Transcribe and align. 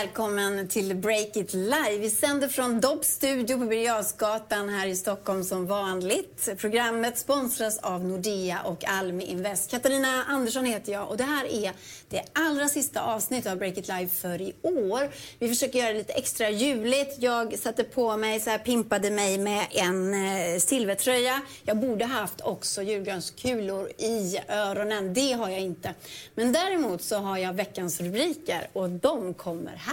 välkommen 0.00 0.68
till 0.68 0.96
Break 0.96 1.36
It 1.36 1.54
Live. 1.54 1.98
Vi 1.98 2.10
sänder 2.10 2.48
från 2.48 2.80
Dobbs 2.80 3.08
studio 3.08 3.58
på 3.58 3.64
Birger 3.64 4.70
här 4.70 4.86
i 4.86 4.96
Stockholm 4.96 5.44
som 5.44 5.66
vanligt. 5.66 6.48
Programmet 6.58 7.18
sponsras 7.18 7.78
av 7.78 8.04
Nordea 8.04 8.60
och 8.62 8.84
Almi 8.84 9.24
Invest. 9.24 9.70
Katarina 9.70 10.24
Andersson 10.24 10.64
heter 10.64 10.92
jag 10.92 11.08
och 11.08 11.16
det 11.16 11.24
här 11.24 11.46
är 11.52 11.72
det 12.08 12.22
allra 12.32 12.68
sista 12.68 13.00
avsnittet 13.00 13.52
av 13.52 13.58
Break 13.58 13.78
It 13.78 13.88
Live 13.88 14.08
för 14.08 14.40
i 14.40 14.54
år. 14.62 15.10
Vi 15.38 15.48
försöker 15.48 15.78
göra 15.78 15.92
det 15.92 15.98
lite 15.98 16.12
extra 16.12 16.50
juligt. 16.50 17.16
Jag 17.18 17.58
satte 17.58 17.84
på 17.84 18.16
mig, 18.16 18.40
så 18.40 18.50
här, 18.50 18.58
pimpade 18.58 19.10
mig 19.10 19.38
med 19.38 19.66
en 19.70 20.14
eh, 20.14 20.58
silvertröja. 20.58 21.40
Jag 21.64 21.76
borde 21.76 22.04
haft 22.04 22.40
också 22.40 22.82
julgranskulor 22.82 23.88
i 23.98 24.38
öronen. 24.48 25.14
Det 25.14 25.32
har 25.32 25.50
jag 25.50 25.60
inte. 25.60 25.94
Men 26.34 26.52
däremot 26.52 27.02
så 27.02 27.16
har 27.16 27.38
jag 27.38 27.52
veckans 27.52 28.00
rubriker 28.00 28.68
och 28.72 28.90
de 28.90 29.34
kommer 29.34 29.76
här. 29.76 29.85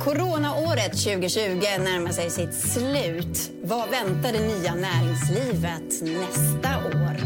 Coronaåret 0.00 0.92
2020 0.92 1.60
närmar 1.78 2.12
sig 2.12 2.30
sitt 2.30 2.54
slut. 2.54 3.50
Vad 3.62 3.90
väntar 3.90 4.32
det 4.32 4.46
nya 4.46 4.74
näringslivet 4.74 6.02
nästa 6.02 6.78
år? 6.86 7.16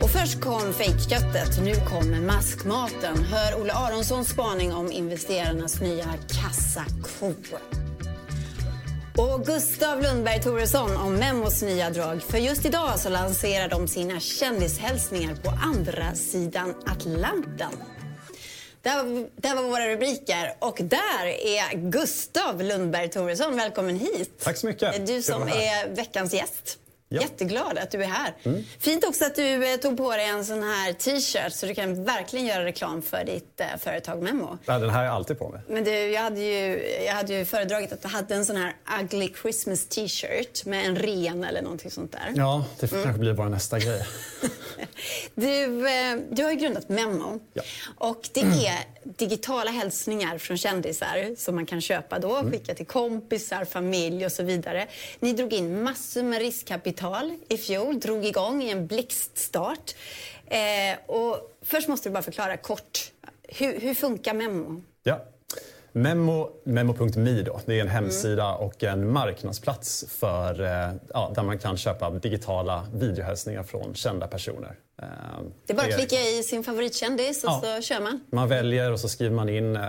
Och 0.00 0.10
först 0.10 0.40
kom 0.40 0.72
fejkköttet, 0.72 1.64
nu 1.64 1.74
kommer 1.74 2.20
maskmaten. 2.20 3.24
Hör 3.24 3.60
Olle 3.60 3.72
Aronssons 3.72 4.28
spaning 4.28 4.72
om 4.72 4.92
investerarnas 4.92 5.80
nya 5.80 6.14
kassako. 6.28 7.34
Och 9.16 9.46
Gustav 9.46 10.02
Lundberg 10.02 10.40
Thoresson 10.40 10.96
om 10.96 11.14
Memos 11.14 11.62
nya 11.62 11.90
drag. 11.90 12.22
För 12.22 12.38
just 12.38 12.66
idag 12.66 12.98
så 12.98 13.08
lanserar 13.08 13.68
de 13.68 13.88
sina 13.88 14.20
kändishälsningar 14.20 15.34
på 15.34 15.50
andra 15.50 16.14
sidan 16.14 16.74
Atlanten. 16.86 17.93
Där, 18.84 19.28
där 19.36 19.54
var 19.54 19.62
våra 19.62 19.88
rubriker. 19.88 20.54
Och 20.58 20.78
där 20.82 21.26
är 21.26 21.74
Gustav 21.90 22.62
Lundberg 22.62 23.10
Thoresson. 23.10 23.56
Välkommen 23.56 23.98
hit. 23.98 24.30
Tack 24.42 24.56
så 24.56 24.66
mycket. 24.66 25.06
Det 25.06 25.14
du 25.14 25.22
som 25.22 25.42
är 25.42 25.88
veckans 25.94 26.34
gäst. 26.34 26.78
Ja. 27.08 27.20
Jätteglad 27.20 27.78
att 27.78 27.90
du 27.90 28.02
är 28.02 28.06
här. 28.06 28.34
Mm. 28.42 28.64
Fint 28.78 29.04
också 29.04 29.24
att 29.24 29.34
du 29.34 29.72
eh, 29.72 29.76
tog 29.76 29.96
på 29.96 30.10
dig 30.10 30.26
en 30.26 30.44
sån 30.44 30.62
här 30.62 30.92
t-shirt 30.92 31.52
så 31.52 31.66
du 31.66 31.74
kan 31.74 32.04
verkligen 32.04 32.46
göra 32.46 32.64
reklam 32.64 33.02
för 33.02 33.24
ditt 33.24 33.60
eh, 33.60 33.66
företag 33.78 34.22
Memo. 34.22 34.58
Ja, 34.64 34.78
den 34.78 34.90
här 34.90 34.96
har 34.96 35.04
jag 35.04 35.14
alltid 35.14 35.38
på 35.38 35.48
mig. 35.48 35.60
Men 35.68 35.84
du, 35.84 35.90
jag 35.90 36.22
hade 36.22 36.40
ju, 36.40 36.86
jag 37.06 37.12
hade 37.12 37.34
ju 37.34 37.44
föredragit 37.44 37.92
att 37.92 38.02
du 38.02 38.08
hade 38.08 38.34
en 38.34 38.44
sån 38.44 38.56
här 38.56 38.74
ugly 39.00 39.32
Christmas 39.42 39.86
t-shirt 39.86 40.64
med 40.64 40.86
en 40.86 40.96
ren 40.96 41.44
eller 41.44 41.62
någonting 41.62 41.90
sånt 41.90 42.12
där. 42.12 42.32
Ja, 42.36 42.64
det 42.80 42.92
mm. 42.92 43.04
kanske 43.04 43.20
blir 43.20 43.32
bara 43.32 43.48
nästa 43.48 43.78
grej. 43.78 44.06
du, 45.34 45.88
eh, 45.88 46.16
du 46.30 46.42
har 46.42 46.50
ju 46.50 46.56
grundat 46.56 46.88
Memo. 46.88 47.40
Ja. 47.52 47.62
Och 47.96 48.28
det 48.34 48.40
är 48.40 48.78
digitala 49.04 49.70
hälsningar 49.70 50.38
från 50.38 50.56
kändisar 50.56 51.36
som 51.36 51.54
man 51.54 51.66
kan 51.66 51.80
köpa 51.80 52.18
då, 52.18 52.36
mm. 52.36 52.52
skicka 52.52 52.74
till 52.74 52.86
kompisar, 52.86 53.64
familj 53.64 54.26
och 54.26 54.32
så 54.32 54.42
vidare. 54.42 54.86
Ni 55.20 55.32
drog 55.32 55.52
in 55.52 55.82
massor 55.82 56.22
med 56.22 56.38
riskkapital 56.38 56.93
kapital 56.94 57.36
i 57.48 57.56
fjol, 57.56 58.00
drog 58.00 58.24
igång 58.24 58.62
i 58.62 58.70
en 58.70 58.86
blixtstart. 58.86 59.94
Eh, 60.46 60.98
och 61.06 61.56
först 61.62 61.88
måste 61.88 62.08
du 62.08 62.12
bara 62.12 62.22
förklara 62.22 62.56
kort, 62.56 63.12
hur, 63.42 63.80
hur 63.80 63.94
funkar 63.94 64.34
Memo? 64.34 64.82
Ja. 65.02 65.20
Memo, 65.92 66.50
Memo.me 66.64 67.42
då, 67.42 67.60
det 67.66 67.74
är 67.74 67.80
en 67.80 67.88
hemsida 67.88 68.48
mm. 68.48 68.60
och 68.60 68.82
en 68.82 69.12
marknadsplats 69.12 70.04
för, 70.08 70.60
eh, 70.60 70.94
ja, 71.12 71.32
där 71.34 71.42
man 71.42 71.58
kan 71.58 71.76
köpa 71.76 72.10
digitala 72.10 72.86
videohälsningar 72.94 73.62
från 73.62 73.94
kända 73.94 74.26
personer. 74.26 74.76
Eh, 75.02 75.06
det 75.66 75.72
är 75.72 75.76
bara 75.76 75.86
att 75.86 75.96
klicka 75.96 76.20
i 76.20 76.42
sin 76.42 76.64
favoritkändis 76.64 77.44
och 77.44 77.50
ja. 77.50 77.62
så 77.76 77.82
kör 77.82 78.00
man. 78.00 78.20
Man 78.30 78.48
väljer 78.48 78.92
och 78.92 79.00
så 79.00 79.08
skriver 79.08 79.34
man 79.34 79.48
in 79.48 79.76
eh, 79.76 79.82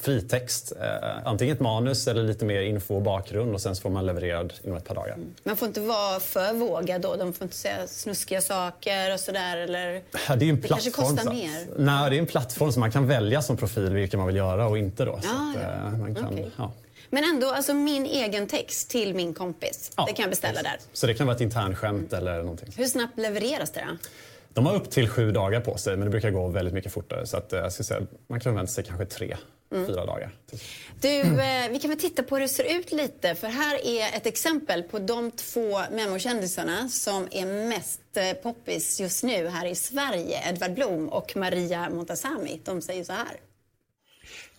fritext. 0.00 0.72
Eh, 0.80 1.26
antingen 1.26 1.54
ett 1.54 1.60
manus 1.60 2.08
eller 2.08 2.22
lite 2.22 2.44
mer 2.44 2.60
info 2.60 2.94
och 2.94 3.02
bakgrund 3.02 3.54
och 3.54 3.60
sen 3.60 3.76
så 3.76 3.82
får 3.82 3.90
man 3.90 4.06
levererad 4.06 4.52
inom 4.64 4.76
ett 4.76 4.84
par 4.84 4.94
dagar. 4.94 5.14
Mm. 5.14 5.34
Man 5.44 5.56
får 5.56 5.68
inte 5.68 5.80
vara 5.80 6.20
för 6.20 6.52
vågad 6.52 7.00
då? 7.00 7.16
De 7.16 7.32
får 7.32 7.44
inte 7.44 7.56
säga 7.56 7.86
snuskiga 7.86 8.40
saker 8.40 9.14
och 9.14 9.20
sådär? 9.20 9.56
Eller... 9.56 10.02
Ja, 10.28 10.36
det 10.36 10.44
är 10.44 10.48
en 10.48 10.60
det 10.60 10.66
plattform. 10.66 10.92
kanske 10.92 11.24
kostar 11.24 11.32
mer? 11.32 11.66
Nej, 11.76 12.10
det 12.10 12.16
är 12.16 12.20
en 12.20 12.26
plattform 12.26 12.72
så 12.72 12.80
man 12.80 12.92
kan 12.92 13.06
välja 13.06 13.42
som 13.42 13.56
profil 13.56 13.90
vilken 13.94 14.18
man 14.18 14.26
vill 14.26 14.36
göra 14.36 14.66
och 14.66 14.78
inte 14.78 15.04
då. 15.04 15.20
Ja, 15.22 15.54
att, 15.56 15.62
ja. 15.62 15.88
Eh, 15.88 15.98
man 15.98 16.14
kan, 16.14 16.32
okay. 16.32 16.46
ja. 16.56 16.72
Men 17.10 17.24
ändå, 17.24 17.50
alltså 17.50 17.74
min 17.74 18.06
egen 18.06 18.46
text 18.46 18.90
till 18.90 19.14
min 19.14 19.34
kompis. 19.34 19.90
Det 20.06 20.12
kan 20.12 20.22
jag 20.22 20.30
beställa 20.30 20.62
där. 20.62 20.76
Så 20.92 21.06
det 21.06 21.14
kan 21.14 21.26
vara 21.26 21.36
ett 21.36 21.40
internskämt 21.40 22.12
mm. 22.12 22.22
eller 22.22 22.42
någonting. 22.42 22.72
Hur 22.76 22.86
snabbt 22.86 23.18
levereras 23.18 23.70
det 23.70 23.86
då? 23.88 23.96
De 24.54 24.66
har 24.66 24.74
upp 24.74 24.90
till 24.90 25.08
sju 25.08 25.32
dagar 25.32 25.60
på 25.60 25.76
sig 25.76 25.96
men 25.96 26.04
det 26.04 26.10
brukar 26.10 26.30
gå 26.30 26.48
väldigt 26.48 26.74
mycket 26.74 26.92
fortare. 26.92 27.26
Så 27.26 27.36
att, 27.36 27.52
eh, 27.52 27.58
jag 27.58 27.72
ska 27.72 27.82
säga, 27.82 28.00
man 28.26 28.40
kan 28.40 28.54
vänta 28.54 28.72
sig 28.72 28.84
kanske 28.84 29.06
tre, 29.06 29.36
mm. 29.72 29.86
fyra 29.86 30.06
dagar. 30.06 30.36
Du, 31.00 31.20
eh, 31.20 31.70
vi 31.70 31.78
kan 31.80 31.90
väl 31.90 31.98
titta 31.98 32.22
på 32.22 32.34
hur 32.34 32.42
det 32.42 32.48
ser 32.48 32.78
ut 32.78 32.92
lite. 32.92 33.34
För 33.34 33.46
här 33.48 33.86
är 33.86 34.16
ett 34.16 34.26
exempel 34.26 34.82
på 34.82 34.98
de 34.98 35.30
två 35.30 35.80
memokändisarna 35.90 36.88
som 36.88 37.28
är 37.30 37.46
mest 37.68 38.16
eh, 38.16 38.32
poppis 38.32 39.00
just 39.00 39.22
nu 39.22 39.48
här 39.48 39.66
i 39.66 39.74
Sverige. 39.74 40.48
Edvard 40.48 40.74
Blom 40.74 41.08
och 41.08 41.36
Maria 41.36 41.90
Montazami. 41.90 42.60
De 42.64 42.82
säger 42.82 43.04
så 43.04 43.12
här. 43.12 43.49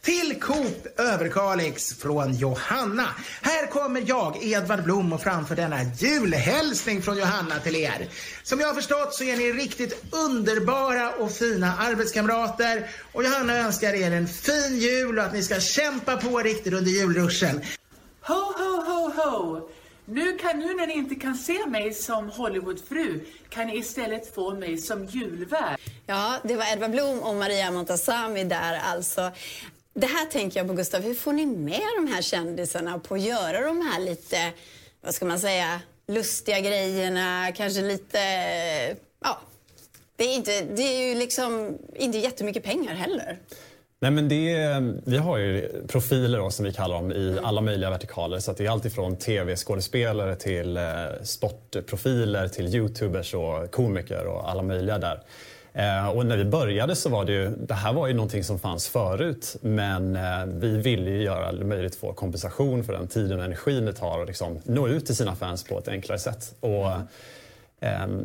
Till 0.01 0.39
Coop 0.41 0.99
Överkalix 0.99 1.93
från 1.93 2.33
Johanna. 2.33 3.07
Här 3.41 3.67
kommer 3.67 4.03
jag, 4.07 4.43
Edvard 4.43 4.83
Blom, 4.83 5.13
och 5.13 5.21
framför 5.21 5.55
denna 5.55 5.83
julhälsning 5.83 7.01
från 7.01 7.17
Johanna 7.17 7.59
till 7.59 7.75
er. 7.75 8.07
Som 8.43 8.59
jag 8.59 8.67
har 8.67 8.75
förstått 8.75 9.13
så 9.13 9.23
är 9.23 9.37
ni 9.37 9.51
riktigt 9.51 10.05
underbara 10.11 11.11
och 11.11 11.31
fina 11.31 11.77
arbetskamrater. 11.77 12.89
Och 13.11 13.23
Johanna 13.23 13.57
önskar 13.57 13.93
er 13.93 14.11
en 14.11 14.27
fin 14.27 14.79
jul 14.79 15.19
och 15.19 15.25
att 15.25 15.33
ni 15.33 15.43
ska 15.43 15.59
kämpa 15.59 16.17
på 16.17 16.37
riktigt 16.37 16.73
under 16.73 16.91
julruschen. 16.91 17.61
Ho, 18.21 18.33
ho, 18.33 18.81
ho, 18.81 19.11
ho! 19.15 19.69
Nu, 20.05 20.37
kan, 20.37 20.59
nu 20.59 20.73
när 20.73 20.87
ni 20.87 20.93
inte 20.93 21.15
kan 21.15 21.35
se 21.35 21.65
mig 21.65 21.93
som 21.93 22.29
Hollywoodfru 22.29 23.25
kan 23.49 23.67
ni 23.67 23.77
istället 23.77 24.35
få 24.35 24.55
mig 24.55 24.77
som 24.77 25.05
julvärd. 25.05 25.79
Ja, 26.05 26.37
det 26.43 26.55
var 26.55 26.65
Edvard 26.73 26.91
Blom 26.91 27.19
och 27.19 27.35
Maria 27.35 27.71
Montazami 27.71 28.43
där 28.43 28.81
alltså. 28.83 29.31
Det 29.93 30.07
här 30.07 30.25
tänker 30.25 30.59
jag 30.59 30.67
på 30.67 30.73
Gustav, 30.73 31.01
hur 31.01 31.13
får 31.13 31.33
ni 31.33 31.45
med 31.45 31.81
de 31.97 32.11
här 32.11 32.21
kändisarna 32.21 32.99
på 32.99 33.15
att 33.15 33.21
göra 33.21 33.61
de 33.61 33.81
här 33.81 33.99
lite, 33.99 34.51
vad 35.01 35.13
ska 35.13 35.25
man 35.25 35.39
säga, 35.39 35.81
lustiga 36.07 36.59
grejerna, 36.59 37.51
kanske 37.55 37.81
lite, 37.81 38.19
ja, 39.23 39.39
det 40.15 40.23
är, 40.23 40.35
inte, 40.35 40.61
det 40.61 40.81
är 40.81 41.09
ju 41.09 41.15
liksom 41.15 41.77
inte 41.95 42.17
jättemycket 42.17 42.63
pengar 42.63 42.93
heller. 42.93 43.37
Nej, 43.99 44.11
men 44.11 44.29
det, 44.29 44.83
vi 45.05 45.17
har 45.17 45.37
ju 45.37 45.71
profiler 45.87 46.39
då, 46.39 46.51
som 46.51 46.65
vi 46.65 46.73
kallar 46.73 46.95
dem 46.95 47.11
i 47.11 47.29
mm. 47.29 47.45
alla 47.45 47.61
möjliga 47.61 47.89
vertikaler. 47.89 48.39
Så 48.39 48.53
det 48.53 48.65
är 48.65 48.69
alltifrån 48.69 49.15
tv-skådespelare 49.15 50.35
till 50.35 50.77
eh, 50.77 50.83
sportprofiler 51.23 52.47
till 52.47 52.75
youtubers 52.75 53.33
och 53.33 53.71
komiker 53.71 54.25
och 54.25 54.49
alla 54.49 54.61
möjliga 54.61 54.97
där. 54.97 55.23
Eh, 55.73 56.09
och 56.09 56.25
när 56.25 56.37
vi 56.37 56.45
började 56.45 56.95
så 56.95 57.09
var 57.09 57.25
det 57.25 57.31
ju, 57.31 57.49
det 57.49 57.73
här 57.73 57.93
var 57.93 58.07
ju 58.07 58.13
någonting 58.13 58.43
som 58.43 58.59
fanns 58.59 58.87
förut 58.87 59.55
men 59.61 60.15
eh, 60.15 60.45
vi 60.45 60.77
ville 60.77 61.09
ju 61.09 61.23
göra 61.23 61.51
det 61.51 61.65
möjligt 61.65 61.91
att 61.91 61.99
få 61.99 62.13
kompensation 62.13 62.83
för 62.83 62.93
den 62.93 63.07
tiden 63.07 63.39
och 63.39 63.45
energin 63.45 63.85
det 63.85 63.93
tar 63.93 64.21
att 64.21 64.27
liksom 64.27 64.59
nå 64.63 64.87
ut 64.87 65.05
till 65.05 65.15
sina 65.15 65.35
fans 65.35 65.63
på 65.63 65.79
ett 65.79 65.87
enklare 65.87 66.19
sätt. 66.19 66.55
Och, 66.59 66.85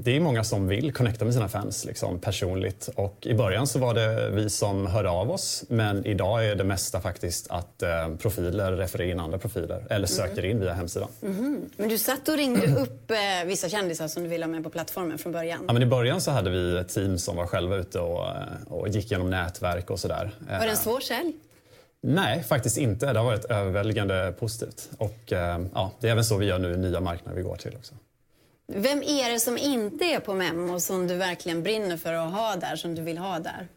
det 0.03 0.17
är 0.17 0.21
många 0.21 0.45
som 0.45 0.69
vill 0.69 0.93
connecta 0.93 1.25
med 1.25 1.35
sina 1.35 1.49
fans 1.49 1.85
liksom, 1.85 2.21
personligt. 2.21 2.89
Och 2.95 3.27
I 3.27 3.35
början 3.35 3.67
så 3.67 3.79
var 3.79 3.95
det 3.95 4.31
vi 4.31 4.51
som 4.51 4.87
hörde 4.87 5.11
av 5.11 5.31
oss 5.31 5.65
men 5.69 6.07
idag 6.07 6.47
är 6.47 6.55
det 6.55 6.65
mesta 6.65 7.01
faktiskt 7.01 7.51
att 7.51 7.83
eh, 7.83 8.09
profiler 8.19 8.73
refererar 8.73 9.11
in 9.11 9.21
andra 9.21 9.39
profiler 9.39 9.87
eller 9.91 10.07
söker 10.07 10.39
mm. 10.39 10.51
in 10.51 10.61
via 10.61 10.73
hemsidan. 10.73 11.09
Mm. 11.23 11.71
Men 11.77 11.89
du 11.89 11.99
satt 11.99 12.29
och 12.29 12.37
ringde 12.37 12.67
upp 12.81 13.11
eh, 13.11 13.47
vissa 13.47 13.69
kändisar 13.69 14.09
som 14.09 14.23
du 14.23 14.29
ville 14.29 14.45
ha 14.45 14.51
med 14.51 14.65
på 14.65 14.71
plattformen 14.71 15.19
från 15.19 15.33
början? 15.33 15.65
Ja, 15.67 15.73
men 15.73 15.83
I 15.83 15.87
början 15.87 16.21
så 16.21 16.31
hade 16.31 16.51
vi 16.51 16.79
ett 16.79 16.89
team 16.89 17.19
som 17.19 17.37
var 17.37 17.47
själva 17.47 17.77
ute 17.77 18.01
och, 18.01 18.27
eh, 18.27 18.43
och 18.69 18.89
gick 18.89 19.11
genom 19.11 19.31
nätverk 19.31 19.91
och 19.91 20.01
sådär. 20.01 20.31
Var 20.49 20.59
det 20.59 20.71
en 20.71 20.77
svår 20.77 21.01
sälj? 21.01 21.33
Nej, 22.01 22.43
faktiskt 22.43 22.79
inte. 22.79 23.13
Det 23.13 23.19
har 23.19 23.27
varit 23.27 23.45
överväldigande 23.45 24.35
positivt. 24.39 24.91
Och, 24.99 25.33
eh, 25.33 25.61
ja, 25.75 25.93
det 26.01 26.09
är 26.09 26.13
även 26.13 26.25
så 26.25 26.37
vi 26.37 26.47
gör 26.47 26.59
nu 26.59 26.73
i 26.73 26.77
nya 26.77 27.01
marknader 27.01 27.37
vi 27.37 27.43
går 27.43 27.57
till 27.57 27.77
också. 27.77 27.95
Vem 28.69 29.03
är 29.03 29.33
det 29.33 29.41
som 29.41 29.59
inte 29.59 30.05
är 30.05 30.21
på 30.21 30.35
Memo 30.35 30.81
som 30.81 31.07
du 31.07 31.15
verkligen 31.15 31.63
brinner 31.63 31.97
för 31.97 32.13
att 32.13 32.33
ha 32.33 32.57
där, 32.57 32.77
som 32.77 32.95
du 32.95 33.03
vill 33.03 33.19
ha 33.19 33.39
där? 33.39 33.69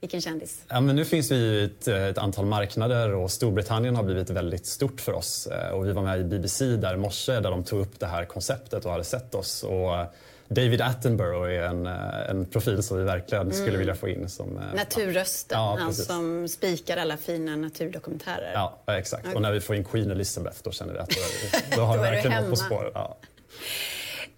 Vilken 0.00 0.20
kändis? 0.20 0.62
Ja, 0.68 0.80
men 0.80 0.96
nu 0.96 1.04
finns 1.04 1.30
vi 1.30 1.36
i 1.36 1.64
ett, 1.64 1.88
ett, 1.88 2.18
antal 2.18 2.46
marknader 2.46 3.14
och 3.14 3.30
Storbritannien 3.30 3.96
har 3.96 4.02
blivit 4.02 4.30
väldigt 4.30 4.66
stort 4.66 5.00
för 5.00 5.12
oss. 5.12 5.46
Eh, 5.46 5.70
och 5.70 5.86
vi 5.86 5.92
var 5.92 6.02
med 6.02 6.20
i 6.20 6.24
BBC 6.24 6.64
där 6.64 6.94
i 6.94 6.96
morse 6.96 7.32
där 7.32 7.50
de 7.50 7.64
tog 7.64 7.80
upp 7.80 8.00
det 8.00 8.06
här 8.06 8.24
konceptet 8.24 8.84
och 8.84 8.92
hade 8.92 9.04
sett 9.04 9.34
oss. 9.34 9.62
Och 9.62 9.96
eh, 9.96 10.06
David 10.48 10.80
Attenborough 10.80 11.50
är 11.50 11.62
en, 11.62 11.86
eh, 11.86 12.30
en 12.30 12.46
profil 12.46 12.82
som 12.82 12.98
vi 12.98 13.04
verkligen 13.04 13.42
mm. 13.42 13.56
skulle 13.62 13.78
vilja 13.78 13.94
få 13.94 14.08
in. 14.08 14.28
Som, 14.28 14.60
Naturrösten, 14.74 15.58
ja, 15.58 15.76
han 15.80 15.94
som 15.94 16.48
spikar 16.48 16.96
alla 16.96 17.16
fina 17.16 17.56
naturdokumentärer. 17.56 18.52
Ja, 18.54 18.78
exakt. 18.86 19.24
Okay. 19.24 19.34
Och 19.34 19.42
när 19.42 19.52
vi 19.52 19.60
får 19.60 19.76
in 19.76 19.84
Queen 19.84 20.10
Elizabeth 20.10 20.58
då 20.62 20.70
känner 20.70 20.92
vi 20.92 20.98
att 20.98 21.10
då, 21.10 21.76
då 21.76 21.82
har 21.82 21.96
vi 21.96 22.02
verkligen 22.02 22.42
något 22.42 22.50
på 22.50 22.56
spåret. 22.56 22.92
Ja. 22.94 23.16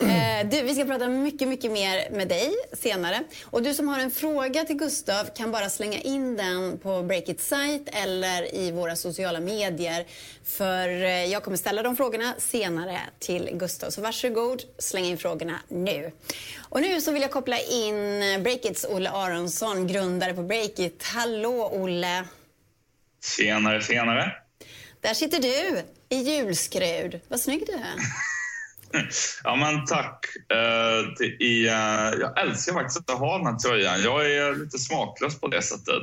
Eh, 0.02 0.48
du, 0.48 0.62
vi 0.62 0.74
ska 0.74 0.84
prata 0.84 1.08
mycket, 1.08 1.48
mycket 1.48 1.72
mer 1.72 2.10
med 2.10 2.28
dig 2.28 2.54
senare. 2.72 3.24
Och 3.44 3.62
du 3.62 3.74
som 3.74 3.88
har 3.88 3.98
en 3.98 4.10
fråga 4.10 4.64
till 4.64 4.76
Gustav 4.76 5.24
kan 5.36 5.52
bara 5.52 5.68
slänga 5.70 6.00
in 6.00 6.36
den 6.36 6.78
på 6.78 7.02
Breakits 7.02 7.48
sajt 7.48 7.88
eller 7.92 8.54
i 8.54 8.70
våra 8.70 8.96
sociala 8.96 9.40
medier. 9.40 10.06
För 10.44 10.88
eh, 10.88 11.24
jag 11.24 11.42
kommer 11.42 11.56
ställa 11.56 11.82
de 11.82 11.96
frågorna 11.96 12.34
senare 12.38 13.00
till 13.18 13.50
Gustav. 13.52 13.90
Så 13.90 14.00
varsågod, 14.00 14.62
släng 14.78 15.04
in 15.04 15.18
frågorna 15.18 15.58
nu. 15.68 16.12
Och 16.58 16.80
nu 16.80 17.00
så 17.00 17.12
vill 17.12 17.22
jag 17.22 17.30
koppla 17.30 17.58
in 17.58 18.20
Breakits 18.42 18.86
Olle 18.88 19.10
Aronsson, 19.10 19.86
grundare 19.86 20.34
på 20.34 20.42
Breakit. 20.42 21.02
Hallå 21.02 21.70
Olle! 21.72 22.24
Tjenare, 23.36 23.80
tjenare! 23.80 24.32
Där 25.00 25.14
sitter 25.14 25.38
du 25.38 25.82
i 26.08 26.22
julskrud. 26.22 27.20
Vad 27.28 27.40
snygg 27.40 27.64
du 27.66 27.72
är. 27.72 27.94
Ja, 29.44 29.56
men 29.56 29.84
tack. 29.86 30.26
Det 31.18 31.66
är, 31.68 32.20
jag 32.20 32.40
älskar 32.40 32.72
faktiskt 32.72 33.10
att 33.10 33.18
ha 33.18 33.38
den 33.38 33.46
här 33.46 33.56
tröjan. 33.56 34.02
Jag 34.02 34.32
är 34.32 34.54
lite 34.54 34.78
smaklös 34.78 35.40
på 35.40 35.48
det 35.48 35.62
sättet. 35.62 36.02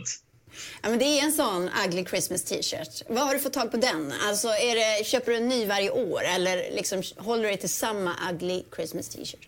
Ja, 0.81 0.89
men 0.89 0.99
det 0.99 1.05
är 1.05 1.23
en 1.23 1.31
sån 1.31 1.69
ugly 1.85 2.05
Christmas 2.05 2.43
t-shirt. 2.43 3.01
Vad 3.09 3.25
har 3.25 3.33
du 3.33 3.39
fått 3.39 3.53
tag 3.53 3.71
på 3.71 3.77
den? 3.77 4.13
Alltså, 4.27 4.47
det, 4.47 5.05
köper 5.05 5.31
du 5.31 5.37
en 5.37 5.47
ny 5.47 5.65
varje 5.65 5.89
år 5.89 6.21
eller 6.23 6.75
liksom, 6.75 7.03
håller 7.17 7.43
du 7.43 7.49
dig 7.49 7.57
till 7.57 7.69
samma 7.69 8.15
ugly 8.31 8.63
Christmas 8.75 9.09
t-shirt? 9.09 9.47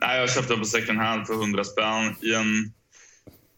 Nej, 0.00 0.20
jag 0.20 0.30
köpte 0.30 0.52
den 0.52 0.60
på 0.60 0.66
second 0.66 0.98
hand 0.98 1.26
för 1.26 1.34
100 1.34 1.64
spänn 1.64 2.16
i 2.22 2.34
en 2.34 2.72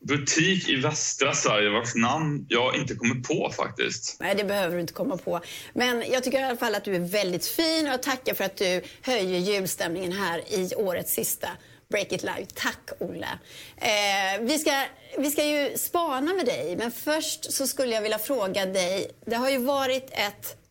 butik 0.07 0.69
i 0.69 0.77
västra 0.77 1.35
Sverige 1.35 1.71
vars 1.71 1.95
namn 1.95 2.47
jag 2.49 2.77
inte 2.77 2.95
kommer 2.95 3.15
på 3.15 3.51
faktiskt. 3.57 4.17
Nej, 4.21 4.35
det 4.35 4.45
behöver 4.45 4.75
du 4.75 4.81
inte 4.81 4.93
komma 4.93 5.17
på. 5.17 5.41
Men 5.73 6.05
jag 6.11 6.25
tycker 6.25 6.41
i 6.41 6.43
alla 6.43 6.57
fall 6.57 6.75
att 6.75 6.85
du 6.85 6.95
är 6.95 7.01
väldigt 7.01 7.47
fin 7.47 7.87
och 7.87 7.93
jag 7.93 8.03
tackar 8.03 8.35
för 8.35 8.45
att 8.45 8.57
du 8.57 8.83
höjer 9.03 9.39
julstämningen 9.39 10.13
här 10.13 10.43
i 10.49 10.75
årets 10.75 11.13
sista 11.13 11.49
Break 11.91 12.13
It 12.13 12.23
Live. 12.23 12.47
Tack, 12.55 12.91
Olle. 12.99 13.29
Eh, 13.77 14.41
vi, 14.41 14.59
ska, 14.59 14.85
vi 15.19 15.31
ska 15.31 15.45
ju 15.45 15.79
spana 15.79 16.35
med 16.35 16.47
dig, 16.47 16.77
men 16.77 16.91
först 16.91 17.53
så 17.53 17.67
skulle 17.67 17.95
jag 17.95 18.03
vilja 18.03 18.19
fråga 18.19 18.67
dig. 18.67 19.11
Det 19.27 19.37
har 19.37 19.51
ju 19.51 19.59
varit 19.59 20.11
ett 20.11 20.64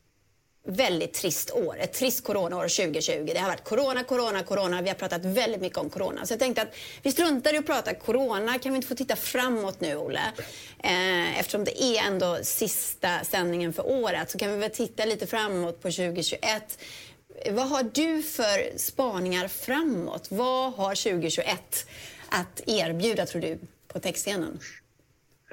väldigt 0.68 1.13
trist 1.13 1.51
år. 1.51 1.80
Ett 1.80 1.94
trist 1.94 2.24
coronaår 2.24 2.68
2020. 2.86 3.31
Det 3.33 3.39
har 3.39 3.50
varit 3.50 3.63
corona, 3.63 4.04
corona, 4.04 4.44
corona. 4.44 4.81
Vi 4.81 4.89
har 4.89 4.95
pratat 4.95 5.25
väldigt 5.25 5.62
mycket 5.62 5.77
om 5.77 5.89
corona. 5.89 6.25
Så 6.25 6.33
jag 6.33 6.39
tänkte 6.39 6.62
att 6.62 6.75
vi 7.01 7.12
struntar 7.12 7.54
i 7.54 7.57
att 7.57 7.65
prata 7.65 7.94
corona. 7.94 8.60
Kan 8.60 8.71
vi 8.71 8.75
inte 8.75 8.88
få 8.88 8.95
titta 8.95 9.15
framåt 9.15 9.81
nu, 9.81 9.95
Olle? 9.95 10.21
Eh, 10.83 11.39
eftersom 11.39 11.63
det 11.63 11.83
är 11.83 12.07
ändå 12.07 12.39
sista 12.44 13.24
sändningen 13.24 13.74
för 13.74 13.88
året 13.88 14.31
så 14.31 14.38
kan 14.38 14.51
vi 14.51 14.57
väl 14.57 14.71
titta 14.71 15.06
lite 15.06 15.27
framåt 15.27 15.81
på 15.81 15.92
2021. 15.92 16.80
Vad 17.50 17.69
har 17.69 17.83
du 17.83 18.24
för 18.24 18.77
spaningar 18.77 19.48
framåt? 19.48 20.27
Vad 20.31 20.74
har 20.74 20.95
2021 20.95 21.88
att 22.30 22.62
erbjuda, 22.68 23.25
tror 23.25 23.42
du, 23.42 23.59
på 23.88 24.00
textscenen? 24.00 24.59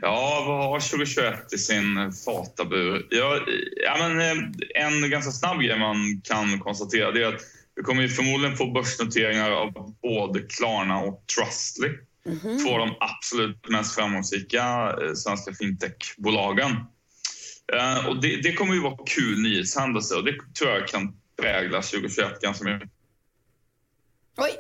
Ja, 0.03 0.45
vad 0.47 0.59
har 0.59 0.81
2021 0.81 1.53
i 1.53 1.59
sin 1.59 2.13
fatabur? 2.13 3.07
Ja, 3.11 3.41
ja, 3.85 3.97
men 4.09 4.21
eh, 4.21 4.85
en 4.85 5.11
ganska 5.11 5.33
snabb 5.33 5.61
grej 5.61 5.79
man 5.79 6.21
kan 6.25 6.61
konstatera 6.61 7.11
det 7.11 7.23
är 7.23 7.35
att 7.35 7.41
vi 7.77 7.83
kommer 7.83 8.09
förmodligen 8.09 8.57
få 8.57 8.71
börsnoteringar 8.71 9.51
av 9.51 9.95
både 10.03 10.41
Klarna 10.41 10.99
och 10.99 11.25
Trustly. 11.37 11.89
Mm 12.27 12.39
-hmm. 12.39 12.65
Två 12.65 12.73
av 12.73 12.79
de 12.79 12.97
absolut 13.01 13.69
mest 13.69 13.95
framgångsrika 13.95 14.97
eh, 15.03 15.15
svenska 15.15 15.53
fintechbolagen. 15.53 16.71
Eh, 17.73 18.07
och 18.07 18.21
det, 18.21 18.43
det, 18.43 18.53
kommer 18.53 18.75
ju 18.75 18.81
vara 18.81 18.97
kul 19.07 19.43
nyhetshändelse 19.43 20.15
och 20.15 20.25
det 20.25 20.35
tror 20.59 20.71
jag 20.71 20.89
kan 20.89 21.17
prägla 21.43 21.83
2021 21.83 22.41
ganska 22.41 22.65
mycket. 22.65 22.91
Oj, 24.37 24.51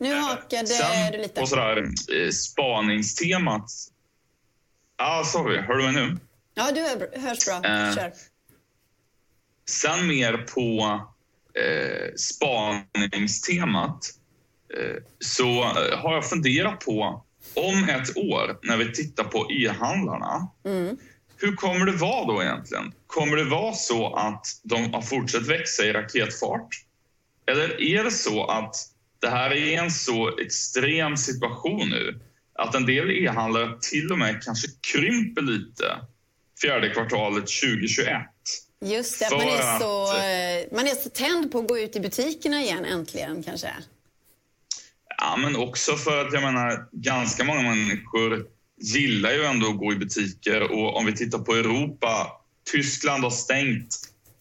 nu 0.00 0.14
hakade 0.14 0.66
Sen, 0.66 1.12
du 1.12 1.18
lite. 1.18 1.40
På 1.40 1.46
sådär, 1.46 1.86
spaningstemat 2.30 3.70
ah, 5.00 5.24
sorry. 5.24 5.60
Hör 5.60 5.74
du 5.74 5.82
mig 5.82 5.92
nu? 5.92 6.16
Ja, 6.54 6.70
du 6.72 6.80
hörs 7.20 7.46
bra. 7.46 7.54
Eh, 7.54 7.94
Kör. 7.94 8.12
Sen 9.68 10.06
mer 10.06 10.36
på 10.36 11.00
eh, 11.54 12.14
spaningstemat 12.16 14.10
eh, 14.78 15.02
så 15.18 15.62
har 15.96 16.14
jag 16.14 16.28
funderat 16.28 16.80
på 16.80 17.24
om 17.54 17.88
ett 17.88 18.16
år 18.16 18.58
när 18.62 18.76
vi 18.76 18.92
tittar 18.92 19.24
på 19.24 19.50
e-handlarna. 19.50 20.48
Mm. 20.64 20.96
Hur 21.36 21.56
kommer 21.56 21.86
det 21.86 21.92
vara 21.92 22.24
då 22.24 22.42
egentligen? 22.42 22.92
Kommer 23.06 23.36
det 23.36 23.44
vara 23.44 23.72
så 23.72 24.14
att 24.14 24.46
de 24.62 24.94
har 24.94 25.02
fortsatt 25.02 25.46
växa 25.46 25.84
i 25.84 25.92
raketfart? 25.92 26.68
Eller 27.46 27.82
är 27.82 28.04
det 28.04 28.10
så 28.10 28.46
att 28.46 28.74
det 29.20 29.28
här 29.28 29.50
är 29.50 29.82
en 29.82 29.90
så 29.90 30.38
extrem 30.38 31.16
situation 31.16 31.88
nu 31.88 32.20
att 32.60 32.74
en 32.74 32.86
del 32.86 33.10
e-handlare 33.10 33.78
till 33.90 34.12
och 34.12 34.18
med 34.18 34.42
kanske 34.42 34.68
krymper 34.92 35.42
lite 35.42 35.84
fjärde 36.60 36.88
kvartalet 36.90 37.44
2021. 37.62 38.22
Just 38.84 39.18
det, 39.18 39.36
man 39.36 39.40
är, 39.40 39.78
så, 39.78 40.02
att, 40.02 40.16
eh, 40.16 40.76
man 40.76 40.86
är 40.86 40.94
så 41.02 41.08
tänd 41.08 41.52
på 41.52 41.58
att 41.58 41.68
gå 41.68 41.78
ut 41.78 41.96
i 41.96 42.00
butikerna 42.00 42.62
igen 42.62 42.84
äntligen 42.84 43.42
kanske. 43.42 43.70
Ja, 45.18 45.36
men 45.36 45.56
också 45.56 45.96
för 45.96 46.26
att 46.26 46.32
jag 46.32 46.42
menar 46.42 46.88
ganska 46.92 47.44
många 47.44 47.62
människor 47.62 48.46
gillar 48.80 49.32
ju 49.32 49.44
ändå 49.44 49.70
att 49.70 49.78
gå 49.78 49.92
i 49.92 49.96
butiker 49.96 50.72
och 50.72 50.96
om 50.96 51.06
vi 51.06 51.12
tittar 51.12 51.38
på 51.38 51.54
Europa, 51.54 52.32
Tyskland 52.72 53.24
har 53.24 53.30
stängt 53.30 53.96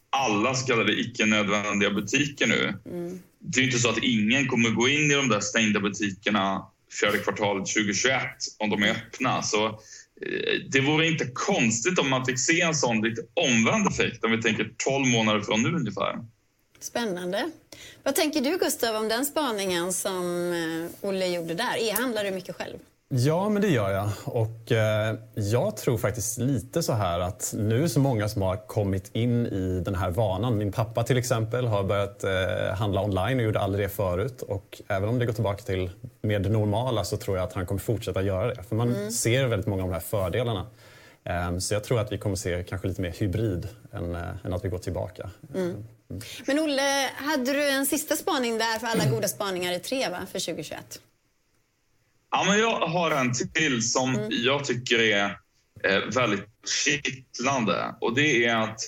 alla 0.10 0.56
så 0.56 0.66
kallade 0.68 1.00
icke 1.00 1.26
nödvändiga 1.26 1.90
butiker 1.90 2.48
nu. 2.48 2.74
Mm. 2.86 3.20
Det 3.40 3.60
är 3.60 3.64
inte 3.64 3.80
så 3.80 3.90
att 3.90 4.04
ingen 4.04 4.48
kommer 4.48 4.70
gå 4.70 4.90
in 4.90 5.12
i 5.12 5.14
de 5.14 5.30
där 5.30 5.40
stängda 5.40 5.80
butikerna 5.80 6.66
fjärde 7.00 7.18
kvartalet 7.18 7.68
2021 7.68 8.22
om 8.58 8.70
de 8.70 8.84
är 8.84 8.92
öppna. 8.92 9.42
Så 9.42 9.68
eh, 9.68 9.74
det 10.72 10.82
vore 10.82 11.08
inte 11.08 11.26
konstigt 11.34 12.00
om 12.00 12.10
man 12.10 12.26
fick 12.26 12.40
se 12.40 12.62
en 12.62 12.76
sån 12.76 13.02
lite 13.02 13.22
omvänd 13.34 13.88
effekt 13.88 14.24
om 14.24 14.32
vi 14.32 14.42
tänker 14.42 14.72
12 14.78 15.08
månader 15.08 15.42
från 15.42 15.64
nu 15.64 15.70
ungefär. 15.70 16.16
Spännande. 16.80 17.52
Vad 18.04 18.16
tänker 18.16 18.42
du 18.42 18.58
Gustav 18.58 18.96
om 18.96 19.08
den 19.08 19.26
spaningen 19.26 19.94
som 19.94 20.54
eh, 20.54 21.10
Olle 21.10 21.28
gjorde 21.28 21.54
där? 21.54 21.78
E-handlar 21.80 22.24
du 22.24 22.32
mycket 22.32 22.56
själv? 22.56 22.78
Ja, 23.12 23.50
men 23.50 23.62
det 23.62 23.68
gör 23.68 23.90
jag. 23.92 24.10
Och 24.26 24.72
eh, 24.72 25.16
jag 25.34 25.78
tror 25.78 25.98
faktiskt 25.98 26.38
lite 26.38 26.84
så 26.84 26.94
här 26.94 27.20
att 27.20 27.54
nu 27.58 27.84
är 27.84 27.88
så 27.88 28.00
många 28.00 28.30
som 28.30 28.42
har 28.42 28.68
kommit 28.68 29.10
in 29.16 29.46
i 29.48 29.82
den 29.86 29.96
här 29.96 30.10
vanan. 30.10 30.58
Min 30.58 30.72
pappa 30.72 31.04
till 31.04 31.18
exempel 31.18 31.68
har 31.68 31.84
börjat 31.84 32.24
eh, 32.24 32.76
handla 32.76 33.04
online 33.04 33.38
och 33.38 33.44
gjorde 33.44 33.60
aldrig 33.60 33.86
det 33.86 33.90
förut. 33.90 34.42
Och 34.42 34.82
även 34.88 35.10
om 35.10 35.20
det 35.20 35.26
går 35.26 35.34
tillbaka 35.34 35.64
till 35.64 35.90
mer 36.22 36.40
det 36.40 36.50
normala 36.50 37.04
så 37.04 37.18
tror 37.18 37.38
jag 37.38 37.44
att 37.44 37.54
han 37.54 37.66
kommer 37.66 37.82
fortsätta 37.82 38.22
göra 38.22 38.54
det. 38.56 38.64
För 38.64 38.76
man 38.76 38.96
mm. 38.96 39.12
ser 39.12 39.46
väldigt 39.46 39.68
många 39.68 39.84
av 39.84 39.90
de 39.90 39.94
här 39.94 40.02
fördelarna. 40.02 40.66
Eh, 41.24 41.58
så 41.58 41.74
jag 41.74 41.84
tror 41.84 42.00
att 42.00 42.12
vi 42.12 42.18
kommer 42.18 42.36
se 42.36 42.64
kanske 42.64 42.88
lite 42.88 43.02
mer 43.02 43.12
hybrid 43.20 43.68
än, 43.92 44.16
eh, 44.16 44.46
än 44.46 44.54
att 44.54 44.66
vi 44.66 44.70
går 44.70 44.78
tillbaka. 44.78 45.30
Mm. 45.56 45.70
Mm. 45.70 46.22
Men 46.48 46.60
Olle, 46.60 47.10
hade 47.16 47.54
du 47.54 47.70
en 47.70 47.86
sista 47.86 48.16
spaning 48.16 48.58
där 48.58 48.80
för 48.80 48.88
alla 48.88 49.06
goda 49.06 49.28
spaningar 49.28 49.74
i 49.74 49.80
tre 49.80 50.10
va, 50.10 50.18
för 50.32 50.40
2021? 50.40 51.02
Ja, 52.32 52.44
men 52.48 52.60
jag 52.60 52.80
har 52.80 53.12
en 53.12 53.34
till 53.34 53.90
som 53.92 54.16
mm. 54.16 54.28
jag 54.32 54.66
tycker 54.66 55.00
är 55.00 55.26
eh, 55.84 56.02
väldigt 56.16 56.46
kittlande. 56.84 57.96
Och 58.02 58.16
det 58.16 58.46
är 58.46 58.56
att 58.56 58.80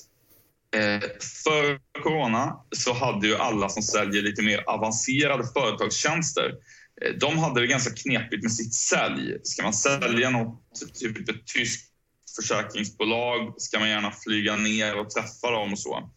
eh, 0.75 1.09
för 1.43 1.79
corona 2.03 2.55
så 2.71 2.93
hade 2.93 3.27
ju 3.27 3.35
alla 3.35 3.69
som 3.69 3.83
säljer 3.83 4.21
lite 4.21 4.41
mer 4.41 4.63
avancerade 4.69 5.43
företagstjänster 5.53 6.53
eh, 7.01 7.13
de 7.19 7.37
hade 7.37 7.61
det 7.61 7.67
ganska 7.67 7.93
knepigt 7.95 8.43
med 8.43 8.53
sitt 8.53 8.73
sälj. 8.73 9.37
Ska 9.43 9.63
man 9.63 9.73
sälja 9.73 10.29
något, 10.29 10.61
typ 10.99 11.29
ett 11.29 11.47
tyskt 11.55 11.91
försäkringsbolag, 12.35 13.53
ska 13.57 13.79
man 13.79 13.89
gärna 13.89 14.11
flyga 14.11 14.55
ner 14.55 14.99
och 14.99 15.09
träffa 15.09 15.51
dem 15.51 15.71
och 15.71 15.79
så. 15.79 16.09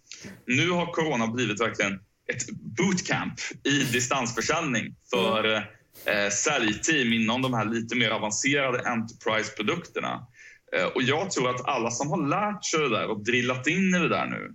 Nu 0.47 0.71
har 0.71 0.93
corona 0.93 1.27
blivit 1.27 1.61
verkligen 1.61 1.93
ett 2.33 2.51
bootcamp 2.51 3.35
i 3.65 3.83
distansförsäljning 3.93 4.95
för 5.11 5.45
mm 5.45 5.63
eh, 6.07 6.31
säljteam 6.31 7.13
inom 7.13 7.43
de 7.43 7.55
här 7.55 7.65
lite 7.65 7.97
mer 7.97 8.11
avancerade 8.11 8.89
Enterprise-produkterna. 8.89 10.27
Eh, 10.77 10.87
och 10.87 11.03
jag 11.03 11.31
tror 11.31 11.51
att 11.51 11.69
alla 11.69 11.91
som 11.91 12.11
har 12.11 12.29
lärt 12.29 12.65
sig 12.65 12.81
det 12.81 12.89
där 12.89 13.07
och 13.07 13.25
drillat 13.25 13.67
in 13.67 13.95
i 13.95 13.99
det 13.99 14.09
där 14.09 14.27
nu, 14.27 14.55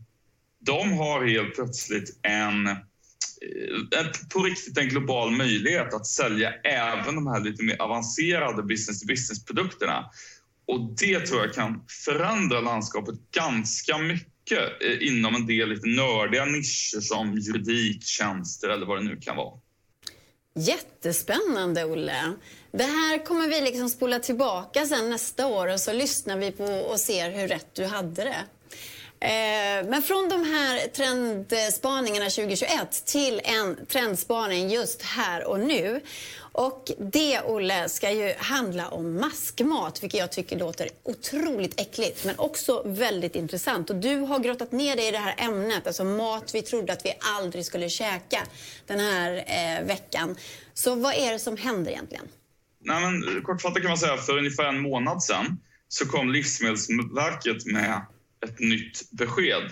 de 0.60 0.98
har 0.98 1.26
helt 1.26 1.56
plötsligt 1.56 2.20
en, 2.24 2.68
eh, 2.68 2.78
en 4.00 4.06
på 4.34 4.40
riktigt 4.40 4.78
en 4.78 4.90
global 4.90 5.32
möjlighet 5.32 5.94
att 5.94 6.08
sälja 6.08 6.54
även 6.54 7.16
de 7.16 7.28
här 7.28 7.40
lite 7.40 7.64
mer 7.64 7.82
avancerade 7.82 8.64
business-to-business-produkterna. 8.64 10.06
Och 10.68 10.96
det 11.00 11.20
tror 11.20 11.42
jag 11.42 11.54
kan 11.54 11.86
förändra 12.06 12.62
landskapet 12.62 13.16
ganska 13.32 13.98
mycket 13.98 14.84
eh, 14.84 15.08
inom 15.08 15.36
en 15.36 15.46
del 15.46 15.70
lite 15.70 15.88
nördiga 15.88 16.46
nischer 16.46 17.00
som 17.02 17.38
juridik, 17.38 18.04
tjänster 18.04 18.70
eller 18.70 18.86
vad 18.86 18.98
det 18.98 19.04
nu 19.04 19.18
kan 19.22 19.36
vara. 19.36 19.60
Jättespännande, 20.56 21.86
Olle. 21.86 22.34
Det 22.72 22.84
här 22.84 23.26
kommer 23.26 23.48
vi 23.48 23.62
liksom 23.62 23.90
spola 23.90 24.20
tillbaka 24.20 24.86
sen 24.86 25.10
nästa 25.10 25.48
år 25.48 25.68
och 25.68 25.80
så 25.80 25.94
lyssnar 25.94 26.38
vi 26.38 26.52
på 26.52 26.64
och 26.64 27.00
ser 27.00 27.32
hur 27.32 27.48
rätt 27.48 27.68
du 27.74 27.86
hade 27.86 28.24
det. 28.24 28.46
Eh, 29.22 29.90
men 29.90 30.02
från 30.02 30.30
de 30.30 30.44
här 30.44 30.88
trendspaningarna 30.88 32.30
2021 32.30 33.06
till 33.06 33.42
en 33.44 33.86
trendspaning 33.86 34.70
just 34.70 35.02
här 35.02 35.44
och 35.44 35.60
nu. 35.60 36.02
Och 36.52 36.92
det, 37.00 37.42
Olle, 37.42 37.90
ska 37.90 38.12
ju 38.12 38.34
handla 38.38 38.88
om 38.88 39.16
maskmat, 39.20 40.04
vilket 40.04 40.20
jag 40.20 40.32
tycker 40.32 40.60
låter 40.60 40.90
otroligt 41.04 41.80
äckligt, 41.80 42.26
men 42.26 42.40
också 42.40 42.84
väldigt 42.86 43.36
intressant. 43.36 43.90
Och 43.90 43.96
du 43.96 44.16
har 44.16 44.40
grottat 44.40 44.72
ner 44.72 44.96
dig 44.96 45.08
i 45.08 45.12
det 45.12 45.18
här 45.18 45.36
ämnet, 45.38 45.88
alltså 45.88 46.04
mat 46.04 46.56
vi 46.56 46.62
trodde 46.62 46.94
att 46.94 47.06
vi 47.06 47.14
aldrig 47.38 47.66
skulle 47.66 47.90
käka 47.90 48.40
den 48.88 49.00
här 49.00 49.32
eh, 49.32 49.88
veckan. 49.88 50.36
Så 50.74 50.96
vad 50.96 51.14
är 51.14 51.32
det 51.32 51.40
som 51.40 51.58
händer 51.58 51.92
egentligen? 51.92 52.26
Nej, 52.82 53.02
men, 53.02 53.42
kortfattat 53.44 53.82
kan 53.82 53.90
man 53.90 53.98
säga 53.98 54.18
för 54.18 54.38
ungefär 54.38 54.66
en 54.66 54.82
månad 54.82 55.24
sedan 55.24 55.60
så 55.88 56.06
kom 56.06 56.30
Livsmedelsverket 56.30 57.66
med 57.66 58.02
ett 58.46 58.60
nytt 58.60 59.12
besked. 59.12 59.72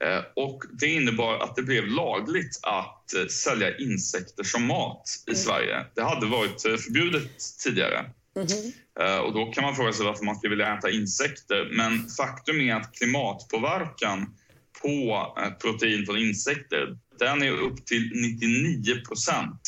Eh, 0.00 0.24
och 0.36 0.62
det 0.72 0.86
innebar 0.86 1.38
att 1.38 1.56
det 1.56 1.62
blev 1.62 1.86
lagligt 1.86 2.60
att 2.62 3.14
eh, 3.14 3.26
sälja 3.26 3.76
insekter 3.76 4.44
som 4.44 4.66
mat 4.66 5.02
i 5.26 5.30
mm. 5.30 5.42
Sverige. 5.42 5.86
Det 5.94 6.02
hade 6.02 6.26
varit 6.26 6.66
eh, 6.66 6.76
förbjudet 6.76 7.30
tidigare. 7.64 8.10
Mm. 8.36 8.72
Och 9.24 9.34
då 9.34 9.46
kan 9.52 9.64
man 9.64 9.76
fråga 9.76 9.92
sig 9.92 10.06
varför 10.06 10.24
man 10.24 10.36
skulle 10.36 10.50
vilja 10.50 10.78
äta 10.78 10.90
insekter. 10.90 11.70
Men 11.72 12.08
faktum 12.08 12.60
är 12.60 12.74
att 12.74 12.94
klimatpåverkan 12.94 14.34
på 14.82 15.26
protein 15.62 16.06
från 16.06 16.18
insekter, 16.18 16.98
den 17.18 17.42
är 17.42 17.50
upp 17.50 17.86
till 17.86 18.10
99 18.14 19.04
procent 19.08 19.60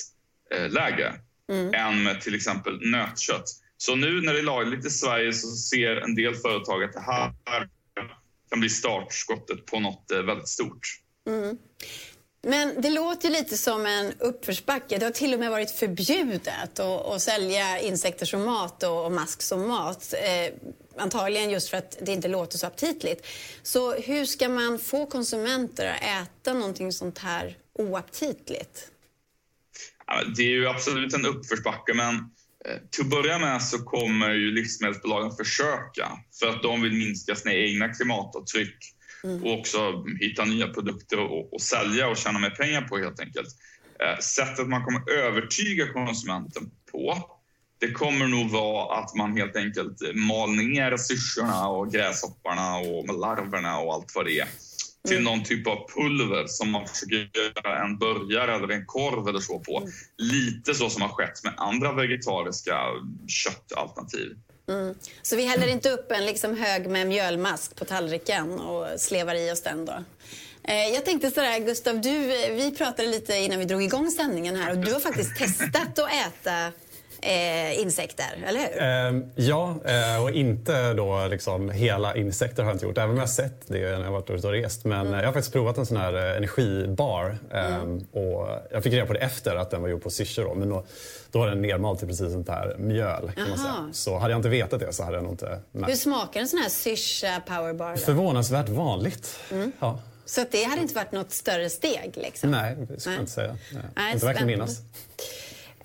lägre 0.68 1.14
mm. 1.52 1.75
än 1.75 2.02
med 2.02 2.20
till 2.20 2.35
exempel 2.35 2.80
nötkött. 2.80 3.44
Så 3.76 3.97
nu 3.97 4.20
när 4.20 4.32
det 4.32 4.38
är 4.38 4.42
lagligt 4.42 4.87
i 4.87 4.90
Sverige 4.90 5.32
så 5.32 5.49
ser 5.49 5.97
en 5.97 6.14
del 6.14 6.35
företag 6.35 6.85
att 6.85 6.92
det 6.92 7.00
här 7.00 7.68
kan 8.50 8.61
bli 8.61 8.69
startskottet 8.69 9.67
på 9.67 9.81
något 9.81 10.11
eh, 10.11 10.23
väldigt 10.23 10.49
stort. 10.49 11.00
Mm. 11.26 11.59
Men 12.43 12.81
det 12.83 12.90
låter 12.90 13.31
lite 13.31 13.57
som 13.57 13.87
en 13.87 14.12
uppförsbacke. 14.19 14.99
Det 14.99 15.05
har 15.05 15.12
till 15.12 15.35
och 15.35 15.40
med 15.40 15.50
varit 15.50 15.71
förbjudet 15.71 16.49
att, 16.62 16.81
att 16.81 17.23
sälja 17.23 17.81
insekter 17.81 18.26
som 18.26 18.45
mat 18.45 18.83
och, 18.83 19.05
och 19.05 19.12
mask 19.12 19.43
som 19.43 19.69
mat. 19.69 20.14
Eh, 20.23 20.55
antagligen 20.97 21.50
just 21.50 21.69
för 21.69 21.76
att 21.76 21.99
det 22.02 22.12
inte 22.12 22.28
låter 22.28 22.59
så 22.59 22.67
aptitligt. 22.67 23.26
Så 23.62 23.95
hur 23.95 24.25
ska 24.25 24.49
man 24.49 24.78
få 24.78 25.07
konsumenter 25.07 25.87
att 25.87 26.02
äta 26.02 26.55
någonting 26.55 26.93
sånt 26.93 27.19
här 27.19 27.57
oaptitligt? 27.75 28.90
Det 30.37 30.43
är 30.43 30.50
ju 30.50 30.69
absolut 30.69 31.14
en 31.14 31.26
uppförsbacke, 31.26 31.95
men 31.95 32.31
till 32.91 33.05
att 33.05 33.11
börja 33.11 33.38
med 33.38 33.62
så 33.62 33.79
kommer 33.79 34.31
ju 34.31 34.50
livsmedelsbolagen 34.50 35.31
försöka 35.31 36.09
för 36.41 36.49
att 36.49 36.62
de 36.62 36.83
vill 36.83 36.93
minska 36.93 37.35
sina 37.35 37.55
egna 37.55 37.88
klimatavtryck 37.88 38.77
mm. 39.25 39.45
och 39.45 39.59
också 39.59 40.05
hitta 40.21 40.45
nya 40.45 40.69
produkter 40.69 41.19
och, 41.19 41.55
och 41.55 41.61
sälja 41.61 42.09
och 42.09 42.17
tjäna 42.17 42.38
mer 42.38 42.50
pengar 42.50 42.83
på 42.83 42.99
helt 42.99 43.21
enkelt. 43.21 43.49
Eh, 44.00 44.19
sättet 44.19 44.69
man 44.69 44.85
kommer 44.85 45.11
övertyga 45.11 45.93
konsumenten 45.93 46.71
på 46.93 47.38
det 47.81 47.91
kommer 47.93 48.27
nog 48.27 48.50
vara 48.50 48.99
att 48.99 49.15
man 49.15 49.37
helt 49.37 49.57
enkelt 49.57 49.97
mal 50.15 50.50
ner 50.50 50.97
syrsorna 50.97 51.69
och 51.69 51.93
gräshopparna 51.93 52.77
och 52.77 53.19
larverna 53.19 53.79
och 53.79 53.95
allt 53.95 54.12
vad 54.15 54.27
det 54.27 54.38
är 54.38 54.49
till 55.07 55.17
mm. 55.17 55.25
någon 55.25 55.45
typ 55.45 55.67
av 55.67 55.88
pulver 55.95 56.47
som 56.47 56.71
man 56.71 56.87
försöker 56.87 57.31
göra 57.35 57.85
en 57.85 57.99
burgare 57.99 58.55
eller 58.55 58.69
en 58.69 58.87
korv 58.87 59.28
eller 59.28 59.40
så 59.40 59.59
på. 59.59 59.78
Mm. 59.78 59.90
Lite 60.17 60.75
så 60.75 60.90
som 60.90 61.02
har 61.02 61.09
skett 61.09 61.45
med 61.45 61.55
andra 61.57 61.93
vegetariska 61.93 62.78
köttalternativ. 63.28 64.37
Mm. 64.69 64.95
Så 65.23 65.37
vi 65.37 65.47
häller 65.47 65.67
inte 65.67 65.90
upp 65.90 66.12
en 66.12 66.26
liksom 66.26 66.57
hög 66.57 66.90
med 66.90 67.07
mjölmask 67.07 67.76
på 67.76 67.85
tallriken 67.85 68.61
och 68.61 69.00
slevar 69.00 69.35
i 69.35 69.52
oss 69.52 69.62
den 69.62 69.85
då? 69.85 70.05
Eh, 70.64 70.95
jag 70.95 71.05
tänkte 71.05 71.31
sådär, 71.31 71.59
Gustav, 71.59 72.00
du, 72.00 72.19
vi 72.50 72.75
pratade 72.78 73.09
lite 73.09 73.37
innan 73.37 73.59
vi 73.59 73.64
drog 73.64 73.83
igång 73.83 74.11
sändningen 74.11 74.57
här 74.57 74.71
och 74.71 74.78
du 74.78 74.93
har 74.93 75.00
faktiskt 75.00 75.37
testat 75.38 75.99
att 75.99 76.12
äta 76.12 76.73
eh, 77.23 77.81
insekter, 77.83 78.45
eller 78.47 78.61
hur? 78.61 78.83
Eh, 78.83 79.47
ja, 79.49 79.77
eh, 79.85 80.23
och 80.23 80.31
inte 80.31 80.93
då 80.93 81.27
liksom 81.27 81.71
hela 81.71 82.17
insekter 82.17 82.63
har 82.63 82.71
jag 82.71 82.75
inte 82.75 82.87
gjort. 82.87 82.99
Även 82.99 83.11
om 83.11 83.17
jag 83.17 83.23
har 83.23 83.29
sett 83.29 83.69
det 83.69 83.99
när 83.99 84.05
jag 84.05 84.13
varit 84.13 84.31
ute 84.31 84.47
och 84.47 84.53
rest. 84.53 84.85
Men 84.85 85.07
mm. 85.07 85.19
jag 85.19 85.27
har 85.27 85.33
faktiskt 85.33 85.53
provat 85.53 85.79
en 85.79 85.87
sån 85.87 85.97
här 85.97 86.15
eh, 86.15 86.37
energibar. 86.37 87.39
Ehm, 87.53 87.75
mm. 87.75 87.99
Och 88.13 88.49
jag 88.71 88.83
fick 88.83 88.93
reda 88.93 89.07
på 89.07 89.13
det 89.13 89.19
efter 89.19 89.57
att 89.57 89.71
den 89.71 89.83
var 89.83 89.89
gjord 89.89 90.03
på 90.03 90.11
syrsor. 90.11 90.55
Men 90.55 90.69
då, 90.69 90.85
då 91.31 91.39
var 91.39 91.47
den 91.47 91.63
nermald 91.63 91.99
till 91.99 92.09
precis 92.09 92.33
sånt 92.33 92.49
här 92.49 92.77
mjöl. 92.79 93.33
Kan 93.37 93.49
man 93.49 93.59
säga. 93.59 93.89
Så 93.93 94.19
hade 94.19 94.33
jag 94.33 94.39
inte 94.39 94.49
vetat 94.49 94.81
det 94.81 94.93
så 94.93 95.05
hade 95.05 95.17
jag 95.17 95.25
nog 95.25 95.33
inte 95.33 95.61
märkt. 95.73 95.91
Hur 95.91 95.97
smakar 95.97 96.41
en 96.41 96.49
sån 96.49 96.59
här 96.59 96.69
syrsa 96.69 97.41
powerbar? 97.47 97.91
Då? 97.91 97.97
Förvånansvärt 97.97 98.69
vanligt. 98.69 99.41
Mm. 99.51 99.73
Ja. 99.79 99.99
Så 100.27 100.45
det 100.51 100.65
hade 100.65 100.83
inte 100.83 100.95
varit 100.95 101.13
något 101.13 101.33
större 101.33 101.71
steg? 101.71 102.13
Liksom. 102.15 102.51
Nej, 102.51 102.77
det 102.89 103.01
skulle 103.01 103.15
jag 103.15 103.23
inte 103.23 103.33
säga. 103.33 103.57
Nej, 103.97 104.13
inte 104.13 104.27
verkligen 104.27 104.47
minnas. 104.47 104.81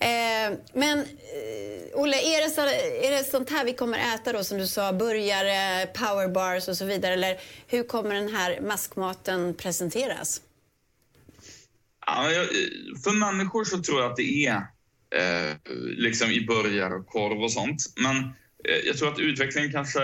Eh, 0.04 0.58
men 0.74 1.00
eh, 1.00 1.06
Olle, 1.94 2.18
är 2.18 2.44
det, 2.44 2.50
så, 2.50 2.62
är 3.08 3.12
det 3.12 3.24
sånt 3.24 3.50
här 3.50 3.66
vi 3.66 3.74
kommer 3.74 4.16
äta 4.16 4.34
då 4.34 4.44
som 4.44 4.58
du 4.58 4.68
sa, 4.68 4.94
burgare, 4.94 5.86
powerbars 5.86 6.68
och 6.68 6.78
så 6.78 6.86
vidare? 6.86 7.14
Eller 7.14 7.40
hur 7.68 7.84
kommer 7.84 8.16
den 8.16 8.36
här 8.36 8.62
maskmaten 8.62 9.54
presenteras? 9.54 10.42
Ja, 12.06 12.30
för 13.04 13.12
människor 13.12 13.64
så 13.64 13.82
tror 13.82 14.02
jag 14.02 14.12
att 14.12 14.18
det 14.18 14.46
är 14.46 14.56
eh, 15.16 15.56
liksom 15.98 16.32
i 16.32 16.46
burgare 16.46 16.94
och 16.94 17.08
korv 17.08 17.44
och 17.44 17.52
sånt. 17.52 17.94
Men 17.96 18.18
eh, 18.64 18.86
jag 18.86 18.98
tror 18.98 19.14
att 19.14 19.20
utvecklingen 19.20 19.72
kanske 19.72 20.00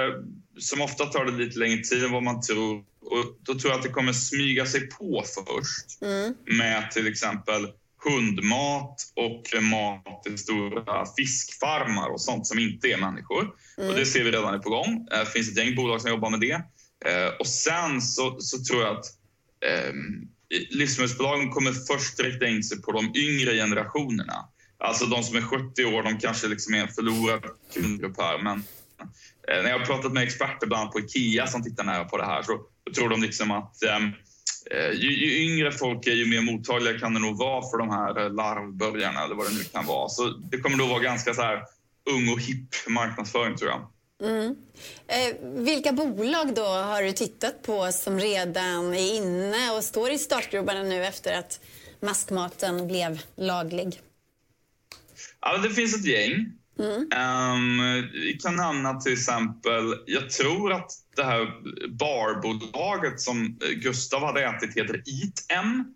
som 0.58 0.82
ofta 0.82 1.06
tar 1.06 1.26
det 1.26 1.32
lite 1.32 1.60
längre 1.60 1.84
tid 1.84 2.04
än 2.04 2.12
vad 2.12 2.24
man 2.24 2.42
tror. 2.42 2.84
Och 3.02 3.38
då 3.40 3.60
tror 3.60 3.72
jag 3.72 3.78
att 3.78 3.86
det 3.86 3.90
kommer 3.90 4.14
smyga 4.14 4.66
sig 4.66 4.88
på 4.88 5.24
först 5.36 6.02
mm. 6.02 6.34
med 6.46 6.92
till 6.92 7.08
exempel 7.08 7.68
hundmat 8.04 8.96
och 9.16 9.64
mat 9.64 10.24
till 10.24 10.38
stora 10.38 11.06
fiskfarmar 11.18 12.10
och 12.10 12.22
sånt 12.22 12.48
som 12.48 12.60
inte 12.60 12.88
är 12.88 12.98
människor. 12.98 13.56
Mm. 13.78 13.90
Och 13.90 13.96
det 13.96 14.06
ser 14.06 14.24
vi 14.24 14.32
redan 14.32 14.54
är 14.54 14.60
på 14.60 14.70
gång. 14.70 15.08
Det 15.10 15.26
finns 15.26 15.52
ett 15.52 15.58
gäng 15.58 15.76
bolag 15.76 16.02
som 16.02 16.10
jobbar 16.10 16.30
med 16.30 16.40
det. 16.40 16.62
Eh, 17.06 17.30
och 17.40 17.48
sen 17.48 18.02
så, 18.02 18.40
så 18.40 18.64
tror 18.64 18.82
jag 18.82 18.98
att 18.98 19.06
eh, 19.66 19.94
livsmedelsbolagen 20.70 21.50
kommer 21.50 21.72
först 21.72 22.20
rikta 22.20 22.48
in 22.48 22.64
sig 22.64 22.82
på 22.82 22.92
de 22.92 23.14
yngre 23.16 23.54
generationerna. 23.54 24.48
Alltså 24.84 25.06
de 25.06 25.24
som 25.24 25.36
är 25.36 25.42
70 25.42 25.86
år, 25.86 26.04
de 26.04 26.18
kanske 26.18 26.48
liksom 26.48 26.74
är 26.74 26.80
en 26.80 26.88
förlorad 26.88 27.44
kundgrupp 27.74 28.22
här. 28.22 28.44
Men 28.44 28.64
eh, 29.48 29.64
när 29.64 29.70
jag 29.70 29.80
har 29.80 29.86
pratat 29.86 30.14
med 30.14 30.24
experter, 30.24 30.68
bland 30.68 30.82
annat 30.82 30.94
på 30.94 31.00
Ikea, 31.00 31.48
som 31.48 31.64
tittar 31.64 31.84
nära 31.84 32.06
på 32.06 32.18
det 32.18 32.26
här, 32.26 32.44
så, 32.44 32.60
så 32.88 32.94
tror 32.94 33.10
de 33.10 33.22
liksom 33.22 33.52
att 33.52 33.84
eh, 33.84 34.00
Eh, 34.00 34.29
ju, 34.94 35.12
ju, 35.14 35.44
yngre 35.44 35.72
folk 35.72 36.08
är, 36.08 36.12
ju 36.12 36.26
mer 36.26 36.42
mottagliga 36.42 37.00
kan 37.00 37.14
det 37.14 37.20
nog 37.20 37.38
vara 37.38 37.62
för 37.62 37.78
de 37.78 37.90
här 37.90 38.20
eh, 38.20 38.34
larvböljarna 38.34 39.24
eller 39.24 39.36
vad 39.36 39.46
det 39.46 39.58
nu 39.58 39.64
kan 39.64 39.86
vara. 39.86 40.10
Så 40.10 40.28
det 40.28 40.58
kommer 40.58 40.78
nog 40.78 40.90
vara 40.90 41.00
ganska 41.00 41.34
så 41.34 41.42
här 41.42 41.64
ung 42.10 42.30
och 42.34 42.40
hipp 42.40 42.88
marknadsföring 42.88 43.58
tror 43.58 43.72
jag. 43.72 43.88
Mm. 44.24 44.56
Eh, 45.08 45.36
vilka 45.42 45.92
bolag 45.92 46.56
då 46.56 46.66
har 46.66 47.04
du 47.04 47.12
tittat 47.12 47.64
på 47.64 47.92
som 47.92 48.20
redan 48.20 48.94
är 48.94 49.16
inne 49.16 49.72
och 49.72 49.84
står 49.84 50.12
i 50.12 50.18
startgroparna 50.18 50.84
nu 50.84 51.06
efter 51.06 51.40
att 51.40 51.60
maskmaten 52.02 52.88
blev 52.88 53.22
laglig? 53.36 54.02
Ja, 55.42 55.58
det 55.58 55.70
finns 55.70 55.96
ett 55.96 56.06
gäng. 56.06 56.59
Mm. 56.80 56.96
Um, 56.96 58.04
vi 58.14 58.40
kan 58.44 58.56
nämna 58.56 59.00
till 59.00 59.14
exempel, 59.14 59.96
jag 60.06 60.30
tror 60.30 60.74
att 60.74 60.92
det 61.16 61.24
här 61.24 61.48
barbolaget 61.90 63.22
som 63.22 63.60
Gustav 63.76 64.24
hade 64.24 64.44
ätit 64.44 64.78
heter 64.78 64.94
Eat-M. 64.96 65.96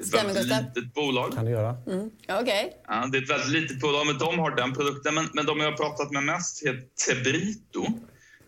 Ett 0.00 0.14
väldigt 0.14 0.44
litet 0.44 0.94
bolag. 0.94 1.34
kan 1.34 1.44
du 1.44 1.50
göra. 1.50 1.76
Mm. 1.86 2.10
Okay. 2.42 2.70
Ja, 2.86 3.06
det 3.12 3.18
är 3.18 3.22
ett 3.22 3.30
väldigt 3.30 3.62
litet 3.62 3.80
bolag, 3.80 4.06
men 4.06 4.18
de 4.18 4.38
har 4.38 4.56
den 4.56 4.74
produkten. 4.74 5.14
Men, 5.14 5.28
men 5.32 5.46
de 5.46 5.60
jag 5.60 5.70
har 5.70 5.76
pratat 5.76 6.10
med 6.10 6.22
mest 6.22 6.62
heter 6.62 6.82
Tebrito. 7.06 7.86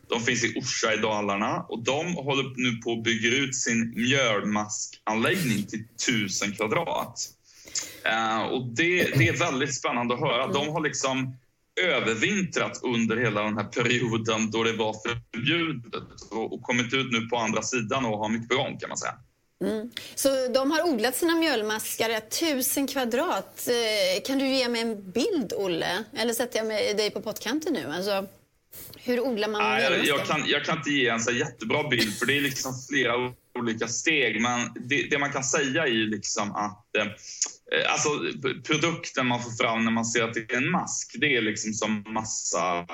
De 0.09 0.21
finns 0.21 0.45
i 0.45 0.59
Orsa 0.59 0.95
i 0.95 0.97
Dalarna 0.97 1.61
och 1.69 1.85
de 1.85 2.15
håller 2.15 2.45
nu 2.57 2.77
på 2.77 2.93
att 2.93 3.05
bygga 3.05 3.37
ut 3.37 3.57
sin 3.57 3.95
mjölmaskanläggning 3.97 5.67
till 5.67 5.85
1000 6.09 6.53
kvadrat. 6.53 7.29
Uh, 8.07 8.43
och 8.43 8.67
det, 8.67 9.19
det, 9.19 9.29
är 9.29 9.37
väldigt 9.37 9.75
spännande 9.75 10.15
att 10.15 10.21
höra. 10.21 10.47
De 10.47 10.69
har 10.69 10.81
liksom 10.81 11.37
övervintrat 11.83 12.81
under 12.83 13.17
hela 13.17 13.43
den 13.43 13.57
här 13.57 13.65
perioden 13.65 14.51
då 14.51 14.63
det 14.63 14.73
var 14.73 14.95
förbjudet 15.09 16.03
och 16.31 16.63
kommit 16.63 16.95
ut 16.95 17.13
nu 17.13 17.21
på 17.21 17.37
andra 17.37 17.63
sidan 17.63 18.05
och 18.05 18.19
har 18.19 18.29
mycket 18.29 18.49
på 18.49 18.57
gång 18.57 18.79
kan 18.79 18.89
man 18.89 18.99
säga. 18.99 19.15
Mm. 19.65 19.91
Så 20.15 20.29
de 20.55 20.71
har 20.71 20.89
odlat 20.89 21.17
sina 21.17 21.35
mjölmaskar, 21.35 22.21
tusen 22.21 22.87
kvadrat. 22.87 23.69
Eh, 23.69 24.23
kan 24.27 24.39
du 24.39 24.47
ge 24.47 24.69
mig 24.69 24.81
en 24.81 25.11
bild, 25.13 25.53
Olle? 25.57 26.05
Eller 26.17 26.33
sätter 26.33 26.59
jag 26.59 26.97
dig 26.97 27.11
på 27.11 27.21
pottkanten 27.21 27.73
nu? 27.73 27.93
Alltså, 27.93 28.27
hur 28.97 29.21
odlar 29.21 29.49
man 29.49 29.63
Nej, 29.63 29.83
jag, 29.83 30.07
jag, 30.07 30.27
kan, 30.27 30.45
jag 30.47 30.65
kan 30.65 30.77
inte 30.79 30.91
ge 30.91 31.09
en 31.09 31.21
så 31.21 31.33
jättebra 31.33 31.89
bild, 31.89 32.19
för 32.19 32.27
det 32.27 32.37
är 32.37 32.41
liksom 32.41 32.73
flera 32.89 33.13
olika 33.59 33.89
steg. 33.89 34.41
Men 34.41 34.71
det, 34.75 35.11
det 35.11 35.19
man 35.19 35.33
kan 35.33 35.45
säga 35.45 35.83
är 35.83 35.91
ju 35.91 36.07
liksom 36.07 36.53
att 36.53 36.87
Eh, 36.97 37.07
alltså 37.89 38.09
produkten 38.67 39.27
man 39.27 39.43
får 39.43 39.51
fram 39.51 39.85
när 39.85 39.93
man 39.93 40.05
ser 40.05 40.23
att 40.23 40.35
det 40.35 40.53
är 40.53 40.57
en 40.57 40.71
mask, 40.71 41.17
det 41.21 41.37
är 41.37 41.43
liksom 41.43 41.73
som 41.73 42.05
massa 42.09 42.87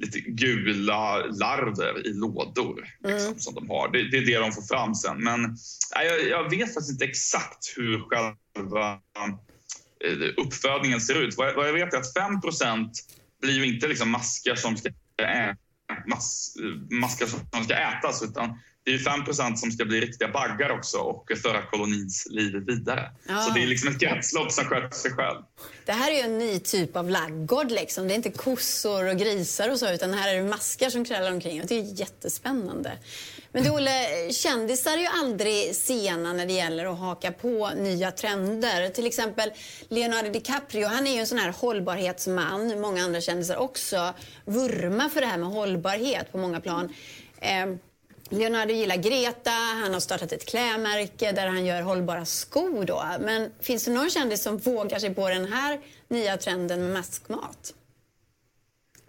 lite 0.00 0.20
gula 0.20 1.26
larver 1.26 2.06
i 2.06 2.12
lådor 2.14 2.88
liksom, 3.04 3.26
Mm. 3.28 3.38
som 3.38 3.54
de 3.54 3.70
har. 3.70 3.88
Det, 3.92 4.10
det 4.10 4.18
är 4.18 4.26
det 4.26 4.38
de 4.38 4.52
får 4.52 4.62
fram 4.62 4.94
sen. 4.94 5.24
Men 5.24 5.42
nej, 5.94 6.06
jag, 6.06 6.28
jag 6.28 6.50
vet 6.50 6.74
faktiskt 6.74 6.90
inte 6.90 7.04
exakt 7.04 7.74
hur 7.76 8.00
själva 8.00 8.92
eh, 10.04 10.44
uppfödningen 10.46 11.00
ser 11.00 11.22
ut. 11.22 11.36
Vad 11.36 11.48
jag, 11.48 11.54
vad 11.54 11.68
jag 11.68 11.72
vet 11.72 11.94
är 11.94 11.98
att 11.98 12.16
5% 12.16 12.90
blir 13.42 13.64
inte 13.64 13.88
liksom 13.88 14.10
maskar 14.10 14.54
som 14.54 14.76
ska 14.76 14.88
ä, 15.22 15.56
mas, 16.06 16.56
maskar 16.90 17.26
som 17.26 17.64
ska 17.64 17.74
ätas 17.74 18.22
utan 18.22 18.58
det 18.84 18.90
är 18.90 18.92
ju 18.92 18.98
5 18.98 19.56
som 19.56 19.70
ska 19.70 19.84
bli 19.84 20.00
riktiga 20.00 20.28
baggar 20.28 20.70
också 20.70 20.98
och 20.98 21.30
föra 21.42 21.62
kolonins 21.62 22.26
liv 22.30 22.52
vidare. 22.66 23.10
Ja. 23.28 23.40
Så 23.40 23.54
det 23.54 23.62
är 23.62 23.66
liksom 23.66 23.88
ett 23.88 24.00
kretslopp 24.00 24.52
som 24.52 24.64
sköter 24.64 24.96
sig 24.96 25.10
själv. 25.10 25.38
Det 25.84 25.92
här 25.92 26.12
är 26.12 26.24
en 26.24 26.38
ny 26.38 26.58
typ 26.58 26.96
av 26.96 27.10
laggård. 27.10 27.70
Liksom. 27.70 28.08
Det 28.08 28.14
är 28.14 28.16
inte 28.16 28.30
kossor 28.30 29.08
och 29.08 29.16
grisar 29.16 29.70
och 29.70 29.78
så, 29.78 29.92
utan 29.92 30.14
här 30.14 30.34
är 30.34 30.42
det 30.42 30.48
maskar 30.48 30.90
som 30.90 31.04
krällar 31.04 31.32
omkring. 31.32 31.60
Och 31.60 31.66
det 31.66 31.78
är 31.78 32.00
jättespännande. 32.00 32.92
Men 33.52 33.62
du, 33.62 33.70
Olle, 33.70 34.32
kändisar 34.32 34.92
är 34.92 34.98
ju 34.98 35.06
aldrig 35.06 35.76
sena 35.76 36.32
när 36.32 36.46
det 36.46 36.52
gäller 36.52 36.86
att 36.86 36.98
haka 36.98 37.32
på 37.32 37.70
nya 37.76 38.10
trender. 38.10 38.88
Till 38.88 39.06
exempel 39.06 39.50
Leonardo 39.88 40.30
DiCaprio, 40.30 40.86
han 40.86 41.06
är 41.06 41.12
ju 41.12 41.20
en 41.20 41.26
sån 41.26 41.38
här 41.38 41.54
hållbarhetsman. 41.58 42.80
Många 42.80 43.04
andra 43.04 43.20
kändisar 43.20 43.56
också 43.56 44.14
vurmar 44.44 45.08
för 45.08 45.20
det 45.20 45.26
här 45.26 45.38
med 45.38 45.48
hållbarhet 45.48 46.32
på 46.32 46.38
många 46.38 46.60
plan. 46.60 46.92
Leonardo 48.32 48.72
gillar 48.72 48.96
Greta, 48.96 49.50
han 49.50 49.92
har 49.92 50.00
startat 50.00 50.32
ett 50.32 50.48
klädmärke 50.48 51.32
där 51.32 51.46
han 51.46 51.66
gör 51.66 51.82
hållbara 51.82 52.24
skor. 52.24 52.84
Då. 52.84 53.04
Men 53.20 53.50
finns 53.60 53.84
det 53.84 53.92
någon 53.92 54.10
kändis 54.10 54.42
som 54.42 54.58
vågar 54.58 54.98
sig 54.98 55.14
på 55.14 55.28
den 55.28 55.52
här 55.52 55.80
nya 56.08 56.36
trenden 56.36 56.80
med 56.80 56.92
maskmat? 56.92 57.74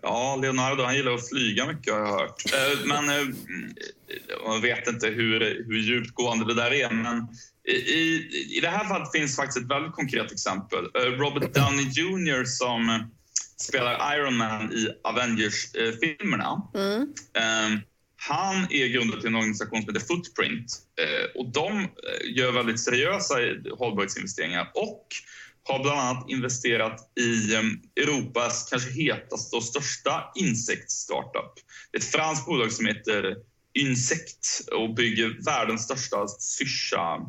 Ja, 0.02 0.40
Leonardo 0.42 0.84
han 0.84 0.96
gillar 0.96 1.12
att 1.12 1.30
flyga 1.30 1.66
mycket 1.66 1.94
har 1.94 2.00
jag 2.00 2.08
hört. 2.08 2.44
Eh, 2.54 2.86
Men 2.86 3.10
eh, 3.10 3.28
jag 4.46 4.62
vet 4.62 4.88
inte 4.88 5.08
hur, 5.08 5.40
hur 5.68 5.80
djupgående 5.80 6.46
det 6.46 6.54
där 6.54 6.74
är. 6.74 6.90
Men 6.90 7.28
i, 7.68 8.58
I 8.58 8.60
det 8.62 8.70
här 8.70 8.86
fallet 8.86 9.12
finns 9.12 9.36
faktiskt 9.36 9.58
ett 9.58 9.72
väldigt 9.72 9.94
konkret 9.94 10.32
exempel. 10.32 10.86
Eh, 10.96 11.02
Robert 11.02 11.54
Downey 11.54 11.86
Jr 11.86 12.46
som 12.46 13.12
spelar 13.58 14.16
Iron 14.18 14.38
Man 14.38 14.74
i 14.74 14.88
Avengers-filmerna. 15.04 16.62
Eh, 17.36 17.70
han 18.28 18.68
är 18.70 18.88
grundare 18.88 19.20
till 19.22 19.30
en 19.30 19.36
organisation 19.36 19.82
som 19.82 19.94
heter 19.94 20.08
Footprint 20.08 20.78
eh, 21.02 21.42
och 21.42 21.52
de 21.52 21.80
eh, 21.80 22.36
gör 22.36 22.52
väldigt 22.52 22.80
seriösa 22.80 23.42
eh, 23.42 23.56
hållbarhetsinvesteringar 23.78 24.72
och 24.74 25.08
har 25.64 25.84
bland 25.84 26.00
annat 26.00 26.30
investerat 26.30 27.12
i 27.20 27.56
Europas 28.02 28.68
kanske 28.70 28.92
hetaste 28.92 29.56
och 29.56 29.64
största 29.64 30.32
insektsstartup. 30.36 31.54
Det 31.92 31.98
är 31.98 32.02
ett 32.02 32.12
franskt 32.12 32.46
bolag 32.46 32.72
som 32.72 32.86
heter 32.86 33.36
Insekt 33.74 34.70
och 34.72 34.94
bygger 34.96 35.46
världens 35.46 35.84
största 35.84 36.28
syrsa 36.28 37.22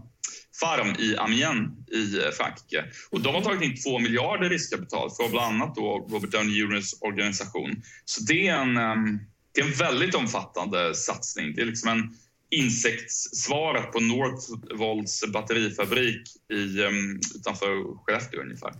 farm 0.60 0.96
i 0.98 1.16
Amiens 1.16 1.88
i 1.92 2.36
Frankrike. 2.36 2.84
Och 3.10 3.20
de 3.20 3.34
har 3.34 3.42
tagit 3.42 3.62
in 3.62 3.82
två 3.82 3.98
miljarder 3.98 4.46
i 4.46 4.48
riskkapital 4.48 5.10
från 5.10 5.30
bland 5.30 5.54
annat 5.54 5.74
då 5.74 6.08
Robert 6.10 6.30
Downey 6.30 6.54
Juniors 6.54 6.94
organisation. 7.00 7.82
Så 8.04 8.24
det 8.24 8.48
är 8.48 8.56
en, 8.56 8.76
ehm, 8.76 9.20
det 9.54 9.60
är 9.60 9.64
en 9.64 9.72
väldigt 9.72 10.14
omfattande 10.14 10.94
satsning. 10.94 11.54
Det 11.54 11.62
är 11.62 11.66
liksom 11.66 11.88
en 11.88 12.14
insektssvaret 12.54 13.92
på 13.92 14.00
Northvolts 14.00 15.24
batterifabrik 15.32 16.28
i, 16.52 16.82
um, 16.82 17.20
utanför 17.34 18.04
Skellefteå 18.04 18.40
ungefär. 18.40 18.74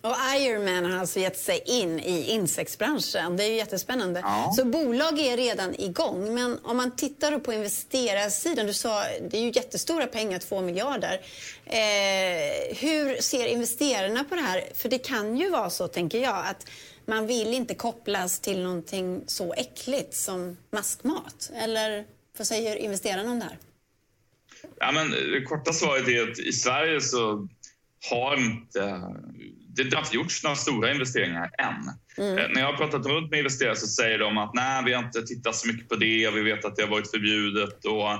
Och 0.00 0.16
Ironman 0.36 0.92
har 0.92 0.98
alltså 0.98 1.20
gett 1.20 1.38
sig 1.38 1.62
in 1.66 2.00
i 2.00 2.30
insektsbranschen. 2.30 3.36
Det 3.36 3.44
är 3.44 3.48
ju 3.48 3.56
jättespännande. 3.56 4.20
Ja. 4.20 4.52
Så 4.56 4.64
bolag 4.64 5.18
är 5.18 5.36
redan 5.36 5.74
igång. 5.80 6.34
Men 6.34 6.58
om 6.62 6.76
man 6.76 6.96
tittar 6.96 7.38
på 7.38 7.52
investerarsidan, 7.52 8.66
du 8.66 8.74
sa 8.74 9.04
det 9.30 9.38
är 9.38 9.42
ju 9.42 9.52
jättestora 9.54 10.06
pengar, 10.06 10.38
två 10.38 10.60
miljarder. 10.60 11.20
Eh, 11.64 12.76
hur 12.76 13.22
ser 13.22 13.46
investerarna 13.46 14.24
på 14.24 14.34
det 14.34 14.40
här? 14.40 14.64
För 14.74 14.88
det 14.88 14.98
kan 14.98 15.36
ju 15.36 15.50
vara 15.50 15.70
så, 15.70 15.88
tänker 15.88 16.18
jag, 16.18 16.46
att 16.46 16.66
man 17.06 17.26
vill 17.26 17.54
inte 17.54 17.74
kopplas 17.74 18.40
till 18.40 18.62
någonting 18.62 19.24
så 19.26 19.54
äckligt 19.54 20.14
som 20.14 20.56
maskmat. 20.72 21.50
Eller 21.54 22.04
vad 22.38 22.46
säger 22.46 22.76
investerarna 22.76 23.30
om 23.30 23.38
det 23.38 23.44
här? 23.44 23.58
Ja, 24.80 24.92
men 24.92 25.10
det 25.10 25.42
korta 25.42 25.72
svaret 25.72 26.08
är 26.08 26.30
att 26.30 26.38
i 26.38 26.52
Sverige 26.52 27.00
så 27.00 27.48
har 28.10 28.36
inte... 28.36 29.02
Det 29.76 29.94
har 29.94 30.02
inte 30.02 30.16
gjorts 30.16 30.42
några 30.44 30.56
stora 30.56 30.92
investeringar 30.92 31.50
än. 31.58 31.88
Eh, 32.18 32.48
När 32.54 32.60
jag 32.60 32.66
har 32.66 32.76
pratat 32.76 33.06
runt 33.06 33.30
med 33.30 33.38
investerare 33.38 33.76
så 33.76 33.86
säger 33.86 34.18
de 34.18 34.38
att 34.38 34.54
nej, 34.54 34.82
vi 34.84 34.92
har 34.92 35.04
inte 35.04 35.22
tittat 35.22 35.56
så 35.56 35.68
mycket 35.68 35.88
på 35.88 35.96
det 35.96 36.28
och 36.28 36.36
vi 36.36 36.42
vet 36.42 36.64
att 36.64 36.76
det 36.76 36.82
har 36.82 36.90
varit 36.90 37.10
förbjudet. 37.10 37.84
Och, 37.84 38.10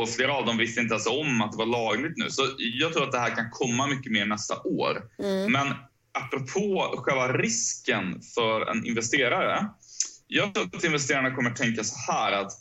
och 0.00 0.08
flera 0.08 0.32
av 0.34 0.46
dem 0.46 0.56
visste 0.56 0.80
inte 0.80 0.94
ens 0.94 1.06
om 1.06 1.42
att 1.42 1.52
det 1.52 1.58
var 1.58 1.66
lagligt 1.66 2.16
nu. 2.16 2.30
Så 2.30 2.42
jag 2.58 2.92
tror 2.92 3.04
att 3.04 3.12
det 3.12 3.18
här 3.18 3.36
kan 3.36 3.50
komma 3.50 3.86
mycket 3.86 4.12
mer 4.12 4.26
nästa 4.26 4.62
år. 4.62 5.02
Men 5.50 5.74
apropå 6.12 6.94
själva 6.96 7.32
risken 7.32 8.20
för 8.34 8.66
en 8.70 8.86
investerare. 8.86 9.68
Jag 10.26 10.54
tror 10.54 10.70
att 10.72 10.84
investerarna 10.84 11.34
kommer 11.34 11.50
tänka 11.50 11.84
så 11.84 12.12
här 12.12 12.32
att 12.32 12.52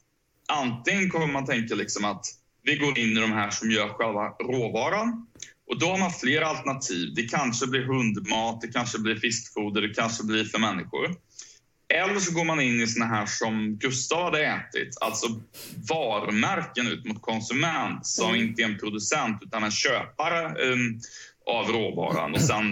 antingen 0.54 1.10
kommer 1.10 1.28
man 1.28 1.46
tänka 1.46 1.76
liksom 1.76 2.06
att 2.06 2.26
vi 2.64 2.76
går 2.76 3.00
in 3.00 3.18
i 3.18 3.22
de 3.22 3.32
här 3.32 3.50
som 3.50 3.72
gör 3.72 3.90
själva 3.90 4.30
råvaran 4.30 5.28
och 5.70 5.80
då 5.80 5.86
har 5.86 5.98
man 5.98 6.12
flera 6.12 6.48
alternativ. 6.48 7.14
Det 7.16 7.24
kanske 7.24 7.68
blir 7.68 7.84
hundmat, 7.84 8.62
det 8.62 8.68
kanske 8.68 9.00
blir 9.00 9.16
fiskfoder, 9.16 9.82
det 9.82 9.94
kanske 9.94 10.24
blir 10.24 10.46
för 10.46 10.60
människor. 10.60 11.16
Eller 11.94 12.20
så 12.20 12.34
går 12.34 12.46
man 12.46 12.62
in 12.62 12.82
i 12.82 12.88
såna 12.88 13.06
här 13.06 13.26
som 13.26 13.78
Gustav 13.78 14.24
hade 14.24 14.46
ätit, 14.46 14.98
alltså 15.02 15.28
varumärken 15.90 16.88
ut 16.88 17.06
mot 17.06 17.22
konsument 17.22 18.06
som 18.06 18.36
inte 18.36 18.62
är 18.62 18.66
en 18.66 18.78
producent 18.78 19.42
utan 19.42 19.64
en 19.64 19.72
köpare 19.72 20.46
eh, 20.46 20.78
av 21.46 21.68
råvaran 21.68 22.34
och 22.34 22.42
sen 22.42 22.66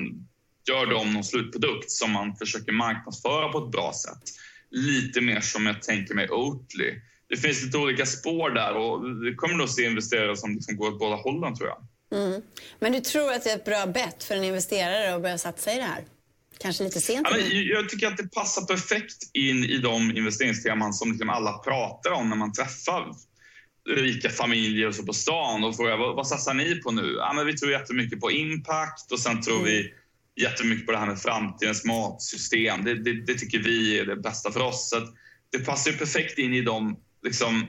gör 0.67 0.85
de 0.85 1.13
någon 1.13 1.23
slutprodukt 1.23 1.91
som 1.91 2.11
man 2.11 2.35
försöker 2.35 2.71
marknadsföra 2.71 3.49
på 3.49 3.57
ett 3.65 3.71
bra 3.71 3.93
sätt. 3.93 4.23
Lite 4.71 5.21
mer 5.21 5.41
som 5.41 5.65
jag 5.65 5.81
tänker 5.81 6.13
mig 6.13 6.29
Oatly. 6.29 7.01
Det 7.31 7.37
finns 7.37 7.63
lite 7.63 7.77
olika 7.77 8.05
spår 8.05 8.49
där 8.49 8.73
och 8.73 9.25
vi 9.25 9.35
kommer 9.35 9.55
nog 9.55 9.69
se 9.69 9.85
investerare 9.85 10.37
som 10.37 10.53
liksom 10.53 10.75
går 10.75 10.87
åt 10.87 10.99
båda 10.99 11.15
hållen 11.15 11.55
tror 11.55 11.69
jag. 11.69 11.87
Men 12.79 12.91
du 12.91 12.99
tror 12.99 13.33
att 13.33 13.43
det 13.43 13.51
är 13.51 13.55
ett 13.55 13.65
bra 13.65 13.85
bett 13.85 14.23
för 14.23 14.35
en 14.35 14.43
investerare 14.43 15.15
att 15.15 15.21
börja 15.21 15.37
satsa 15.37 15.73
i 15.73 15.75
det 15.75 15.83
här? 15.83 16.03
Kanske 16.57 16.83
lite 16.83 17.01
sent? 17.01 17.27
Ja, 17.31 17.37
men 17.37 17.65
jag 17.65 17.89
tycker 17.89 18.07
att 18.07 18.17
det 18.17 18.33
passar 18.33 18.65
perfekt 18.65 19.17
in 19.33 19.63
i 19.63 19.77
de 19.77 20.17
investeringsteman 20.17 20.93
som 20.93 21.11
liksom 21.11 21.29
alla 21.29 21.57
pratar 21.57 22.11
om 22.11 22.29
när 22.29 22.35
man 22.35 22.53
träffar 22.53 23.15
rika 23.89 24.29
familjer 24.29 24.87
och 24.87 24.95
så 24.95 25.03
på 25.03 25.13
stan 25.13 25.63
och 25.63 25.75
frågar 25.75 25.97
vad, 25.97 26.15
vad 26.15 26.27
satsar 26.27 26.53
ni 26.53 26.75
på 26.75 26.91
nu? 26.91 27.15
Ja, 27.17 27.33
men 27.33 27.45
vi 27.45 27.57
tror 27.57 27.71
jättemycket 27.71 28.19
på 28.19 28.31
impact 28.31 29.11
och 29.11 29.19
sen 29.19 29.41
tror 29.41 29.63
vi 29.63 29.93
jättemycket 30.41 30.85
på 30.85 30.91
det 30.91 30.97
här 30.97 31.07
med 31.07 31.19
framtidens 31.19 31.85
matsystem. 31.85 32.83
Det, 32.83 33.03
det, 33.03 33.25
det 33.25 33.33
tycker 33.33 33.59
vi 33.59 33.99
är 33.99 34.05
det 34.05 34.15
bästa 34.15 34.51
för 34.51 34.59
oss. 34.59 34.89
Så 34.89 34.97
att 34.97 35.13
det 35.51 35.59
passar 35.59 35.91
perfekt 35.91 36.37
in 36.37 36.53
i 36.53 36.61
de 36.61 36.97
liksom, 37.23 37.67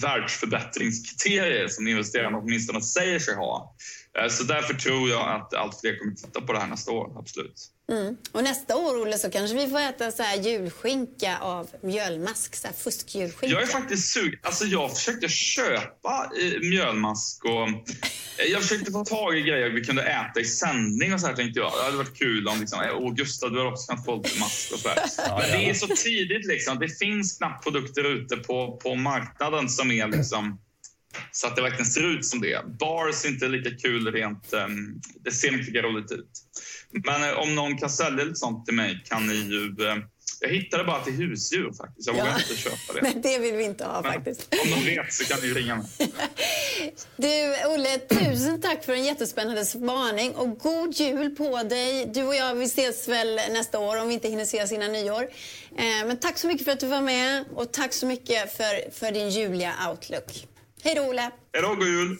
världsförbättringskriterier 0.00 1.68
som 1.68 1.88
investerarna 1.88 2.38
åtminstone 2.38 2.82
säger 2.82 3.18
sig 3.18 3.34
ha. 3.34 3.76
Eh, 4.18 4.28
Så 4.28 4.42
därför 4.44 4.74
tror 4.74 5.10
jag 5.10 5.28
att 5.28 5.54
allt 5.54 5.80
fler 5.80 5.98
kommer 5.98 6.14
titta 6.14 6.40
på 6.40 6.52
det 6.52 6.58
här 6.58 6.66
nästa 6.66 6.90
år, 6.90 7.18
absolut. 7.18 7.68
Mm. 7.92 8.16
Och 8.32 8.44
nästa 8.44 8.76
år, 8.76 9.02
Olle, 9.02 9.18
så 9.18 9.30
kanske 9.30 9.56
vi 9.56 9.68
får 9.68 9.80
äta 9.80 10.10
så 10.12 10.22
här 10.22 10.36
julskinka 10.36 11.38
av 11.38 11.68
mjölmask. 11.82 12.56
Så 12.56 12.66
här 12.66 12.74
fuskjulskinka. 12.74 13.54
Jag 13.54 13.62
är 13.62 13.66
faktiskt 13.66 14.12
sugen. 14.12 14.38
Alltså 14.42 14.64
jag 14.64 14.96
försökte 14.96 15.28
köpa 15.28 16.30
eh, 16.40 16.60
mjölmask 16.68 17.44
och 17.44 17.68
eh, 17.68 18.46
jag 18.52 18.62
försökte 18.62 18.92
få 18.92 19.04
tag 19.04 19.38
i 19.38 19.42
grejer 19.42 19.70
vi 19.70 19.84
kunde 19.84 20.02
äta 20.02 20.40
i 20.40 20.44
sändning 20.44 21.14
och 21.14 21.20
så 21.20 21.26
här 21.26 21.34
tänkte 21.34 21.60
jag. 21.60 21.72
Det 21.78 21.84
hade 21.84 21.96
varit 21.96 22.18
kul 22.18 22.48
om 22.48 22.60
liksom, 22.60 22.78
åh 22.94 23.14
Gustav 23.14 23.50
du 23.50 23.58
har 23.58 23.66
också 23.72 23.86
kunnat 23.86 24.04
få 24.04 24.16
lite 24.16 24.40
mask 24.40 24.72
och 24.72 24.78
så 24.78 24.88
här. 24.88 25.38
Men 25.38 25.60
det 25.60 25.70
är 25.70 25.74
så 25.74 25.86
tidigt 25.86 26.46
liksom. 26.46 26.78
Det 26.78 26.88
finns 26.88 27.38
knappt 27.38 27.64
produkter 27.64 28.04
ute 28.04 28.36
på, 28.36 28.76
på 28.82 28.94
marknaden 28.94 29.68
som 29.68 29.90
är 29.90 30.08
liksom 30.08 30.60
så 31.32 31.46
att 31.46 31.56
det 31.56 31.62
verkligen 31.62 31.86
ser 31.86 32.10
ut 32.16 32.26
som 32.26 32.40
det. 32.40 32.64
Bars 32.78 33.24
är 33.24 33.28
inte 33.28 33.48
lika 33.48 33.70
kul 33.70 34.12
rent... 34.12 34.52
Um, 34.52 35.00
det 35.24 35.30
ser 35.30 35.48
inte 35.52 35.64
lika 35.70 35.82
roligt 35.82 36.12
ut. 36.12 36.30
Men 37.06 37.22
eh, 37.30 37.38
om 37.38 37.54
någon 37.54 37.78
kan 37.78 37.90
sälja 37.90 38.24
lite 38.24 38.36
sånt 38.38 38.66
till 38.66 38.74
mig 38.74 39.02
kan 39.08 39.26
ni 39.26 39.34
ju... 39.34 39.86
eh, 39.88 39.96
jag 40.40 40.48
hittade 40.48 40.84
bara 40.84 41.04
till 41.04 41.12
husdjur 41.12 41.72
faktiskt. 41.72 42.06
Jag 42.06 42.14
vågar 42.14 42.26
Ja. 42.26 42.38
inte 42.38 42.56
köpa 42.62 42.92
det. 42.94 43.00
Nej, 43.02 43.20
det 43.22 43.38
vill 43.38 43.54
vi 43.56 43.64
inte 43.64 43.84
ha 43.84 44.02
Men 44.02 44.12
faktiskt. 44.12 44.54
Om 44.64 44.70
de 44.70 44.84
vet 44.90 45.12
så 45.12 45.24
kan 45.24 45.40
ni 45.42 45.48
ringa 45.54 45.76
mig. 45.76 45.86
Du, 47.16 47.54
Olle, 47.66 47.98
tusen 47.98 48.60
tack 48.60 48.84
för 48.84 48.92
en 48.92 49.04
jättespännande 49.04 49.64
spaning 49.64 50.32
och 50.34 50.58
god 50.58 50.94
jul 50.94 51.30
på 51.36 51.62
dig. 51.62 52.06
Du 52.14 52.22
och 52.22 52.34
jag, 52.34 52.54
vi 52.54 52.64
ses 52.64 53.08
väl 53.08 53.34
nästa 53.52 53.78
år 53.78 54.00
om 54.00 54.08
vi 54.08 54.14
inte 54.14 54.28
hinner 54.28 54.42
ses 54.42 54.72
innan 54.72 54.92
nyår. 54.92 55.22
Eh, 55.78 56.06
men 56.06 56.20
tack 56.20 56.38
så 56.38 56.46
mycket 56.46 56.64
för 56.64 56.72
att 56.72 56.80
du 56.80 56.86
var 56.86 57.00
med 57.02 57.44
och 57.54 57.72
tack 57.72 57.92
så 57.92 58.06
mycket 58.06 58.56
för, 58.56 58.90
för 58.92 59.12
din 59.12 59.30
ljuvliga 59.30 59.72
outlook. 59.90 60.46
Hej 60.84 60.94
då, 60.94 61.02
Olle. 61.02 61.30
Hej 61.52 61.62
då, 61.62 61.74
god 61.74 61.86
jul! 61.86 62.18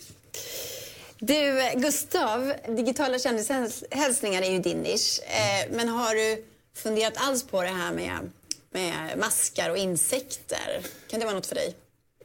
Du, 1.18 1.70
Gustav, 1.76 2.54
digitala 2.68 3.18
kändishälsningar 3.18 4.42
är 4.42 4.50
ju 4.50 4.58
din 4.58 4.78
nisch. 4.78 5.20
Eh, 5.26 5.70
men 5.76 5.88
har 5.88 6.14
du 6.14 6.44
funderat 6.74 7.12
alls 7.16 7.44
på 7.44 7.62
det 7.62 7.68
här 7.68 7.92
med 7.92 8.30
med 8.70 9.18
maskar 9.18 9.70
och 9.70 9.76
insekter. 9.76 10.82
Kan 11.08 11.20
det 11.20 11.26
vara 11.26 11.34
något 11.34 11.46
för 11.46 11.54
dig? 11.54 11.74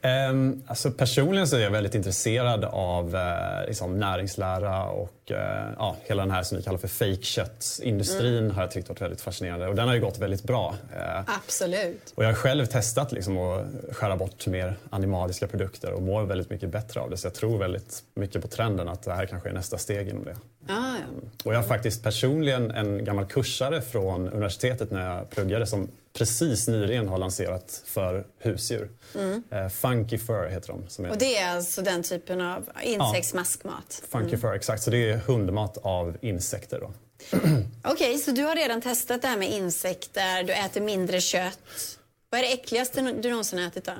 Um, 0.02 0.62
alltså 0.66 0.90
personligen 0.90 1.48
så 1.48 1.56
är 1.56 1.60
jag 1.60 1.70
väldigt 1.70 1.94
intresserad 1.94 2.64
av 2.64 3.14
uh, 3.14 3.66
liksom 3.66 3.98
näringslära 3.98 4.84
och 4.84 5.30
uh, 5.30 5.36
ja, 5.76 5.96
hela 6.06 6.22
den 6.22 6.30
här 6.30 6.42
som 6.42 6.58
vi 6.58 6.64
kallar 6.64 6.78
för 6.78 6.88
fake 6.88 7.22
köttindustrin 7.22 8.38
mm. 8.38 8.50
har 8.50 8.62
jag 8.62 8.70
tyckt 8.70 8.88
varit 8.88 9.00
väldigt 9.00 9.20
fascinerande 9.20 9.68
och 9.68 9.74
den 9.74 9.88
har 9.88 9.94
ju 9.94 10.00
gått 10.00 10.18
väldigt 10.18 10.42
bra. 10.42 10.74
Uh, 10.96 11.20
Absolut. 11.26 12.12
Och 12.14 12.24
jag 12.24 12.28
har 12.28 12.34
själv 12.34 12.66
testat 12.66 13.12
liksom 13.12 13.38
att 13.38 13.66
skära 13.92 14.16
bort 14.16 14.46
mer 14.46 14.76
animaliska 14.90 15.46
produkter 15.46 15.92
och 15.92 16.02
mår 16.02 16.22
väldigt 16.22 16.50
mycket 16.50 16.68
bättre 16.68 17.00
av 17.00 17.10
det 17.10 17.16
så 17.16 17.26
jag 17.26 17.34
tror 17.34 17.58
väldigt 17.58 18.02
mycket 18.14 18.42
på 18.42 18.48
trenden 18.48 18.88
att 18.88 19.02
det 19.02 19.12
här 19.12 19.26
kanske 19.26 19.48
är 19.48 19.52
nästa 19.52 19.78
steg 19.78 20.08
inom 20.08 20.24
det. 20.24 20.36
Ah, 20.68 20.94
ja. 20.98 21.28
Och 21.44 21.54
jag 21.54 21.58
har 21.58 21.68
faktiskt 21.68 22.02
personligen 22.02 22.70
en 22.70 23.04
gammal 23.04 23.26
kursare 23.26 23.80
från 23.80 24.28
universitetet 24.28 24.90
när 24.90 25.14
jag 25.16 25.30
pluggade 25.30 25.66
som 25.66 25.88
precis 26.12 26.68
nyligen 26.68 27.08
har 27.08 27.18
lanserat 27.18 27.82
för 27.86 28.26
husdjur. 28.38 28.90
Mm. 29.14 29.42
Uh, 29.52 29.68
Funky 29.68 30.18
Fur 30.18 30.48
heter 30.48 30.68
de. 30.68 30.88
Som 30.88 31.04
är... 31.04 31.10
Och 31.10 31.18
det 31.18 31.36
är 31.36 31.56
alltså 31.56 31.82
den 31.82 32.02
typen 32.02 32.40
av 32.40 32.70
insektsmaskmat? 32.82 34.02
Ja, 34.02 34.06
Funky 34.10 34.28
mm. 34.28 34.40
Fur, 34.40 34.54
exakt. 34.54 34.82
Så 34.82 34.90
det 34.90 35.10
är 35.10 35.16
hundmat 35.16 35.78
av 35.78 36.16
insekter. 36.22 36.80
Då. 36.80 36.86
Okej, 37.32 37.68
okay, 37.92 38.18
så 38.18 38.30
du 38.30 38.42
har 38.42 38.56
redan 38.56 38.80
testat 38.80 39.22
det 39.22 39.28
här 39.28 39.36
med 39.36 39.50
insekter, 39.50 40.42
du 40.42 40.52
äter 40.52 40.80
mindre 40.80 41.20
kött. 41.20 41.98
Vad 42.30 42.40
är 42.40 42.42
det 42.42 42.52
äckligaste 42.52 43.00
du 43.00 43.30
någonsin 43.30 43.58
ätit 43.58 43.84
då? 43.84 43.92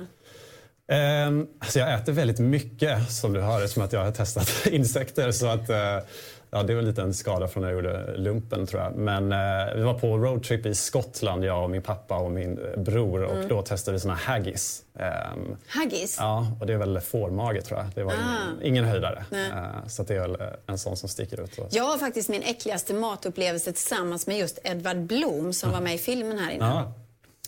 Um, 0.95 1.47
alltså 1.59 1.79
jag 1.79 1.93
äter 1.93 2.13
väldigt 2.13 2.39
mycket 2.39 3.11
som 3.11 3.33
du 3.33 3.41
hör 3.41 3.61
eftersom 3.61 3.83
att 3.83 3.93
jag 3.93 4.03
har 4.03 4.11
testat 4.11 4.49
insekter. 4.67 5.31
Så 5.31 5.47
att, 5.47 5.69
uh, 5.69 5.75
Ja, 6.51 6.63
det 6.63 6.73
var 6.73 6.81
en 6.81 6.87
liten 6.87 7.13
skada 7.13 7.47
från 7.47 7.63
när 7.63 7.69
jag 7.69 7.75
gjorde 7.75 8.17
lumpen 8.17 8.67
tror 8.67 8.81
jag. 8.81 8.95
Men 8.95 9.31
eh, 9.31 9.75
vi 9.75 9.81
var 9.81 9.99
på 9.99 10.17
roadtrip 10.17 10.65
i 10.65 10.75
Skottland, 10.75 11.45
jag 11.45 11.63
och 11.63 11.69
min 11.69 11.81
pappa 11.81 12.17
och 12.17 12.31
min 12.31 12.57
eh, 12.57 12.79
bror 12.79 13.25
mm. 13.25 13.37
och 13.37 13.49
då 13.49 13.61
testade 13.61 13.95
vi 13.95 13.99
såna 13.99 14.13
haggis. 14.13 14.83
Um, 14.93 15.57
haggis? 15.67 16.15
Ja, 16.19 16.47
och 16.59 16.67
det 16.67 16.73
är 16.73 16.77
väl 16.77 16.99
fårmage 16.99 17.65
tror 17.65 17.79
jag. 17.79 17.87
Det 17.95 18.03
var 18.03 18.13
ah. 18.13 18.15
ingen, 18.15 18.63
ingen 18.63 18.85
höjdare. 18.85 19.25
Uh, 19.33 19.87
så 19.87 20.03
det 20.03 20.15
är 20.15 20.27
väl 20.27 20.37
en 20.67 20.77
sån 20.77 20.97
som 20.97 21.09
sticker 21.09 21.43
ut. 21.43 21.59
Jag 21.69 21.83
har 21.83 21.97
faktiskt 21.97 22.29
min 22.29 22.43
äckligaste 22.43 22.93
matupplevelse 22.93 23.73
tillsammans 23.73 24.27
med 24.27 24.37
just 24.37 24.59
Edvard 24.63 24.97
Blom 24.97 25.53
som 25.53 25.69
mm. 25.69 25.79
var 25.79 25.83
med 25.83 25.95
i 25.95 25.97
filmen 25.97 26.39
här 26.39 26.51
inne. 26.51 26.65
Ah. 26.65 26.93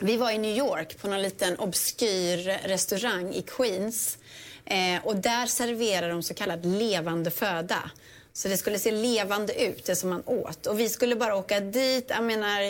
Vi 0.02 0.18
var 0.18 0.32
i 0.32 0.38
New 0.38 0.58
York 0.58 1.02
på 1.02 1.08
någon 1.08 1.22
liten 1.22 1.56
obskyr 1.56 2.68
restaurang 2.68 3.34
i 3.34 3.42
Queens. 3.42 4.18
Eh, 4.66 5.06
och 5.06 5.16
där 5.16 5.46
serverar 5.46 6.10
de 6.10 6.24
så 6.24 6.34
kallad 6.34 6.66
levande 6.66 7.32
föda. 7.32 7.92
Så 8.34 8.48
det 8.48 8.58
skulle 8.58 8.80
se 8.80 8.91
levande 8.91 9.63
ut, 9.63 9.86
det 9.86 9.96
som 9.96 10.10
man 10.10 10.24
åt. 10.26 10.67
Och 10.67 10.80
vi 10.80 10.89
skulle 10.89 11.15
bara 11.15 11.36
åka 11.36 11.60
dit. 11.60 12.06
Jag 12.10 12.24
menar, 12.24 12.62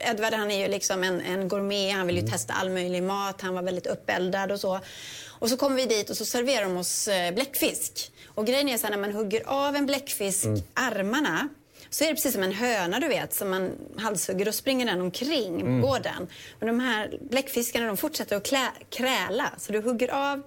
Edvard 0.00 0.32
han 0.32 0.50
är 0.50 0.62
ju 0.62 0.68
liksom 0.68 1.04
en, 1.04 1.20
en 1.20 1.48
gourmet. 1.48 1.94
Han 1.94 2.06
vill 2.06 2.16
ju 2.16 2.20
mm. 2.20 2.32
testa 2.32 2.52
all 2.52 2.70
möjlig 2.70 3.02
mat. 3.02 3.40
Han 3.40 3.54
var 3.54 3.62
väldigt 3.62 3.86
uppeldad 3.86 4.52
och 4.52 4.60
så. 4.60 4.80
Och 5.28 5.48
så 5.48 5.56
kommer 5.56 5.76
vi 5.76 5.86
dit 5.86 6.10
och 6.10 6.16
så 6.16 6.24
serverar 6.24 6.62
de 6.62 6.76
oss 6.76 7.08
eh, 7.08 7.34
bläckfisk. 7.34 8.12
Och 8.26 8.46
grejen 8.46 8.68
är 8.68 8.78
så 8.78 8.86
här, 8.86 8.90
när 8.90 9.00
man 9.00 9.12
hugger 9.12 9.42
av 9.46 9.76
en 9.76 9.86
bläckfisk 9.86 10.44
mm. 10.44 10.60
armarna 10.74 11.48
så 11.90 12.04
är 12.04 12.08
det 12.08 12.14
precis 12.14 12.32
som 12.32 12.42
en 12.42 12.52
höna 12.52 13.00
du 13.00 13.08
vet 13.08 13.34
som 13.34 13.50
man 13.50 13.70
halshugger 13.96 14.48
och 14.48 14.54
springer 14.54 14.86
den 14.86 15.00
omkring 15.00 15.60
mm. 15.60 15.80
gården. 15.80 16.28
Men 16.58 16.68
de 16.68 16.80
här 16.80 17.18
bläckfiskarna 17.30 17.86
de 17.86 17.96
fortsätter 17.96 18.36
att 18.36 18.42
klä, 18.42 18.68
kräla. 18.90 19.50
Så 19.58 19.72
du 19.72 19.80
hugger 19.80 20.08
av 20.08 20.42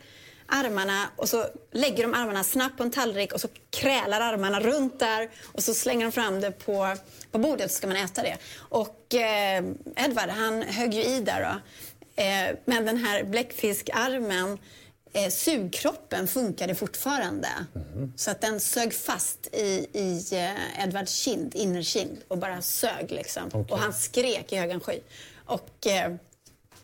armarna 0.47 1.09
och 1.15 1.29
så 1.29 1.45
lägger 1.71 2.03
de 2.03 2.13
armarna 2.13 2.43
snabbt 2.43 2.77
på 2.77 2.83
en 2.83 2.91
tallrik 2.91 3.33
och 3.33 3.41
så 3.41 3.47
krälar 3.69 4.21
armarna 4.21 4.59
runt 4.59 4.99
där 4.99 5.29
och 5.53 5.63
så 5.63 5.73
slänger 5.73 6.05
de 6.05 6.11
fram 6.11 6.41
det 6.41 6.51
på, 6.51 6.95
på 7.31 7.37
bordet 7.37 7.71
så 7.71 7.77
ska 7.77 7.87
man 7.87 7.95
äta 7.95 8.23
det. 8.23 8.37
Och 8.57 9.13
eh, 9.13 9.63
Edvard 9.95 10.29
han 10.29 10.61
högg 10.61 10.93
ju 10.93 11.03
i 11.03 11.19
där 11.19 11.41
då. 11.41 11.61
Eh, 12.23 12.57
men 12.65 12.85
den 12.85 12.97
här 12.97 13.23
bläckfiskarmen 13.23 14.57
eh, 15.13 15.29
sugkroppen 15.29 16.27
funkade 16.27 16.75
fortfarande. 16.75 17.47
Mm. 17.75 18.13
Så 18.15 18.31
att 18.31 18.41
den 18.41 18.59
sög 18.59 18.93
fast 18.93 19.47
i, 19.53 19.87
i 19.93 20.29
eh, 20.31 20.83
Edvards 20.83 21.13
kind, 21.13 21.55
innerkind 21.55 22.17
och 22.27 22.37
bara 22.37 22.61
sög 22.61 23.11
liksom. 23.11 23.47
Okay. 23.47 23.61
Och 23.69 23.79
han 23.79 23.93
skrek 23.93 24.53
i 24.53 24.55
högan 24.55 24.79
sky. 24.79 24.99
Och 25.45 25.87
eh, 25.87 26.15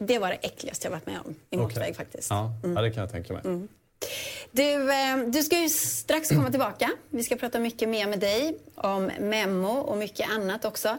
det 0.07 0.19
var 0.19 0.29
det 0.29 0.35
äckligaste 0.35 0.87
jag 0.87 0.91
varit 0.91 1.05
med 1.05 1.19
om 1.25 1.35
i 1.49 1.57
okay. 1.57 1.93
faktiskt. 1.93 2.29
Ja, 2.29 2.51
mm. 2.63 2.75
ja, 2.75 2.81
det 2.81 2.91
kan 2.91 3.01
jag 3.01 3.11
tänka 3.11 3.33
mig. 3.33 3.41
Mm. 3.45 3.67
Du, 4.51 4.91
eh, 4.91 5.17
du 5.27 5.43
ska 5.43 5.59
ju 5.59 5.69
strax 5.69 6.29
komma 6.29 6.49
tillbaka. 6.49 6.91
Vi 7.09 7.23
ska 7.23 7.35
prata 7.35 7.59
mycket 7.59 7.89
mer 7.89 8.07
med 8.07 8.19
dig 8.19 8.57
om 8.75 9.11
Memo 9.19 9.67
och 9.67 9.97
mycket 9.97 10.29
annat 10.29 10.65
också. 10.65 10.97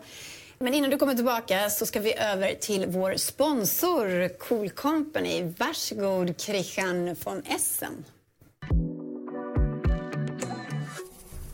Men 0.58 0.74
innan 0.74 0.90
du 0.90 0.98
kommer 0.98 1.14
tillbaka 1.14 1.70
så 1.70 1.86
ska 1.86 2.00
vi 2.00 2.14
över 2.14 2.54
till 2.60 2.86
vår 2.88 3.14
sponsor 3.16 4.38
Cool 4.38 4.70
Company. 4.70 5.52
Varsågod 5.58 6.40
Christian 6.40 7.16
von 7.24 7.42
Essen. 7.46 8.04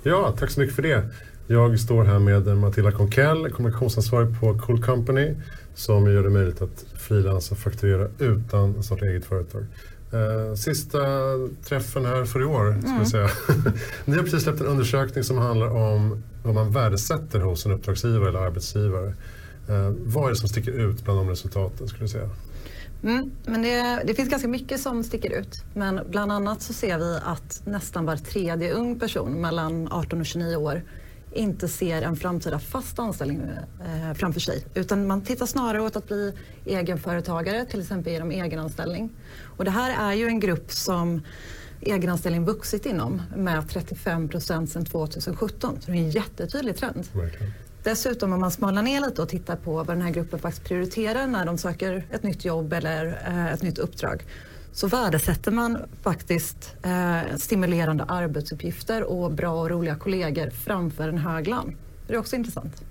Ja, 0.02 0.36
tack 0.38 0.50
så 0.50 0.60
mycket 0.60 0.76
för 0.76 0.82
det. 0.82 1.02
Jag 1.50 1.80
står 1.80 2.04
här 2.04 2.18
med 2.18 2.58
Matilda 2.58 2.92
Konkell, 2.92 3.50
kommunikationsansvarig 3.50 4.40
på 4.40 4.58
Cool 4.58 4.82
Company 4.82 5.34
som 5.74 6.12
gör 6.12 6.22
det 6.22 6.30
möjligt 6.30 6.62
att 6.62 6.84
frilansa 6.98 7.54
och 7.54 7.58
fakturera 7.58 8.08
utan 8.18 8.78
att 8.78 8.84
starta 8.84 9.04
eget 9.04 9.24
företag. 9.24 9.66
Eh, 10.12 10.54
sista 10.54 10.98
träffen 11.64 12.04
här 12.04 12.24
för 12.24 12.40
i 12.40 12.44
år, 12.44 12.76
ska 12.80 12.90
mm. 12.90 13.06
säga. 13.06 13.28
Ni 14.04 14.16
har 14.16 14.22
precis 14.22 14.42
släppt 14.42 14.60
en 14.60 14.66
undersökning 14.66 15.24
som 15.24 15.38
handlar 15.38 15.68
om 15.68 16.22
vad 16.42 16.54
man 16.54 16.72
värdesätter 16.72 17.40
hos 17.40 17.66
en 17.66 17.72
uppdragsgivare 17.72 18.28
eller 18.28 18.40
arbetsgivare. 18.40 19.14
Eh, 19.68 19.92
vad 19.98 20.24
är 20.24 20.30
det 20.30 20.36
som 20.36 20.48
sticker 20.48 20.72
ut 20.72 21.04
bland 21.04 21.18
de 21.18 21.28
resultaten, 21.28 21.88
skulle 21.88 22.04
du 22.04 22.08
säga? 22.08 22.30
Mm, 23.02 23.30
men 23.46 23.62
det, 23.62 24.02
det, 24.06 24.14
finns 24.14 24.30
ganska 24.30 24.48
mycket 24.48 24.80
som 24.80 25.04
sticker 25.04 25.38
ut. 25.38 25.64
Men 25.74 26.00
bland 26.10 26.32
annat 26.32 26.62
så 26.62 26.72
ser 26.72 26.98
vi 26.98 27.18
att 27.24 27.62
nästan 27.64 28.04
var 28.04 28.16
tredje 28.16 28.72
ung 28.72 28.98
person 28.98 29.40
mellan 29.40 29.88
18 29.92 30.20
och 30.20 30.26
29 30.26 30.56
år 30.56 30.82
inte 31.32 31.68
ser 31.68 32.02
en 32.02 32.16
framtida 32.16 32.58
fast 32.58 32.98
anställning 32.98 33.40
eh, 33.40 34.14
framför 34.14 34.40
sig. 34.40 34.64
Utan 34.74 35.06
man 35.06 35.22
tittar 35.22 35.46
snarare 35.46 35.82
åt 35.82 35.96
att 35.96 36.06
bli 36.06 36.32
egenföretagare, 36.64 37.64
till 37.64 37.80
exempel 37.80 38.12
genom 38.12 38.30
egenanställning. 38.30 39.10
Och 39.56 39.64
det 39.64 39.70
här 39.70 40.10
är 40.10 40.14
ju 40.14 40.26
en 40.26 40.40
grupp 40.40 40.72
som 40.72 41.22
egenanställning 41.80 42.44
vuxit 42.44 42.86
inom 42.86 43.22
med 43.36 43.68
35 43.68 44.28
procent 44.28 44.70
sedan 44.70 44.84
2017. 44.84 45.76
Så 45.80 45.90
det 45.90 45.96
är 45.96 46.00
en 46.00 46.10
jättetydlig 46.10 46.76
trend. 46.76 47.06
Verkligen. 47.12 47.52
Dessutom 47.82 48.32
om 48.32 48.40
man 48.40 48.50
smalnar 48.50 48.82
ner 48.82 49.00
lite 49.00 49.22
och 49.22 49.28
tittar 49.28 49.56
på 49.56 49.72
vad 49.72 49.86
den 49.86 50.02
här 50.02 50.10
gruppen 50.10 50.38
faktiskt 50.38 50.66
prioriterar 50.66 51.26
när 51.26 51.44
de 51.44 51.58
söker 51.58 52.06
ett 52.10 52.22
nytt 52.22 52.44
jobb 52.44 52.72
eller 52.72 53.22
eh, 53.26 53.52
ett 53.52 53.62
nytt 53.62 53.78
uppdrag 53.78 54.24
så 54.72 54.86
värdesätter 54.86 55.50
man 55.50 55.78
faktiskt 56.02 56.74
eh, 56.82 57.36
stimulerande 57.36 58.04
arbetsuppgifter 58.04 59.02
och 59.02 59.32
bra 59.32 59.60
och 59.60 59.70
roliga 59.70 59.94
kollegor 59.94 60.50
framför 60.50 61.08
en 61.08 61.18
hög 61.18 61.48
lön. 61.48 61.76
Det 62.06 62.14
är 62.14 62.18
också 62.18 62.36
intressant. 62.36 62.82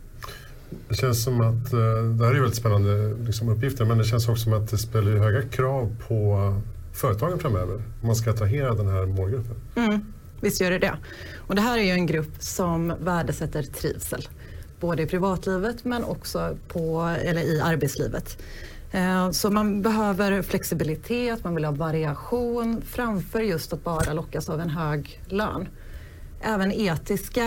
Det 0.89 0.95
känns 0.95 1.23
som 1.23 1.41
att, 1.41 1.73
eh, 1.73 1.79
det 2.17 2.25
här 2.25 2.35
är 2.35 2.39
väldigt 2.39 2.55
spännande 2.55 3.15
liksom, 3.25 3.49
uppgifter, 3.49 3.85
men 3.85 3.97
det 3.97 4.03
känns 4.03 4.29
också 4.29 4.43
som 4.43 4.53
att 4.53 4.71
det 4.71 4.77
ställer 4.77 5.17
höga 5.17 5.41
krav 5.41 5.95
på 6.07 6.53
företagen 6.93 7.39
framöver 7.39 7.75
om 7.75 8.07
man 8.07 8.15
ska 8.15 8.29
attrahera 8.29 8.73
den 8.73 8.87
här 8.87 9.05
målgruppen. 9.05 9.55
Mm, 9.75 10.13
visst 10.41 10.61
gör 10.61 10.71
det 10.71 10.79
det. 10.79 10.97
Och 11.35 11.55
det 11.55 11.61
här 11.61 11.77
är 11.77 11.83
ju 11.83 11.91
en 11.91 12.05
grupp 12.05 12.33
som 12.39 12.93
värdesätter 12.99 13.63
trivsel, 13.63 14.27
både 14.79 15.03
i 15.03 15.05
privatlivet 15.05 15.85
men 15.85 16.03
också 16.03 16.57
på, 16.67 17.01
eller 17.23 17.41
i 17.41 17.61
arbetslivet. 17.61 18.37
Eh, 18.91 19.31
så 19.31 19.51
man 19.51 19.81
behöver 19.81 20.41
flexibilitet, 20.41 21.43
man 21.43 21.55
vill 21.55 21.65
ha 21.65 21.71
variation 21.71 22.81
framför 22.81 23.39
just 23.39 23.73
att 23.73 23.83
bara 23.83 24.13
lockas 24.13 24.49
av 24.49 24.61
en 24.61 24.69
hög 24.69 25.21
lön. 25.27 25.67
Även 26.41 26.71
etiska 26.71 27.45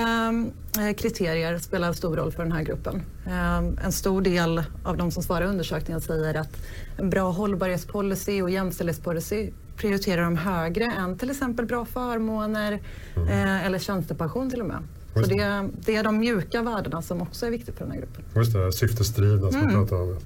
eh, 0.79 0.96
kriterier 0.96 1.59
spelar 1.59 1.92
stor 1.92 2.16
roll 2.16 2.33
för 2.33 2.42
den 2.42 2.53
här 2.53 2.62
gruppen. 2.62 3.03
Eh, 3.26 3.85
en 3.85 3.92
stor 3.92 4.22
del 4.22 4.62
av 4.85 4.96
de 4.96 5.11
som 5.11 5.22
svarar 5.22 5.44
i 5.44 5.48
undersökningen 5.48 6.00
säger 6.00 6.35
att 6.35 6.57
en 6.98 7.11
bra 7.11 7.31
hållbarhetspolicy 7.31 8.42
och 8.42 8.50
jämställdhetspolicy 8.50 9.50
prioriterar 9.76 10.22
de 10.22 10.37
högre 10.37 10.85
än 10.85 11.18
till 11.18 11.31
exempel 11.31 11.66
bra 11.66 11.85
förmåner 11.85 12.81
mm. 13.16 13.29
eller 13.66 13.79
tjänstepension 13.79 14.50
till 14.50 14.61
och 14.61 14.66
med. 14.66 14.83
Så 15.14 15.20
det, 15.20 15.68
det, 15.81 15.96
är 15.96 16.05
de 16.05 16.18
mjuka 16.18 16.62
värdena 16.62 17.03
som 17.03 17.22
också 17.22 17.46
är 17.46 17.50
viktiga 17.50 17.74
för 17.74 17.85
den 17.85 17.92
här 17.92 18.00
gruppen. 18.00 18.24
Just 18.37 18.53
det, 18.53 18.72
syftesdrivna 18.72 19.50
som 19.50 19.61
mm. 19.61 19.68
vi 19.68 19.74
pratade 19.74 20.03
om. 20.03 20.16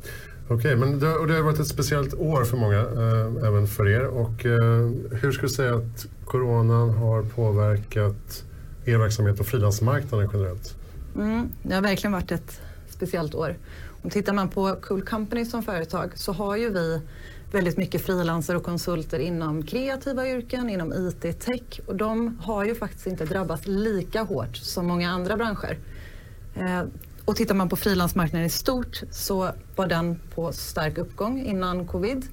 Okej, 0.45 0.57
okay, 0.57 0.77
men 0.77 0.99
det, 0.99 1.15
och 1.15 1.27
det 1.27 1.35
har 1.35 1.43
varit 1.43 1.61
ett 1.61 1.67
speciellt 1.67 2.15
år 2.15 2.45
för 2.45 2.57
många, 2.57 2.79
eh, 2.79 3.49
även 3.49 3.67
för 3.67 3.89
er. 3.89 4.05
Och, 4.05 4.47
eh, 4.47 4.91
hur 5.11 5.33
skulle 5.33 5.49
du 5.49 5.55
säga 5.55 5.75
att 5.75 6.07
coronan 6.25 6.91
har 6.91 7.23
påverkat 7.23 8.45
er 8.85 8.99
verksamhet 8.99 9.41
och 9.41 9.47
frilansmarknaden 9.47 10.31
generellt? 10.33 10.77
Mm, 11.17 11.49
det 11.63 11.75
har 11.75 11.83
verkligen 11.83 12.13
varit 12.13 12.33
ett 12.33 12.61
speciellt 12.89 13.35
år. 13.35 13.57
Om 14.03 14.11
tittar 14.11 14.33
man 14.33 14.49
på 14.49 14.77
Cool 14.83 15.03
Company 15.03 15.45
som 15.45 15.63
företag 15.63 16.11
så 16.15 16.33
har 16.33 16.57
ju 16.57 16.71
vi 16.71 17.01
väldigt 17.53 17.77
mycket 17.77 18.03
frilansare 18.03 18.57
och 18.57 18.63
konsulter 18.63 19.19
inom 19.19 19.63
kreativa 19.63 20.29
yrken, 20.29 20.71
inom 20.71 20.93
IT, 20.93 21.41
tech 21.41 21.81
och 21.87 21.97
de 21.97 22.39
har 22.39 22.65
ju 22.65 22.75
faktiskt 22.75 23.07
inte 23.07 23.25
drabbats 23.25 23.67
lika 23.67 24.23
hårt 24.23 24.57
som 24.57 24.87
många 24.87 25.11
andra 25.11 25.37
branscher. 25.37 25.79
Eh, 26.55 26.83
Eh, 27.25 27.31
och 27.31 27.37
tittar 27.37 27.55
man 27.55 27.69
på 27.69 27.77
frilansmarknaden 27.77 28.47
i 28.47 28.51
stort 28.51 29.03
så 29.11 29.51
var 29.77 29.87
den 29.87 30.21
på 30.35 30.53
stark 30.53 30.99
uppgång 30.99 31.41
innan 31.47 31.87
covid. 31.87 32.27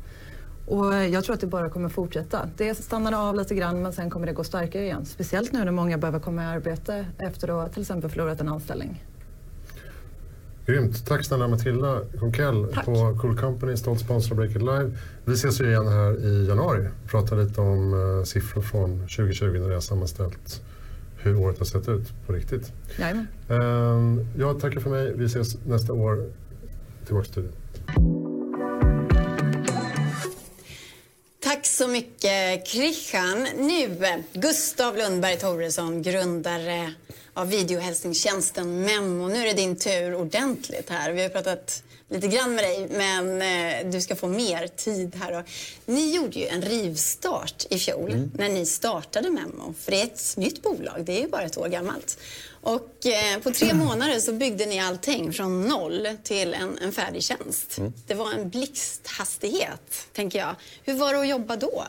Och 0.67 0.93
jag 0.93 1.23
tror 1.23 1.33
att 1.33 1.41
det 1.41 1.47
bara 1.47 1.69
kommer 1.69 1.89
fortsätta. 1.89 2.49
Det 2.57 2.75
stannade 2.75 3.17
av 3.17 3.35
lite 3.35 3.55
grann 3.55 3.81
men 3.81 3.93
sen 3.93 4.09
kommer 4.09 4.27
det 4.27 4.33
gå 4.33 4.43
starkare 4.43 4.83
igen. 4.83 5.05
Speciellt 5.05 5.51
nu 5.51 5.63
när 5.65 5.71
många 5.71 5.97
behöver 5.97 6.19
komma 6.19 6.43
i 6.43 6.45
arbete 6.45 7.05
efter 7.17 7.63
att 7.65 7.73
till 7.73 7.81
exempel 7.81 8.09
förlorat 8.09 8.41
en 8.41 8.47
anställning. 8.47 9.03
Grymt. 10.65 11.05
Tack 11.05 11.25
snälla 11.25 11.47
Matilda 11.47 12.01
Konkell 12.19 12.67
på 12.85 13.17
Cool 13.21 13.37
Company, 13.37 13.77
stolt 13.77 13.99
sponsor 13.99 14.31
av 14.31 14.37
Break 14.37 14.51
It 14.51 14.61
Live. 14.61 14.91
Vi 15.25 15.33
ses 15.33 15.61
ju 15.61 15.65
igen 15.65 15.87
här 15.87 16.25
i 16.25 16.47
januari 16.47 16.87
och 17.03 17.09
pratar 17.09 17.43
lite 17.43 17.61
om 17.61 17.93
uh, 17.93 18.23
siffror 18.23 18.61
från 18.61 18.99
2020 18.99 19.45
när 19.45 19.67
det 19.67 19.73
har 19.73 19.81
sammanställt 19.81 20.61
hur 21.23 21.37
året 21.37 21.57
har 21.57 21.65
sett 21.65 21.89
ut 21.89 22.27
på 22.27 22.33
riktigt. 22.33 22.71
Jajamän. 22.99 23.27
Um, 23.47 24.27
jag 24.37 24.59
tackar 24.59 24.79
för 24.79 24.89
mig. 24.89 25.13
Vi 25.15 25.25
ses 25.25 25.65
nästa 25.65 25.93
år. 25.93 26.31
Tillbaka 27.05 27.25
till 27.25 27.31
studion. 27.31 27.53
Tack 31.43 31.65
så 31.65 31.87
mycket 31.87 32.67
Christian. 32.67 33.47
Nu 33.57 33.97
Gustav 34.33 34.97
Lundberg 34.97 35.37
Toresson, 35.37 36.01
grundare 36.01 36.93
av 37.33 37.49
videohälsningstjänsten 37.49 38.81
Memo. 38.81 39.27
Nu 39.27 39.35
är 39.35 39.45
det 39.45 39.53
din 39.53 39.75
tur 39.75 40.15
ordentligt 40.15 40.89
här. 40.89 41.11
Vi 41.11 41.21
har 41.21 41.29
pratat 41.29 41.83
lite 42.11 42.27
grann 42.27 42.55
med 42.55 42.63
dig, 42.63 42.87
men 42.89 43.41
eh, 43.41 43.91
du 43.91 44.01
ska 44.01 44.15
få 44.15 44.27
mer 44.27 44.67
tid 44.67 45.15
här. 45.15 45.43
Ni 45.85 46.15
gjorde 46.15 46.39
ju 46.39 46.47
en 46.47 46.61
rivstart 46.61 47.65
i 47.69 47.79
fjol 47.79 48.11
mm. 48.11 48.31
när 48.37 48.49
ni 48.49 48.65
startade 48.65 49.29
Memo. 49.29 49.73
För 49.79 49.91
det 49.91 50.01
är 50.01 50.05
ett 50.05 50.33
nytt 50.37 50.61
bolag, 50.61 51.05
det 51.05 51.17
är 51.17 51.21
ju 51.21 51.27
bara 51.27 51.43
ett 51.43 51.57
år 51.57 51.67
gammalt. 51.67 52.17
Och 52.61 53.05
eh, 53.05 53.39
på 53.39 53.51
tre 53.51 53.73
månader 53.73 54.19
så 54.19 54.33
byggde 54.33 54.65
ni 54.65 54.79
allting 54.79 55.33
från 55.33 55.67
noll 55.67 56.07
till 56.23 56.53
en, 56.53 56.77
en 56.77 56.91
färdig 56.91 57.23
tjänst. 57.23 57.77
Mm. 57.77 57.93
Det 58.07 58.13
var 58.13 58.31
en 58.31 58.49
blixthastighet, 58.49 60.07
tänker 60.13 60.39
jag. 60.39 60.55
Hur 60.83 60.93
var 60.93 61.13
det 61.13 61.19
att 61.19 61.27
jobba 61.27 61.55
då? 61.55 61.83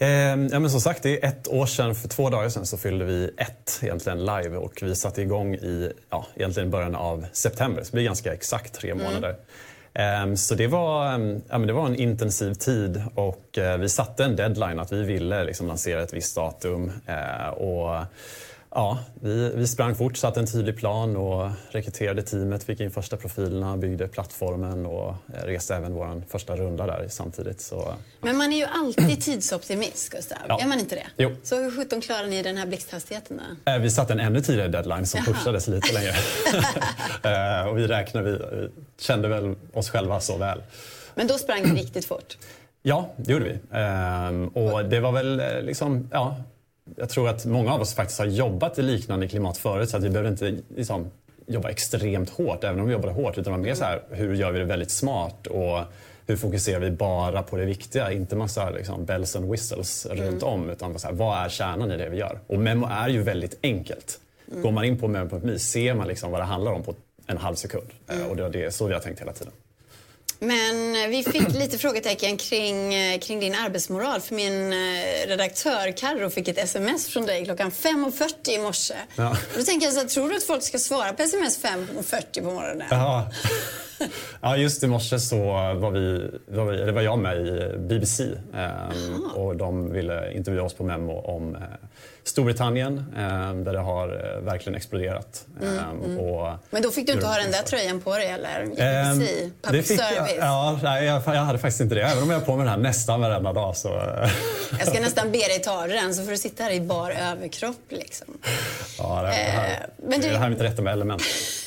Eh, 0.00 0.08
ja, 0.08 0.60
men 0.60 0.70
som 0.70 0.80
sagt, 0.80 1.02
det 1.02 1.24
är 1.24 1.28
ett 1.28 1.48
år 1.48 1.66
sedan, 1.66 1.94
för 1.94 2.08
två 2.08 2.30
dagar 2.30 2.48
sedan, 2.48 2.66
så 2.66 2.78
fyllde 2.78 3.04
vi 3.04 3.30
ett 3.36 3.80
egentligen 3.82 4.18
live 4.18 4.56
och 4.56 4.78
vi 4.82 4.94
satte 4.94 5.22
igång 5.22 5.54
i 5.54 5.92
ja, 6.10 6.26
egentligen 6.36 6.70
början 6.70 6.94
av 6.94 7.26
september. 7.32 7.82
Så 7.82 7.90
det 7.90 7.92
blir 7.92 8.04
ganska 8.04 8.32
exakt 8.32 8.74
tre 8.74 8.90
mm. 8.90 9.04
månader. 9.04 9.36
Mm. 9.94 10.36
Så 10.36 10.54
det 10.54 10.66
var, 10.66 11.12
ja, 11.48 11.58
men 11.58 11.66
det 11.66 11.72
var 11.72 11.86
en 11.86 11.96
intensiv 11.96 12.54
tid 12.54 13.02
och 13.14 13.58
eh, 13.58 13.78
vi 13.78 13.88
satte 13.88 14.24
en 14.24 14.36
deadline 14.36 14.78
att 14.78 14.92
vi 14.92 15.02
ville 15.02 15.44
liksom, 15.44 15.66
lansera 15.66 16.02
ett 16.02 16.12
visst 16.12 16.36
datum. 16.36 16.92
Eh, 17.06 17.48
och 17.48 18.04
Ja, 18.70 18.98
vi, 19.20 19.52
vi 19.54 19.66
sprang 19.66 19.94
fort, 19.94 20.16
satte 20.16 20.40
en 20.40 20.46
tydlig 20.46 20.76
plan 20.76 21.16
och 21.16 21.50
rekryterade 21.70 22.22
teamet, 22.22 22.64
fick 22.64 22.80
in 22.80 22.90
första 22.90 23.16
profilerna, 23.16 23.76
byggde 23.76 24.08
plattformen 24.08 24.86
och 24.86 25.08
eh, 25.08 25.44
reste 25.44 25.74
även 25.74 25.94
vår 25.94 26.22
första 26.28 26.56
runda 26.56 26.86
där 26.86 27.06
samtidigt. 27.08 27.60
Så... 27.60 27.94
Men 28.20 28.36
man 28.36 28.52
är 28.52 28.56
ju 28.56 28.64
alltid 28.64 29.20
tidsoptimist, 29.22 30.08
Gustav. 30.08 30.38
Ja. 30.48 30.60
Är 30.60 30.66
man 30.66 30.78
inte 30.78 30.94
det? 30.94 31.06
Jo. 31.16 31.30
Så 31.42 31.56
hur 31.56 31.70
sjutton 31.70 32.00
klarar 32.00 32.26
ni 32.26 32.42
den 32.42 32.56
här 32.56 32.66
blixthastigheten 32.66 33.40
då? 33.64 33.72
Eh, 33.72 33.78
vi 33.78 33.90
satte 33.90 34.12
en 34.12 34.20
ännu 34.20 34.40
tidigare 34.40 34.68
deadline 34.68 35.06
som 35.06 35.20
Jaha. 35.26 35.34
pushades 35.34 35.68
lite 35.68 35.92
längre. 35.92 36.14
Eh, 37.22 37.68
och 37.68 37.78
vi 37.78 37.86
räknade, 37.86 38.30
vi, 38.30 38.38
vi 38.56 38.70
kände 38.98 39.28
väl 39.28 39.54
oss 39.72 39.90
själva 39.90 40.20
så 40.20 40.36
väl. 40.36 40.62
Men 41.14 41.26
då 41.26 41.38
sprang 41.38 41.62
det 41.62 41.80
riktigt 41.80 42.04
fort? 42.04 42.38
Ja, 42.82 43.10
det 43.16 43.32
gjorde 43.32 43.44
vi. 43.44 43.58
Ehm, 43.78 44.48
och 44.48 44.84
det 44.84 45.00
var 45.00 45.12
väl 45.12 45.42
liksom, 45.64 46.08
ja, 46.12 46.36
jag 46.96 47.08
tror 47.08 47.28
att 47.28 47.44
många 47.44 47.72
av 47.74 47.80
oss 47.80 47.94
faktiskt 47.94 48.18
har 48.18 48.26
jobbat 48.26 48.78
i 48.78 48.82
liknande 48.82 49.28
klimat 49.28 49.58
förut 49.58 49.90
så 49.90 49.96
att 49.96 50.02
vi 50.02 50.10
behöver 50.10 50.30
inte 50.30 50.58
liksom, 50.76 51.10
jobba 51.46 51.70
extremt 51.70 52.30
hårt, 52.30 52.64
även 52.64 52.80
om 52.80 52.86
vi 52.86 52.92
jobbade 52.92 53.12
hårt. 53.12 53.38
Utan 53.38 53.60
mer 53.60 53.74
så 53.74 53.84
här, 53.84 54.02
hur 54.10 54.34
gör 54.34 54.52
vi 54.52 54.58
det 54.58 54.64
väldigt 54.64 54.90
smart 54.90 55.46
och 55.46 55.80
hur 56.26 56.36
fokuserar 56.36 56.80
vi 56.80 56.90
bara 56.90 57.42
på 57.42 57.56
det 57.56 57.64
viktiga? 57.64 58.12
Inte 58.12 58.36
massa 58.36 58.70
liksom, 58.70 59.04
bells 59.04 59.36
and 59.36 59.50
whistles 59.50 60.06
mm. 60.06 60.24
runt 60.24 60.42
om. 60.42 60.70
Utan 60.70 60.98
så 60.98 61.06
här, 61.06 61.14
vad 61.14 61.38
är 61.38 61.48
kärnan 61.48 61.92
i 61.92 61.96
det 61.96 62.08
vi 62.08 62.16
gör? 62.16 62.38
Och 62.46 62.58
Memo 62.58 62.86
är 62.90 63.08
ju 63.08 63.22
väldigt 63.22 63.58
enkelt. 63.62 64.20
Mm. 64.50 64.62
Går 64.62 64.70
man 64.70 64.84
in 64.84 64.98
på 64.98 65.08
memo.me 65.08 65.58
ser 65.58 65.94
man 65.94 66.08
liksom 66.08 66.30
vad 66.30 66.40
det 66.40 66.44
handlar 66.44 66.72
om 66.72 66.82
på 66.82 66.94
en 67.26 67.38
halv 67.38 67.54
sekund. 67.54 67.86
Mm. 68.08 68.26
Och 68.28 68.36
det 68.36 68.44
är 68.44 68.50
det, 68.50 68.74
så 68.74 68.86
vi 68.86 68.94
har 68.94 69.00
tänkt 69.00 69.20
hela 69.20 69.32
tiden. 69.32 69.52
Men 70.40 71.10
vi 71.10 71.22
fick 71.22 71.54
lite 71.54 71.78
frågetecken 71.78 72.36
kring, 72.36 72.94
eh, 72.94 73.18
kring 73.18 73.40
din 73.40 73.54
arbetsmoral. 73.54 74.20
För 74.20 74.34
min 74.34 74.72
eh, 74.72 75.28
redaktör 75.28 75.92
Carro 75.96 76.30
fick 76.30 76.48
ett 76.48 76.58
sms 76.58 77.08
från 77.08 77.26
dig 77.26 77.44
klockan 77.44 77.70
5.40 77.70 78.50
i 78.50 78.58
morse. 78.58 78.94
Ja. 79.16 79.36
då 79.56 79.62
tänker 79.62 79.86
jag 79.86 79.94
så 79.94 80.00
här, 80.00 80.06
tror 80.06 80.28
du 80.28 80.36
att 80.36 80.44
folk 80.44 80.62
ska 80.62 80.78
svara 80.78 81.12
på 81.12 81.22
sms 81.22 81.64
5.40 81.64 82.42
på 82.42 82.50
morgonen? 82.50 82.86
Ja. 82.90 83.30
ja, 84.40 84.56
just 84.56 84.82
i 84.82 84.86
morse 84.86 85.18
så 85.18 85.36
var, 85.46 85.90
vi, 85.90 86.30
var, 86.46 86.64
vi, 86.64 86.84
det 86.84 86.92
var 86.92 87.02
jag 87.02 87.18
med 87.18 87.36
i 87.46 87.78
BBC 87.78 88.24
eh, 88.54 89.34
och 89.34 89.56
de 89.56 89.92
ville 89.92 90.32
intervjua 90.32 90.62
oss 90.62 90.74
på 90.74 90.84
Memo 90.84 91.12
om 91.12 91.54
eh, 91.54 91.62
Storbritannien 92.28 92.98
eh, 93.16 93.54
där 93.54 93.72
det 93.72 93.78
har 93.78 94.08
eh, 94.08 94.40
verkligen 94.40 94.76
exploderat. 94.76 95.44
Mm, 95.62 95.78
ehm, 95.78 96.04
mm. 96.04 96.18
Och, 96.18 96.52
Men 96.70 96.82
då 96.82 96.90
fick 96.90 97.06
du 97.06 97.12
inte 97.12 97.26
ha 97.26 97.36
den 97.36 97.50
där 97.50 97.62
tröjan 97.62 98.00
på 98.00 98.14
dig 98.14 98.30
eller? 98.30 98.62
Um, 98.62 99.52
public 99.62 99.88
fick, 99.88 100.00
service? 100.00 100.36
Ja, 100.38 100.80
nej, 100.82 101.04
jag, 101.04 101.22
jag, 101.26 101.32
hade 101.32 101.58
faktiskt 101.58 101.80
inte 101.80 101.94
det. 101.94 102.02
Även 102.02 102.22
om 102.22 102.30
jag 102.30 102.38
har 102.38 102.46
på 102.46 102.56
mig 102.56 102.64
den 102.64 102.74
här 102.74 102.80
nästan 102.80 103.20
varenda 103.20 103.52
dag. 103.52 103.76
Så, 103.76 103.88
jag 104.78 104.88
ska 104.88 105.00
nästan 105.00 105.32
be 105.32 105.38
dig 105.38 105.58
ta 105.58 105.86
den 105.86 106.14
så 106.14 106.24
får 106.24 106.30
du 106.30 106.36
sitta 106.36 106.62
här 106.62 106.70
i 106.70 106.80
bar 106.80 107.10
överkropp. 107.10 107.82
Liksom. 107.88 108.26
Ja, 108.98 109.22
det, 109.22 109.28
här, 109.28 109.70
eh, 109.70 110.08
men 110.08 110.20
du, 110.20 110.28
det 110.28 110.38
här 110.38 110.46
är 110.46 110.50
mitt 110.50 110.60
rätta 110.60 110.82
med 110.82 110.92
element. 110.92 111.22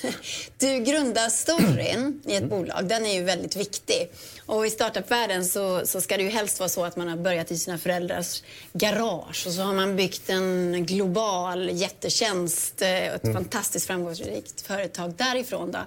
du 0.58 0.80
grundar 0.80 1.30
storyn 1.30 2.22
i 2.26 2.36
ett 2.36 2.38
mm. 2.38 2.50
bolag. 2.50 2.86
Den 2.86 3.06
är 3.06 3.14
ju 3.14 3.24
väldigt 3.24 3.56
viktig. 3.56 4.10
Och 4.52 4.68
i 4.68 4.70
startupvärlden 4.70 5.46
så, 5.46 5.82
så 5.86 6.02
ska 6.02 6.18
det 6.18 6.24
ju 6.24 6.30
helst 6.30 6.60
vara 6.60 6.70
så 6.70 6.84
att 6.84 6.96
man 6.96 7.08
har 7.08 7.18
börjat 7.18 7.52
i 7.52 7.58
sina 7.58 7.78
föräldrars 7.78 8.44
garage 8.74 9.44
och 9.48 9.54
så 9.54 9.62
har 9.62 9.74
man 9.74 9.96
byggt 9.96 10.30
en 10.30 10.86
global 10.86 11.70
jättetjänst, 11.74 12.82
eh, 12.82 13.08
ett 13.08 13.24
mm. 13.24 13.36
fantastiskt 13.36 13.88
framgångsrikt 13.88 14.62
företag 14.62 15.14
därifrån. 15.14 15.72
Då. 15.72 15.80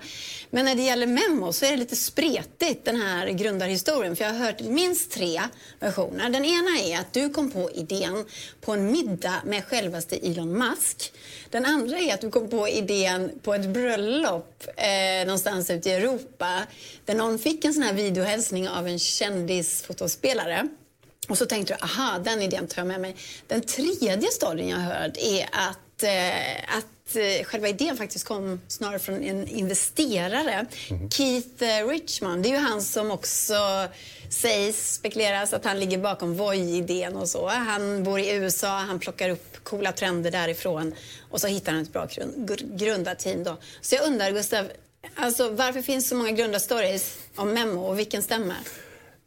Men 0.51 0.65
när 0.65 0.75
det 0.75 0.83
gäller 0.83 1.07
Memo 1.07 1.53
så 1.53 1.67
är 1.67 1.71
det 1.71 1.77
lite 1.77 1.97
spretigt 1.97 2.85
den 2.85 3.01
här 3.01 3.29
grundarhistorien 3.29 4.17
för 4.17 4.25
jag 4.25 4.33
har 4.33 4.39
hört 4.39 4.61
minst 4.61 5.13
tre 5.13 5.41
versioner. 5.81 6.31
Den 6.31 6.45
ena 6.45 6.79
är 6.79 7.01
att 7.01 7.13
du 7.13 7.31
kom 7.31 7.51
på 7.51 7.71
idén 7.71 8.25
på 8.61 8.73
en 8.73 8.93
middag 8.93 9.43
med 9.45 9.65
självaste 9.65 10.17
Elon 10.17 10.59
Musk. 10.59 11.13
Den 11.55 11.65
andra 11.65 11.99
är 11.99 12.15
att 12.15 12.21
du 12.21 12.31
kom 12.31 12.49
på 12.49 12.69
idén 12.69 13.39
på 13.43 13.55
ett 13.55 13.67
bröllop 13.67 14.65
eh, 14.77 15.27
någonstans 15.27 15.71
ute 15.71 15.91
i 15.91 15.93
Europa 15.93 16.63
där 17.05 17.15
någon 17.15 17.39
fick 17.39 17.65
en 17.65 17.75
sån 17.75 17.83
här 17.83 17.93
videohälsning 17.93 18.69
av 18.69 18.87
en 18.89 18.99
kändisfotospelare. 18.99 20.69
Och 21.29 21.39
så 21.39 21.47
tänkte 21.47 21.75
du, 21.75 21.85
aha, 21.85 22.19
den 22.19 22.43
idén 22.43 22.67
tar 22.67 22.83
jag 22.83 22.87
med 22.87 23.01
mig. 23.01 23.17
Den 23.47 23.61
tredje 23.61 24.31
storyn 24.31 24.69
jag 24.69 24.79
hört 24.79 25.17
är 25.17 25.49
att, 25.53 26.03
eh, 26.03 26.77
att 26.77 26.87
eh, 27.17 27.45
själva 27.45 27.69
idén 27.69 27.97
faktiskt 27.97 28.25
kom 28.25 28.61
snarare 28.69 28.99
från 28.99 29.23
en 29.23 29.49
investerare. 29.49 30.67
Mm. 30.91 31.11
Keith 31.11 31.65
eh, 31.65 31.87
Richman, 31.89 32.43
det 32.43 32.49
är 32.49 32.51
ju 32.51 32.59
han 32.59 32.83
som 32.83 33.11
också 33.11 33.89
sägs, 34.31 34.95
spekuleras 34.95 35.53
att 35.53 35.65
han 35.65 35.81
ligger 35.81 35.99
bakom 35.99 36.37
Voi-idén 36.37 37.17
och 37.17 37.29
så. 37.29 37.49
Han 37.49 38.05
bor 38.05 38.19
i 38.21 38.31
USA, 38.31 38.69
han 38.69 38.99
plockar 38.99 39.31
upp 39.31 39.65
coola 39.65 39.93
trender 39.93 40.31
därifrån 40.31 40.95
och 41.31 41.41
så 41.41 41.47
hittar 41.47 41.73
han 41.73 41.83
ett 41.83 41.93
bra 41.93 42.09
grundarteam 42.61 43.45
då. 43.45 43.57
Så 43.81 43.95
jag 43.95 44.07
undrar 44.07 44.31
Gustav, 44.31 44.69
alltså, 45.15 45.49
varför 45.49 45.83
finns 45.83 46.09
så 46.09 46.17
många 46.17 46.31
grundarstories 46.31 47.19
om 47.37 47.51
Memo 47.51 47.81
och 47.81 47.99
vilken 47.99 48.23
stämmer? 48.23 48.57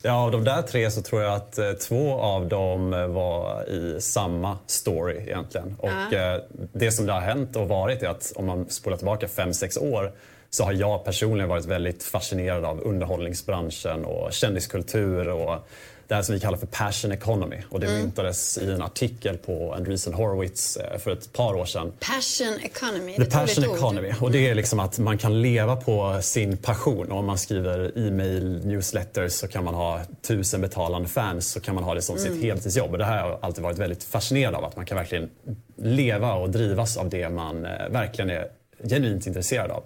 Ja, 0.03 0.23
av 0.23 0.31
de 0.31 0.43
där 0.43 0.61
tre 0.61 0.91
så 0.91 1.01
tror 1.01 1.21
jag 1.21 1.33
att 1.33 1.57
eh, 1.57 1.71
två 1.71 2.13
av 2.13 2.47
dem 2.47 2.93
eh, 2.93 3.07
var 3.07 3.69
i 3.69 4.01
samma 4.01 4.57
story 4.67 5.17
egentligen. 5.17 5.75
Och 5.79 6.13
eh, 6.13 6.41
det 6.73 6.91
som 6.91 7.05
det 7.05 7.13
har 7.13 7.21
hänt 7.21 7.55
och 7.55 7.67
varit 7.67 8.03
är 8.03 8.07
att 8.07 8.33
om 8.35 8.45
man 8.45 8.69
spolar 8.69 8.97
tillbaka 8.97 9.27
fem 9.27 9.53
sex 9.53 9.77
år 9.77 10.11
så 10.49 10.63
har 10.63 10.73
jag 10.73 11.05
personligen 11.05 11.49
varit 11.49 11.65
väldigt 11.65 12.03
fascinerad 12.03 12.65
av 12.65 12.81
underhållningsbranschen 12.81 14.05
och 14.05 14.33
kändiskultur 14.33 15.27
och 15.27 15.67
det 16.07 16.15
här 16.15 16.21
som 16.21 16.35
vi 16.35 16.41
kallar 16.41 16.57
för 16.57 16.67
passion 16.67 17.11
economy. 17.11 17.57
Och 17.69 17.79
det 17.79 17.87
mm. 17.87 17.99
myntades 17.99 18.57
i 18.57 18.71
en 18.71 18.81
artikel 18.81 19.37
på 19.37 19.73
Andreesen 19.73 20.13
Horowitz 20.13 20.77
eh, 20.77 20.97
för 20.99 21.11
ett 21.11 21.33
par 21.33 21.53
år 21.53 21.65
sedan. 21.65 21.93
Passion 21.99 22.59
economy. 22.63 23.15
The 23.15 23.25
passion 23.25 23.63
economy. 23.63 24.13
Och 24.21 24.31
det 24.31 24.49
är 24.49 24.55
liksom 24.55 24.79
att 24.79 24.99
man 24.99 25.17
kan 25.17 25.41
leva 25.41 25.75
på 25.75 26.19
sin 26.21 26.57
passion. 26.57 27.11
Och 27.11 27.19
om 27.19 27.25
man 27.25 27.37
skriver 27.37 28.07
e-mail, 28.07 28.65
newsletters 28.65 29.31
så 29.33 29.47
kan 29.47 29.63
man 29.63 29.73
ha 29.73 30.01
tusen 30.21 30.61
betalande 30.61 31.09
fans 31.09 31.51
så 31.51 31.59
kan 31.59 31.75
man 31.75 31.83
ha 31.83 31.93
det 31.93 32.01
som 32.01 32.17
mm. 32.17 32.33
sitt 32.33 32.43
heltidsjobb. 32.43 32.91
Och 32.91 32.97
det 32.97 33.05
här 33.05 33.21
har 33.21 33.29
jag 33.29 33.39
alltid 33.41 33.63
varit 33.63 33.77
väldigt 33.77 34.03
fascinerad 34.03 34.55
av. 34.55 34.65
Att 34.65 34.75
man 34.75 34.85
kan 34.85 34.97
verkligen 34.97 35.29
leva 35.77 36.33
och 36.33 36.49
drivas 36.49 36.97
av 36.97 37.09
det 37.09 37.29
man 37.29 37.65
eh, 37.65 37.89
verkligen 37.89 38.29
är 38.29 38.47
genuint 38.89 39.27
intresserad 39.27 39.71
av. 39.71 39.83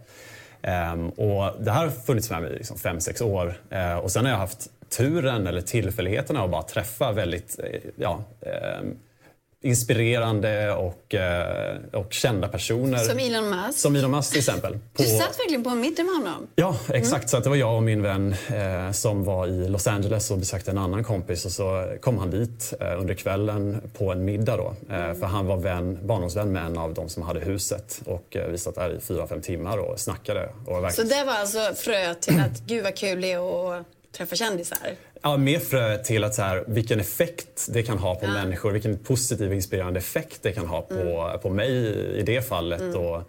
Um, 0.64 1.10
och 1.10 1.64
det 1.64 1.72
här 1.72 1.84
har 1.86 1.90
funnits 1.90 2.30
med 2.30 2.42
mig 2.42 2.52
i 2.52 2.56
liksom 2.56 2.78
fem, 2.78 3.00
sex 3.00 3.22
år. 3.22 3.62
Uh, 3.74 3.96
och 3.96 4.12
sen 4.12 4.26
har 4.26 4.32
jag 4.32 4.40
haft 4.40 4.70
turen 4.98 5.48
eller 5.48 5.62
tillfälligheterna 5.62 6.44
att 6.44 6.52
bara 6.52 6.64
träffa 6.64 7.12
väldigt 7.12 7.60
eh, 7.60 7.80
ja, 7.96 8.24
um, 8.82 8.98
inspirerande 9.64 10.72
och, 10.72 11.16
eh, 11.16 11.78
och 11.94 12.14
kända 12.14 12.48
personer. 12.48 12.98
Som 12.98 13.20
Elon 13.20 13.50
Musk. 13.50 13.80
Som 13.80 13.96
Elon 13.96 14.12
Musk 14.12 14.30
till 14.30 14.40
exempel. 14.40 14.78
Du 14.98 15.04
satt 15.04 15.40
verkligen 15.40 15.64
på 15.64 15.70
en 15.70 15.80
middag 15.80 16.04
med 16.04 16.14
honom? 16.14 16.48
Ja, 16.56 16.76
exakt. 16.94 17.30
Så 17.30 17.38
att 17.38 17.44
det 17.44 17.50
var 17.50 17.56
jag 17.56 17.76
och 17.76 17.84
min 17.84 18.02
vän 18.02 18.36
eh, 18.48 18.92
som 18.92 19.24
var 19.24 19.48
i 19.48 19.68
Los 19.68 19.88
Angeles 19.88 20.32
och 20.32 20.38
besökte 20.38 20.72
en 20.72 20.78
annan 20.78 21.04
kompis 21.04 21.46
och 21.46 21.52
så 21.52 21.96
kom 22.02 22.18
han 22.18 22.30
dit 22.30 22.74
eh, 22.80 23.00
under 23.00 23.14
kvällen 23.14 23.92
på 23.98 24.12
en 24.12 24.26
middag 24.26 24.58
då. 24.58 24.76
Eh, 24.96 25.14
för 25.14 25.26
han 25.26 25.46
var 25.46 25.58
vän, 25.58 26.00
barndomsvän 26.04 26.52
med 26.52 26.66
en 26.66 26.78
av 26.78 26.94
de 26.94 27.10
som 27.10 27.24
hade 27.24 27.40
huset 27.40 28.02
och 28.06 28.36
eh, 28.36 28.48
vi 28.48 28.58
satt 28.58 28.76
där 28.76 28.98
i 28.98 29.00
fyra, 29.00 29.28
fem 29.28 29.42
timmar 29.42 29.78
och 29.78 30.00
snackade. 30.00 30.50
Och 30.66 30.84
verkligen... 30.84 31.10
Så 31.10 31.16
det 31.16 31.24
var 31.24 31.34
alltså 31.34 31.74
frö 31.76 32.14
till 32.14 32.40
att 32.40 32.60
gud 32.60 32.84
vad 32.84 32.96
kul 32.96 33.22
det 33.22 33.32
är 33.32 33.80
att 33.80 33.86
träffa 34.12 34.36
kändisar? 34.36 34.78
Ja, 35.22 35.38
mer 35.38 35.60
fröet 35.60 36.04
till 36.04 36.24
att 36.24 36.36
så 36.36 36.42
här, 36.42 36.64
vilken 36.68 37.00
effekt 37.00 37.68
det 37.70 37.84
kan 37.84 37.98
ha 37.98 38.16
på 38.16 38.26
ja. 38.26 38.32
människor, 38.32 38.72
vilken 38.72 38.98
positiv 38.98 39.54
inspirerande 39.54 40.00
effekt 40.00 40.40
det 40.42 40.52
kan 40.52 40.68
ha 40.68 40.82
på, 40.82 40.94
mm. 40.94 41.40
på 41.40 41.50
mig 41.50 41.72
i 42.20 42.22
det 42.22 42.42
fallet. 42.42 42.82
Mm. 42.82 42.96
Och, 42.96 43.24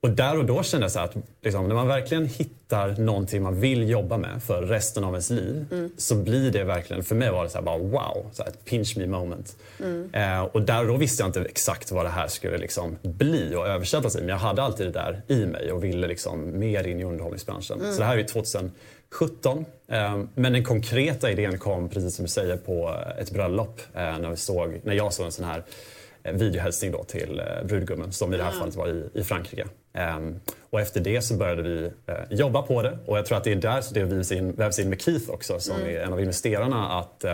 och 0.00 0.10
där 0.10 0.38
och 0.38 0.44
då 0.44 0.62
kände 0.62 0.84
jag 0.84 0.92
så 0.92 1.00
att 1.00 1.14
liksom, 1.42 1.68
när 1.68 1.74
man 1.74 1.86
verkligen 1.86 2.26
hittar 2.26 2.96
någonting 2.96 3.42
man 3.42 3.60
vill 3.60 3.90
jobba 3.90 4.16
med 4.16 4.42
för 4.42 4.62
resten 4.62 5.04
av 5.04 5.12
ens 5.12 5.30
liv 5.30 5.66
mm. 5.72 5.90
så 5.96 6.14
blir 6.14 6.50
det 6.50 6.64
verkligen, 6.64 7.04
för 7.04 7.14
mig 7.14 7.30
var 7.30 7.44
det 7.44 7.50
så 7.50 7.62
bara 7.62 7.78
wow, 7.78 8.26
så 8.32 8.42
ett 8.42 8.64
pinch 8.64 8.96
me 8.96 9.06
moment. 9.06 9.56
Mm. 9.80 10.10
Eh, 10.12 10.42
och 10.42 10.62
där 10.62 10.80
och 10.80 10.86
då 10.86 10.96
visste 10.96 11.22
jag 11.22 11.28
inte 11.28 11.40
exakt 11.40 11.90
vad 11.90 12.04
det 12.04 12.10
här 12.10 12.28
skulle 12.28 12.58
liksom 12.58 12.98
bli 13.02 13.54
och 13.54 13.66
översättas 13.66 14.16
i 14.16 14.18
men 14.18 14.28
jag 14.28 14.36
hade 14.36 14.62
alltid 14.62 14.86
det 14.86 14.92
där 14.92 15.22
i 15.28 15.46
mig 15.46 15.72
och 15.72 15.84
ville 15.84 16.06
liksom 16.06 16.58
mer 16.58 16.86
in 16.86 17.00
i 17.00 17.04
underhållningsbranschen. 17.04 17.80
Mm. 17.80 17.92
Så 17.92 17.98
det 17.98 18.06
här 18.06 18.18
är 18.18 18.24
2000 18.24 18.72
17. 19.16 19.64
Ehm, 19.88 20.28
men 20.34 20.52
den 20.52 20.64
konkreta 20.64 21.30
idén 21.30 21.58
kom, 21.58 21.88
precis 21.88 22.16
som 22.16 22.24
du 22.24 22.28
säger, 22.28 22.56
på 22.56 22.94
ett 23.18 23.30
bröllop 23.30 23.80
eh, 23.94 24.18
när, 24.18 24.30
vi 24.30 24.36
såg, 24.36 24.80
när 24.84 24.94
jag 24.94 25.12
såg 25.12 25.26
en 25.26 25.32
sån 25.32 25.44
här 25.44 25.62
eh, 26.22 26.32
videohälsning 26.32 26.92
då 26.92 27.04
till 27.04 27.40
eh, 27.40 27.66
brudgummen 27.66 28.12
som 28.12 28.34
i 28.34 28.36
det 28.36 28.42
här 28.42 28.50
mm. 28.50 28.60
fallet 28.60 28.76
var 28.76 28.88
i, 28.88 29.20
i 29.20 29.24
Frankrike. 29.24 29.66
Ehm, 29.92 30.40
och 30.70 30.80
efter 30.80 31.00
det 31.00 31.22
så 31.22 31.34
började 31.34 31.62
vi 31.62 31.90
jobba 32.30 32.62
på 32.62 32.82
det 32.82 32.98
och 33.06 33.18
jag 33.18 33.26
tror 33.26 33.38
att 33.38 33.44
det 33.44 33.52
är 33.52 33.56
där 33.56 33.82
det 33.92 34.04
vävs 34.04 34.32
in, 34.32 34.52
vävs 34.52 34.78
in 34.78 34.88
med 34.88 35.00
Keith 35.00 35.30
också 35.30 35.60
som 35.60 35.76
mm. 35.76 35.96
är 35.96 36.00
en 36.00 36.12
av 36.12 36.20
investerarna. 36.20 36.98
att 36.98 37.24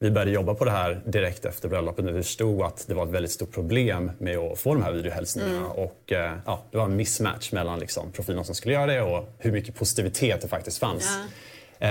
vi 0.00 0.10
började 0.10 0.30
jobba 0.30 0.54
på 0.54 0.64
det 0.64 0.70
här 0.70 1.00
direkt 1.06 1.44
efter 1.44 1.68
bröllopet 1.68 2.04
när 2.04 2.12
vi 2.12 2.22
förstod 2.22 2.62
att 2.62 2.84
det 2.88 2.94
var 2.94 3.06
ett 3.06 3.12
väldigt 3.12 3.32
stort 3.32 3.52
problem 3.52 4.10
med 4.18 4.38
att 4.38 4.58
få 4.58 4.74
de 4.74 4.82
här 4.82 4.92
videohälsningarna. 4.92 5.68
Och, 5.68 6.12
eh, 6.12 6.32
ja, 6.46 6.64
det 6.70 6.78
var 6.78 6.84
en 6.84 6.96
mismatch 6.96 7.52
mellan 7.52 7.78
liksom, 7.78 8.12
profilerna 8.12 8.44
som 8.44 8.54
skulle 8.54 8.74
göra 8.74 8.86
det 8.86 9.02
och 9.02 9.28
hur 9.38 9.52
mycket 9.52 9.74
positivitet 9.74 10.40
det 10.40 10.48
faktiskt 10.48 10.78
fanns. 10.78 11.16
Eh, 11.16 11.22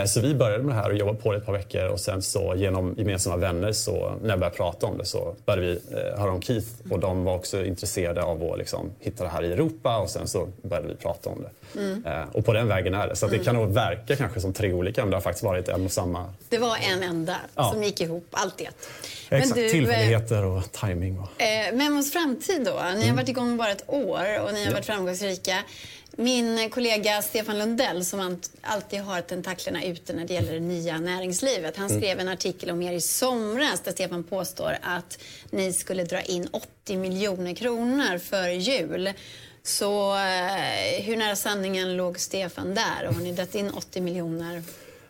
Så 0.07 0.21
vi 0.21 0.33
började 0.35 0.63
med 0.63 0.75
det 0.75 0.81
här 0.81 0.89
och 0.89 0.97
jobbade 0.97 1.17
på 1.17 1.31
det 1.31 1.37
ett 1.37 1.45
par 1.45 1.53
veckor 1.53 1.87
och 1.87 1.99
sen 1.99 2.21
så 2.21 2.53
genom 2.55 2.95
gemensamma 2.97 3.35
vänner 3.37 3.71
så 3.71 4.13
när 4.21 4.29
jag 4.29 4.39
började 4.39 4.55
prata 4.57 4.85
om 4.87 4.97
det 4.97 5.05
så 5.05 5.35
började 5.45 5.61
vi 5.67 5.79
eh, 5.91 6.19
höra 6.19 6.31
om 6.31 6.41
Keith 6.41 6.67
och 6.91 6.99
de 6.99 7.23
var 7.23 7.35
också 7.35 7.65
intresserade 7.65 8.23
av 8.23 8.43
att 8.51 8.57
liksom, 8.57 8.91
hitta 8.99 9.23
det 9.23 9.29
här 9.29 9.43
i 9.43 9.51
Europa 9.53 9.97
och 9.97 10.09
sen 10.09 10.27
så 10.27 10.47
började 10.61 10.87
vi 10.87 10.95
prata 10.95 11.29
om 11.29 11.41
det. 11.43 12.09
Eh, 12.09 12.23
Och 12.33 12.45
på 12.45 12.53
den 12.53 12.67
vägen 12.67 12.93
är 12.93 13.07
det. 13.07 13.15
Så 13.15 13.25
att 13.25 13.31
det 13.31 13.39
kan 13.39 13.55
nog 13.55 13.69
verka 13.73 14.15
kanske 14.15 14.41
som 14.41 14.53
tre 14.53 14.73
olika 14.73 15.01
men 15.01 15.09
det 15.09 15.15
har 15.15 15.21
faktiskt 15.21 15.43
varit 15.43 15.67
en 15.69 15.85
och 15.85 15.91
samma. 15.91 16.33
Det 16.49 16.57
var 16.57 16.77
en 16.93 17.03
enda 17.03 17.35
Ja. 17.55 17.71
som 17.73 17.83
gick 17.83 18.01
ihop, 18.01 18.27
allt 18.31 18.61
i 18.61 18.65
ett. 18.65 18.89
Exakt, 19.29 19.55
du, 19.55 19.65
eh, 19.65 19.71
tillfälligheter 19.71 20.43
och 20.45 20.71
timing. 20.71 21.19
Och... 21.19 21.41
Eh, 21.41 21.73
Memos 21.75 22.13
framtid 22.13 22.63
då. 22.65 22.71
Ni 22.83 22.93
Mm. 22.93 23.09
har 23.09 23.15
varit 23.15 23.29
igång 23.29 23.57
bara 23.57 23.71
ett 23.71 23.83
år 23.87 24.41
och 24.45 24.53
ni 24.53 24.65
har 24.65 24.71
varit 24.73 24.85
framgångsrika. 24.85 25.57
Min 26.19 26.69
kollega 26.69 27.21
Stefan 27.21 27.57
Lundell 27.59 28.05
som 28.05 28.39
alltid 28.61 28.99
har 28.99 29.21
tentaklerna 29.21 29.83
ute 29.85 30.13
när 30.13 30.25
det 30.25 30.33
gäller 30.33 30.53
det 30.53 30.59
nya 30.59 30.99
näringslivet. 30.99 31.77
Han 31.77 31.89
Mm. 31.89 32.01
skrev 32.01 32.19
en 32.19 32.27
artikel 32.27 32.69
om 32.71 32.81
er 32.81 32.93
i 32.93 33.01
somras 33.01 33.79
där 33.81 33.91
Stefan 33.91 34.23
påstår 34.23 34.77
att 34.81 35.19
ni 35.49 35.73
skulle 35.73 36.03
dra 36.03 36.21
in 36.21 36.47
80 36.51 36.97
miljoner 36.97 37.53
kronor 37.55 38.17
för 38.17 38.47
jul. 38.49 39.09
Så 39.63 40.15
eh, 40.15 41.03
hur 41.03 41.17
nära 41.17 41.35
sanningen 41.35 41.97
låg 41.97 42.19
Stefan 42.19 42.75
där? 42.75 43.07
Och 43.07 43.13
har 43.13 43.21
ni 43.21 43.31
dragit 43.31 43.55
in 43.55 43.69
80 43.69 44.01
miljoner? 44.01 44.63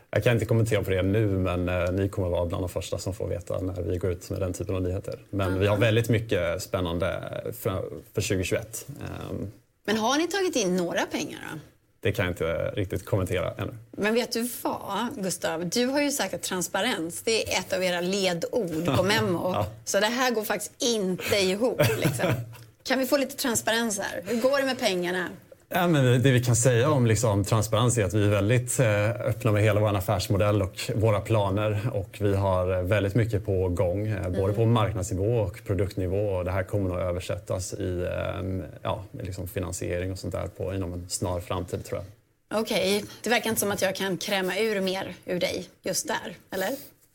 Jag 0.10 0.24
kan 0.24 0.34
inte 0.34 0.46
kommentera 0.46 0.84
på 0.84 0.90
det 0.90 1.02
nu 1.04 1.28
men 1.28 1.70
eh, 1.70 1.92
ni 1.92 2.10
kommer 2.10 2.30
vara 2.30 2.46
bland 2.46 2.64
de 2.64 2.70
första 2.70 2.98
som 2.98 3.14
får 3.14 3.28
veta 3.28 3.60
när 3.60 3.82
vi 3.82 3.98
går 3.98 4.12
ut 4.12 4.30
med 4.30 4.40
den 4.40 4.54
typen 4.54 4.76
av 4.76 4.82
nyheter. 4.82 5.20
Men 5.30 5.60
vi 5.60 5.68
har 5.68 5.78
väldigt 5.78 6.10
mycket 6.10 6.62
spännande 6.64 7.22
för, 7.60 7.84
för 8.14 8.22
2021. 8.22 8.88
Ehm, 8.90 9.52
Men 9.88 9.98
har 9.98 10.18
ni 10.18 10.28
tagit 10.28 10.56
in 10.56 10.76
några 10.76 11.06
pengar 11.06 11.40
då? 11.54 11.60
Det 12.00 12.12
kan 12.12 12.26
jag 12.26 12.32
inte 12.32 12.72
riktigt 12.76 13.06
kommentera 13.06 13.54
ännu. 13.58 13.74
Men 13.92 14.14
vet 14.14 14.32
du 14.32 14.50
vad, 14.62 15.08
Gustav? 15.16 15.70
Du 15.70 15.86
har 15.86 16.02
ju 16.02 16.12
sagt 16.12 16.34
att 16.34 16.44
transparens 16.44 17.22
det 17.22 17.54
är 17.54 17.60
ett 17.60 17.74
av 17.74 17.84
era 17.84 18.02
ledord 18.02 18.96
på 18.98 19.04
Memo. 19.12 19.52
Ja. 19.54 19.68
Så 19.86 20.00
det 20.00 20.08
här 20.08 20.32
går 20.32 20.44
faktiskt 20.44 20.72
inte 20.84 21.36
ihop. 21.36 21.82
Liksom. 21.98 22.34
Kan 22.84 23.00
vi 23.00 23.06
få 23.06 23.18
lite 23.18 23.36
transparens 23.36 24.00
här? 24.00 24.24
Hur 24.26 24.42
går 24.42 24.60
det 24.60 24.66
med 24.66 24.80
pengarna? 24.80 25.30
Ja, 25.70 25.88
men 25.88 26.22
det 26.22 26.32
vi 26.32 26.44
kan 26.44 26.56
säga 26.56 26.90
om 26.90 27.06
liksom, 27.06 27.44
transparens 27.44 27.98
är 27.98 28.06
att 28.06 28.14
vi 28.14 28.26
är 28.26 28.30
väldigt 28.30 28.80
eh, 28.80 29.10
öppna 29.10 29.52
med 29.52 29.64
hela 29.64 29.80
vår 29.80 29.96
affärsmodell 29.96 30.62
och 30.62 30.92
våra 30.96 31.22
planer. 31.22 31.90
Och 31.94 32.18
vi 32.20 32.36
har 32.36 32.82
väldigt 32.82 33.16
mycket 33.16 33.46
på 33.46 33.70
gång, 33.70 34.08
eh, 34.08 34.30
både 34.30 34.54
på 34.54 34.66
marknadsnivå 34.66 35.38
och 35.40 35.64
produktnivå. 35.66 36.30
Och 36.30 36.46
det 36.46 36.52
här 36.52 36.64
kommer 36.64 36.96
att 36.96 37.02
översättas 37.02 37.74
i 37.74 38.02
eh, 38.02 38.68
ja, 38.82 39.04
liksom 39.12 39.48
finansiering 39.48 40.12
och 40.12 40.20
sånt 40.20 40.34
där 40.34 40.48
på, 40.48 40.74
inom 40.74 40.94
en 40.94 41.10
snar 41.10 41.40
framtid 41.40 41.86
tror 41.86 42.02
jag. 42.02 42.62
Okej, 42.62 43.04
det 43.24 43.30
verkar 43.30 43.50
inte 43.50 43.60
som 43.60 43.72
att 43.72 43.82
jag 43.82 43.96
kan 43.96 44.18
kräma 44.18 44.58
ur 44.58 44.82
mer 44.82 45.16
ur 45.26 45.40
dig 45.40 45.70
just 45.84 46.08
där, 46.08 46.36
eller? 46.52 46.70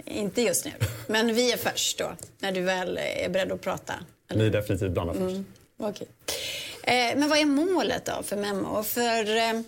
Inte 0.04 0.42
just 0.42 0.64
nu. 0.64 0.70
Men 1.06 1.34
vi 1.34 1.52
är 1.52 1.56
först 1.56 1.98
då, 1.98 2.12
när 2.38 2.52
du 2.52 2.60
väl 2.60 2.98
är 2.98 3.28
beredd 3.28 3.52
att 3.52 3.60
prata. 3.60 3.94
Ni 4.34 4.46
är 4.46 4.50
definitivt 4.50 4.90
bland 4.90 5.10
de 5.10 5.18
först. 5.18 5.40
Okej. 5.76 6.06
Eh, 6.26 6.61
men 6.86 7.28
vad 7.28 7.38
är 7.38 7.44
målet 7.44 8.06
då 8.06 8.22
för 8.22 8.36
Memo? 8.36 8.82
För 8.82 9.36
eh, 9.36 9.60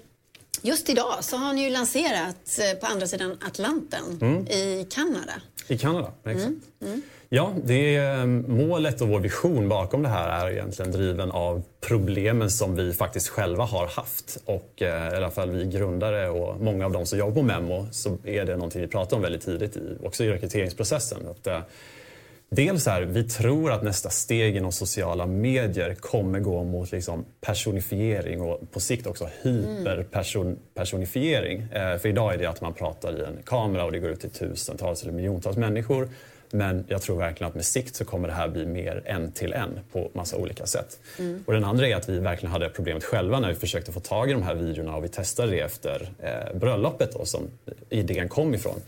just 0.63 0.89
idag 0.89 1.15
så 1.21 1.37
har 1.37 1.53
ni 1.53 1.65
ju 1.65 1.71
lanserat 1.71 2.59
eh, 2.59 2.79
på 2.81 2.87
andra 2.87 3.07
sidan 3.07 3.39
Atlanten 3.47 4.23
i 4.51 4.87
Kanada. 4.91 5.33
I 5.69 5.79
Kanada, 5.79 6.13
exakt. 6.25 6.55
Ja, 7.29 7.53
det 7.65 7.97
är, 7.97 8.19
eh, 8.19 8.27
målet 8.27 9.01
och 9.01 9.09
vår 9.09 9.21
vision 9.21 9.69
bakom 9.69 10.03
det 10.03 10.09
här 10.09 10.47
är 10.47 10.53
egentligen 10.53 10.93
driven 10.93 11.31
av 11.31 11.63
problemen 11.81 12.51
som 12.51 12.77
vi 12.77 12.93
faktiskt 12.93 13.29
själva 13.29 13.65
har 13.65 13.87
haft. 13.87 14.39
Och 14.45 14.83
eh, 14.83 15.13
i 15.13 15.17
alla 15.17 15.31
fall 15.31 15.51
vi 15.51 15.65
grundare 15.65 16.29
och 16.29 16.61
många 16.61 16.87
av 16.87 16.93
de 16.93 17.07
som 17.07 17.19
jobbar 17.19 17.35
på 17.35 17.43
Memo 17.43 17.87
så 17.93 18.19
är 18.25 18.45
det 18.45 18.57
någonting 18.57 18.81
vi 18.81 18.89
pratar 18.89 19.17
om 19.17 19.23
väldigt 19.23 19.45
tidigt 19.45 19.77
i, 19.77 19.97
också 20.03 20.25
i 20.25 20.29
rekryteringsprocessen. 20.29 21.29
Att, 21.31 21.47
eh, 21.47 21.61
Dels 22.51 22.87
är 22.87 23.03
vi 23.03 23.25
tror 23.25 23.73
att 23.73 23.83
nästa 23.83 24.11
steg 24.11 24.57
inom 24.57 24.73
sociala 24.73 25.27
medier 25.27 25.95
kommer 25.95 26.41
gå 26.41 26.65
mot 26.65 26.93
liksom 26.93 27.25
personifiering 27.41 28.41
och 28.41 28.73
på 28.73 28.81
sikt 28.81 29.07
också 29.07 29.29
hyperpersonifiering. 29.43 31.63
Eh, 31.63 31.99
för 31.99 32.09
idag 32.09 32.35
är 32.35 32.39
det 32.39 32.47
att 32.47 32.61
man 32.61 32.75
pratar 32.75 33.21
i 33.21 33.25
en 33.25 33.39
kamera 33.45 33.85
och 33.85 33.93
det 33.93 33.99
går 33.99 34.11
ut 34.11 34.21
till 34.21 34.31
tusentals 34.31 35.03
eller 35.03 35.13
miljontals 35.13 35.57
människor. 35.57 36.09
Men 36.51 36.85
jag 36.89 37.03
tror 37.03 37.19
verkligen 37.19 37.49
att 37.49 37.55
med 37.55 37.65
sikt 37.65 37.97
så 37.97 38.05
kommer 38.05 38.29
det 38.29 38.35
här 38.35 38.49
bli 38.49 38.67
mer 38.67 39.03
en 39.05 39.33
till 39.33 39.53
en 39.53 39.79
på 39.93 40.11
massa 40.15 40.37
olika 40.37 40.67
sätt. 40.67 40.99
Och 41.47 41.53
den 41.53 41.65
andra 41.65 41.89
är 41.89 41.97
att 41.97 42.09
vi 42.09 42.19
verkligen 42.19 42.53
hade 42.53 42.69
problemet 42.69 43.05
själva 43.05 43.41
när 43.41 43.49
vi 43.49 43.55
försökte 43.55 43.93
få 43.93 44.01
tag 44.01 44.31
i 44.31 44.33
de 44.33 44.43
här 44.43 44.55
videorna 44.55 44.97
och 44.97 45.05
vi 45.05 45.09
testade 45.09 45.53
det 45.53 45.61
efter 45.61 46.09
eh, 46.19 46.59
bröllopet 46.59 47.13
då, 47.13 47.25
som 47.25 47.51
idén 47.91 48.29
kom 48.29 48.55
ifrån. 48.55 48.81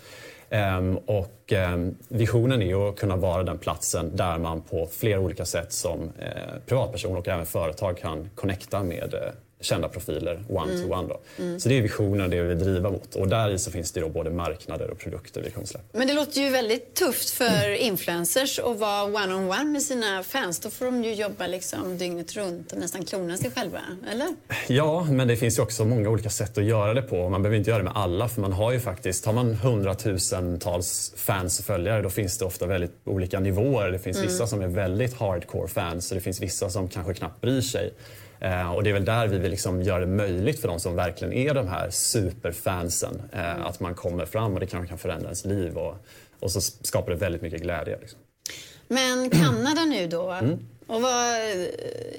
Ehm, 0.51 0.97
och 0.97 1.53
ehm, 1.53 1.97
visionen 2.09 2.63
är 2.63 2.89
att 2.89 2.97
kunna 2.97 3.17
vara 3.17 3.43
den 3.43 3.59
platsen 3.59 4.17
där 4.17 4.39
man 4.39 4.63
på 4.63 4.87
flera 4.87 5.21
olika 5.21 5.45
sätt 5.45 5.73
som 5.73 6.13
eh, 6.19 6.59
privatperson 6.67 7.17
och 7.17 7.29
även 7.29 7.47
företag 7.47 7.99
kan 7.99 8.31
connecta 8.35 8.83
med 8.83 9.15
eh, 9.15 9.33
kända 9.61 9.89
profiler 9.89 10.45
one 10.49 10.83
to 10.83 10.93
one. 10.93 11.09
Då. 11.09 11.21
Så 11.59 11.69
det 11.69 11.79
är 11.79 11.83
visionen, 11.83 12.31
det 12.31 12.43
vi 12.43 12.49
vill 12.49 12.59
driva 12.59 12.91
mot. 12.91 13.15
Och 13.15 13.29
där 13.29 13.57
så 13.57 13.71
finns 13.71 13.93
det 13.93 14.01
då 14.01 14.09
både 14.09 14.31
marknader 14.31 14.91
och 14.91 14.99
produkter 14.99 15.43
vi 15.43 15.51
kommer 15.51 15.67
släppa. 15.67 15.99
Men 15.99 16.07
det 16.07 16.15
låter 16.15 16.41
ju 16.41 16.51
väldigt 16.51 16.95
tufft 16.95 17.31
för 17.31 17.71
influencers 17.71 18.59
att 18.59 18.79
vara 18.79 19.05
one-on-one 19.05 19.65
med 19.65 19.83
sina 19.83 20.23
fans. 20.23 20.61
Då 20.61 20.71
får 20.71 20.85
de 20.85 21.05
ju 21.05 21.15
jobba 21.15 21.47
liksom 21.47 21.99
dygnet 21.99 22.37
runt 22.37 22.73
och 22.73 22.79
nästan 22.79 23.05
klona 23.05 23.37
sig 23.37 23.51
själva, 23.51 23.81
eller? 24.13 24.29
Ja, 24.67 25.07
men 25.11 25.29
det 25.29 25.37
finns 25.37 25.59
ju 25.59 25.63
också 25.63 25.85
många 25.85 26.09
olika 26.09 26.31
sätt 26.31 26.59
att 26.59 26.65
göra 26.65 26.95
det 26.95 27.03
på. 27.03 27.29
Man 27.29 27.43
behöver 27.43 27.59
inte 27.59 27.71
göra 27.71 27.79
det 27.79 27.85
med 27.85 27.97
alla 27.97 28.29
för 28.29 28.41
man 28.41 28.53
har 28.53 28.73
ju 28.73 28.81
faktiskt, 28.81 29.27
har 29.27 29.33
man 29.33 29.55
hundratusentals 29.55 31.13
fans 31.17 31.59
och 31.59 31.65
följare 31.65 32.03
då 32.03 32.11
finns 32.11 32.39
det 32.39 32.45
ofta 32.45 32.67
väldigt 32.67 32.93
olika 33.05 33.41
nivåer. 33.41 33.91
Det 33.91 33.99
finns 33.99 34.19
vissa 34.19 34.47
som 34.47 34.63
är 34.63 34.69
väldigt 34.69 35.15
hardcore 35.15 35.69
fans 35.69 36.11
och 36.11 36.15
det 36.15 36.21
finns 36.21 36.43
vissa 36.43 36.71
som 36.71 36.89
kanske 36.89 37.15
knappt 37.15 37.41
bryr 37.41 37.61
sig. 37.61 37.93
Eh, 38.47 38.73
och 38.73 38.83
det 38.83 38.91
är 38.91 38.95
väl 38.95 39.05
där 39.05 39.29
vi 39.29 39.39
vill 39.39 39.51
liksom 39.51 39.83
göra 39.83 40.01
det 40.01 40.07
möjligt 40.07 40.61
för 40.61 40.69
de 40.69 40.81
som 40.81 40.97
verkligen 40.97 41.33
är 41.33 41.55
de 41.55 41.69
här 41.69 41.91
superfansen. 41.91 43.23
Eh, 43.33 43.67
att 43.67 43.81
man 43.81 43.95
kommer 43.95 44.27
fram 44.27 44.55
och 44.55 44.61
det 44.61 44.67
kanske 44.67 44.89
kan 44.89 44.99
förändra 44.99 45.25
ens 45.25 45.45
liv 45.45 45.77
och, 45.77 45.97
och 46.41 46.53
så 46.53 46.61
skapar 46.61 47.11
det 47.11 47.17
väldigt 47.17 47.43
mycket 47.43 47.63
glädje. 47.63 47.99
Liksom. 48.01 48.19
Men 48.89 49.31
Kanada 49.31 49.85
nu 49.85 50.07
då? 50.07 50.41
Och 50.87 51.03
vad, 51.03 51.35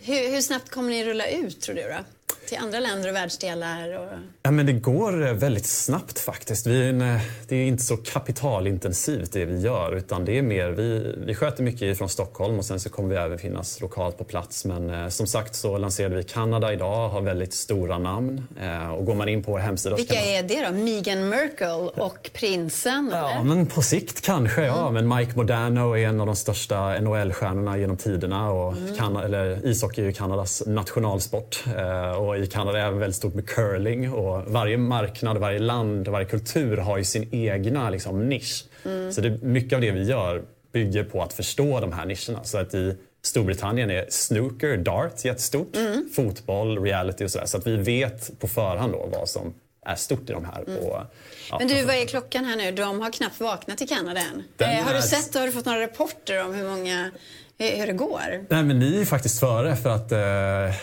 hur, 0.02 0.32
hur 0.32 0.42
snabbt 0.42 0.70
kommer 0.70 0.90
ni 0.90 1.06
rulla 1.06 1.28
ut, 1.28 1.62
tror 1.62 1.76
du? 1.76 1.82
Då? 1.82 2.36
Till 2.48 2.58
andra 2.58 2.80
länder 2.80 3.10
och 3.10 3.16
världsdelar? 3.16 4.00
Och... 4.00 4.08
Ja, 4.44 4.52
men 4.52 4.66
det 4.66 4.74
går 4.74 5.34
väldigt 5.34 5.66
snabbt 5.66 6.20
faktiskt. 6.20 6.68
Vi 6.68 6.84
är 6.84 6.90
en, 6.90 7.02
eh, 7.02 7.22
det 7.48 7.56
är 7.56 7.66
inte 7.66 7.84
så 7.84 7.98
kapitalintensivt 7.98 9.32
det 9.32 9.46
vi 9.46 9.60
gör 9.60 9.96
utan 9.96 10.26
det 10.26 10.38
är 10.38 10.42
mer, 10.42 10.70
vi, 10.70 11.16
vi 11.18 11.36
sköter 11.36 11.64
mycket 11.64 11.98
från 11.98 12.10
Stockholm 12.10 12.60
och 12.60 12.66
sen 12.66 12.80
så 12.80 12.90
kommer 12.90 13.10
vi 13.10 13.16
även 13.16 13.38
finnas 13.38 13.82
lokalt 13.82 14.18
på 14.18 14.24
plats. 14.24 14.66
Men 14.66 14.90
eh, 14.90 15.08
som 15.08 15.28
sagt 15.28 15.56
så 15.56 15.78
lanserade 15.78 16.16
vi 16.16 16.24
Kanada 16.24 16.74
idag, 16.74 17.10
har 17.10 17.22
väldigt 17.22 17.54
stora 17.54 17.98
namn. 17.98 18.48
Eh, 18.62 18.90
och 18.90 19.06
går 19.06 19.16
man 19.16 19.30
in 19.30 19.44
på 19.44 19.52
vår 19.52 19.60
hemsida... 19.60 19.96
Vilka 19.96 20.22
är 20.22 20.44
det 20.44 20.66
då? 20.68 20.74
Meghan 20.74 21.30
Merkel 21.30 21.90
och 21.96 22.30
prinsen? 22.34 23.10
Ja, 23.14 23.32
eller? 23.32 23.44
men 23.44 23.66
på 23.66 23.82
sikt 23.82 24.22
kanske 24.22 24.66
ja. 24.66 24.92
Men 24.92 25.16
Mike 25.16 25.32
Modano 25.36 25.94
är 25.94 26.08
en 26.08 26.20
av 26.20 26.26
de 26.26 26.36
största 26.36 27.00
NHL-stjärnorna 27.00 27.78
genom 27.78 27.98
tiderna. 27.98 28.52
Och 28.52 28.74
Kana- 28.74 29.26
eller, 29.26 29.66
ishockey 29.66 30.02
är 30.02 30.06
ju 30.06 30.14
Kanadas 30.14 30.64
nationalsport. 30.66 31.64
Eh, 31.78 32.12
och 32.12 32.37
i 32.44 32.48
Kanada 32.48 32.80
är 32.80 32.86
även 32.86 33.00
väldigt 33.00 33.16
stort 33.16 33.34
med 33.34 33.50
curling. 33.50 34.14
Och 34.14 34.44
varje 34.52 34.78
marknad, 34.78 35.38
varje 35.38 35.60
land, 35.60 36.08
varje 36.08 36.26
kultur 36.26 36.78
har 36.78 36.98
ju 36.98 37.04
sin 37.04 37.30
egna 37.32 37.90
liksom, 37.90 38.30
nisch. 38.30 38.66
Så 39.12 39.22
det, 39.22 39.42
mycket 39.42 39.74
av 39.74 39.82
det 39.82 39.92
vi 39.92 40.04
gör 40.04 40.44
bygger 40.72 41.04
på 41.04 41.24
att 41.24 41.34
förstå 41.34 41.80
de 41.80 41.92
här 41.94 42.06
nischerna. 42.06 42.44
Så 42.44 42.58
att 42.58 42.74
i 42.74 42.96
Storbritannien 43.22 43.92
är 43.92 44.06
snooker, 44.10 44.78
dart 44.78 45.26
jättestort. 45.26 45.78
Fotboll, 46.16 46.84
reality 46.84 47.26
och 47.26 47.32
sådär. 47.32 47.46
Så 47.46 47.58
att 47.58 47.68
vi 47.68 47.76
vet 47.76 48.40
på 48.40 48.48
förhand 48.48 48.94
då 48.94 49.10
vad 49.12 49.30
som 49.30 49.54
är 49.86 49.96
stort 49.96 50.30
i 50.30 50.34
de 50.34 50.46
här. 50.46 50.62
Och, 50.62 51.02
ja, 51.50 51.58
Men 51.60 51.68
du, 51.68 51.86
vad 51.86 51.96
är 51.96 52.06
klockan 52.06 52.46
här 52.46 52.56
nu? 52.56 52.72
De 52.72 53.02
har 53.02 53.12
knappt 53.12 53.40
vaknat 53.40 53.82
i 53.82 53.88
Kanada 53.88 54.20
än. 54.20 54.44
Eh, 54.58 54.86
har 54.86 54.94
du 54.94 55.02
sett 55.02 55.36
och 55.36 55.42
har 55.42 55.48
du 55.48 55.54
fått 55.54 55.66
några 55.66 55.82
rapporter 55.82 56.46
om 56.46 56.54
hur 56.54 56.70
många, 56.70 57.12
hur, 57.58 57.88
det 57.88 57.94
går? 57.94 58.46
Nej, 58.50 58.64
men 58.64 58.80
ni 58.80 58.96
är 58.96 59.00
ju 59.00 59.06
faktiskt 59.06 59.40
före 59.40 59.76
för 59.76 59.90
att 59.90 60.12
eh, 60.12 60.20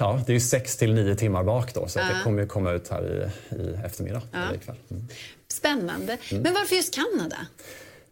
ja, 0.00 0.22
det 0.26 0.32
är 0.32 0.34
ju 0.34 0.40
sex 0.40 0.76
till 0.76 0.94
nio 0.94 1.14
timmar 1.14 1.44
bak 1.44 1.74
då. 1.74 1.88
Så 1.88 2.00
att 2.00 2.08
det 2.08 2.20
kommer 2.24 2.42
ju 2.42 2.48
komma 2.48 2.72
ut 2.72 2.88
här 2.88 3.30
i, 3.52 3.56
i 3.56 3.74
eftermiddag 3.84 4.22
eller 4.32 4.54
ikväll. 4.54 4.76
Mm. 4.90 5.08
Spännande. 5.48 6.18
Men 6.30 6.54
varför 6.54 6.76
just 6.76 6.94
Kanada? 6.94 7.36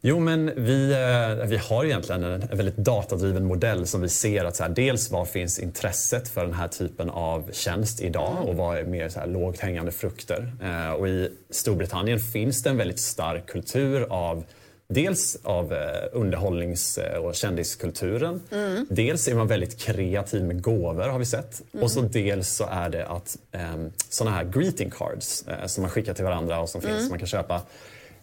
Jo, 0.04 0.20
men 0.20 0.64
vi, 0.64 0.92
eh, 0.92 1.46
vi 1.46 1.56
har 1.56 1.84
egentligen 1.84 2.24
en, 2.24 2.40
väldigt 2.40 2.76
datadriven 2.76 3.44
modell 3.44 3.86
som 3.86 4.00
vi 4.00 4.08
ser 4.08 4.44
att 4.44 4.56
så 4.56 4.62
här, 4.62 4.70
dels 4.70 5.10
var 5.10 5.24
finns 5.24 5.58
intresset 5.58 6.28
för 6.28 6.44
den 6.44 6.54
här 6.54 6.68
typen 6.68 7.10
av 7.10 7.50
tjänst 7.52 8.00
idag 8.00 8.36
och 8.48 8.56
vad 8.56 8.78
är 8.78 8.84
mer 8.84 9.08
så 9.08 9.20
här, 9.20 9.26
lågt 9.26 9.60
hängande 9.60 9.92
frukter. 9.92 10.52
Eh, 10.62 10.90
och 10.92 11.08
I 11.08 11.30
Storbritannien 11.50 12.20
finns 12.20 12.62
det 12.62 12.70
en 12.70 12.76
väldigt 12.76 13.00
stark 13.00 13.46
kultur 13.46 14.06
av 14.10 14.44
Dels 14.88 15.38
av 15.42 15.72
eh, 15.72 15.78
underhållnings 16.12 16.98
eh, 16.98 17.18
och 17.18 17.34
kändiskulturen. 17.34 18.40
Dels 18.88 19.28
är 19.28 19.34
man 19.34 19.46
väldigt 19.46 19.78
kreativ 19.78 20.44
med 20.44 20.62
gåvor 20.62 21.08
har 21.08 21.18
vi 21.18 21.24
sett. 21.24 21.62
Och 21.80 21.90
så 21.90 22.00
dels 22.00 22.48
så 22.48 22.68
är 22.70 22.88
det 22.88 23.06
att 23.06 23.38
eh, 23.52 23.76
såna 24.08 24.30
här 24.30 24.44
greeting 24.44 24.90
cards 24.90 25.44
eh, 25.48 25.66
som 25.66 25.82
man 25.82 25.90
skickar 25.90 26.14
till 26.14 26.24
varandra 26.24 26.60
och 26.60 26.68
som 26.68 26.80
finns 26.80 27.00
som 27.00 27.08
man 27.08 27.18
kan 27.18 27.28
köpa 27.28 27.62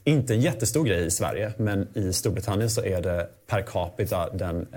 inte 0.03 0.33
en 0.33 0.41
jättestor 0.41 0.85
grej 0.85 1.05
i 1.05 1.11
Sverige, 1.11 1.53
men 1.57 1.87
i 1.93 2.13
Storbritannien 2.13 2.69
så 2.69 2.83
är 2.83 3.01
det 3.01 3.29
per 3.47 3.61
capita 3.61 4.29
den, 4.29 4.67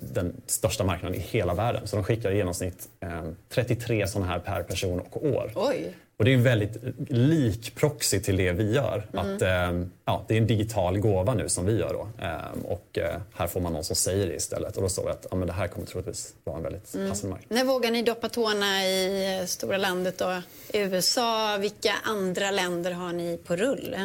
den 0.00 0.32
största 0.46 0.84
marknaden 0.84 1.18
i 1.18 1.20
hela 1.20 1.54
världen. 1.54 1.86
Så 1.86 1.96
de 1.96 2.04
skickar 2.04 2.30
i 2.30 2.36
genomsnitt 2.36 2.88
eh, 3.00 3.22
33 3.48 4.06
sådana 4.06 4.32
här 4.32 4.38
per 4.38 4.62
person 4.62 5.00
och 5.00 5.26
år. 5.26 5.52
Oj. 5.54 5.94
Och 6.18 6.24
det 6.24 6.32
är 6.32 6.36
väldigt 6.36 6.76
lik 7.08 7.74
proxy 7.74 8.20
till 8.20 8.36
det 8.36 8.52
vi 8.52 8.72
gör. 8.74 9.06
Att, 9.12 9.42
eh, 9.42 9.82
ja, 10.04 10.24
det 10.28 10.34
är 10.34 10.38
en 10.38 10.46
digital 10.46 10.98
gåva 10.98 11.34
nu 11.34 11.48
som 11.48 11.66
vi 11.66 11.78
gör 11.78 11.92
då. 11.92 12.08
Eh, 12.24 12.70
och 12.72 12.98
eh, 12.98 13.20
här 13.34 13.46
får 13.46 13.60
man 13.60 13.72
någon 13.72 13.84
som 13.84 13.96
säger 13.96 14.26
det 14.26 14.34
istället. 14.34 14.76
Och 14.76 14.82
då 14.82 14.88
står 14.88 15.04
det 15.04 15.10
att 15.10 15.26
ja, 15.30 15.36
men 15.36 15.46
det 15.46 15.52
här 15.52 15.68
kommer 15.68 15.86
troligtvis 15.86 16.34
vara 16.44 16.56
en 16.56 16.62
väldigt 16.62 16.92
passande 17.08 17.28
marknad. 17.34 17.58
När 17.58 17.64
vågar 17.64 17.90
ni 17.90 18.02
doppa 18.02 18.28
tårna 18.28 18.86
i 18.86 19.38
eh, 19.40 19.46
stora 19.46 19.76
landet 19.76 20.18
då? 20.18 20.42
USA, 20.72 21.56
vilka 21.60 21.92
andra 22.04 22.50
länder 22.50 22.90
har 22.90 23.12
ni 23.12 23.38
på 23.46 23.56
rull? 23.56 23.96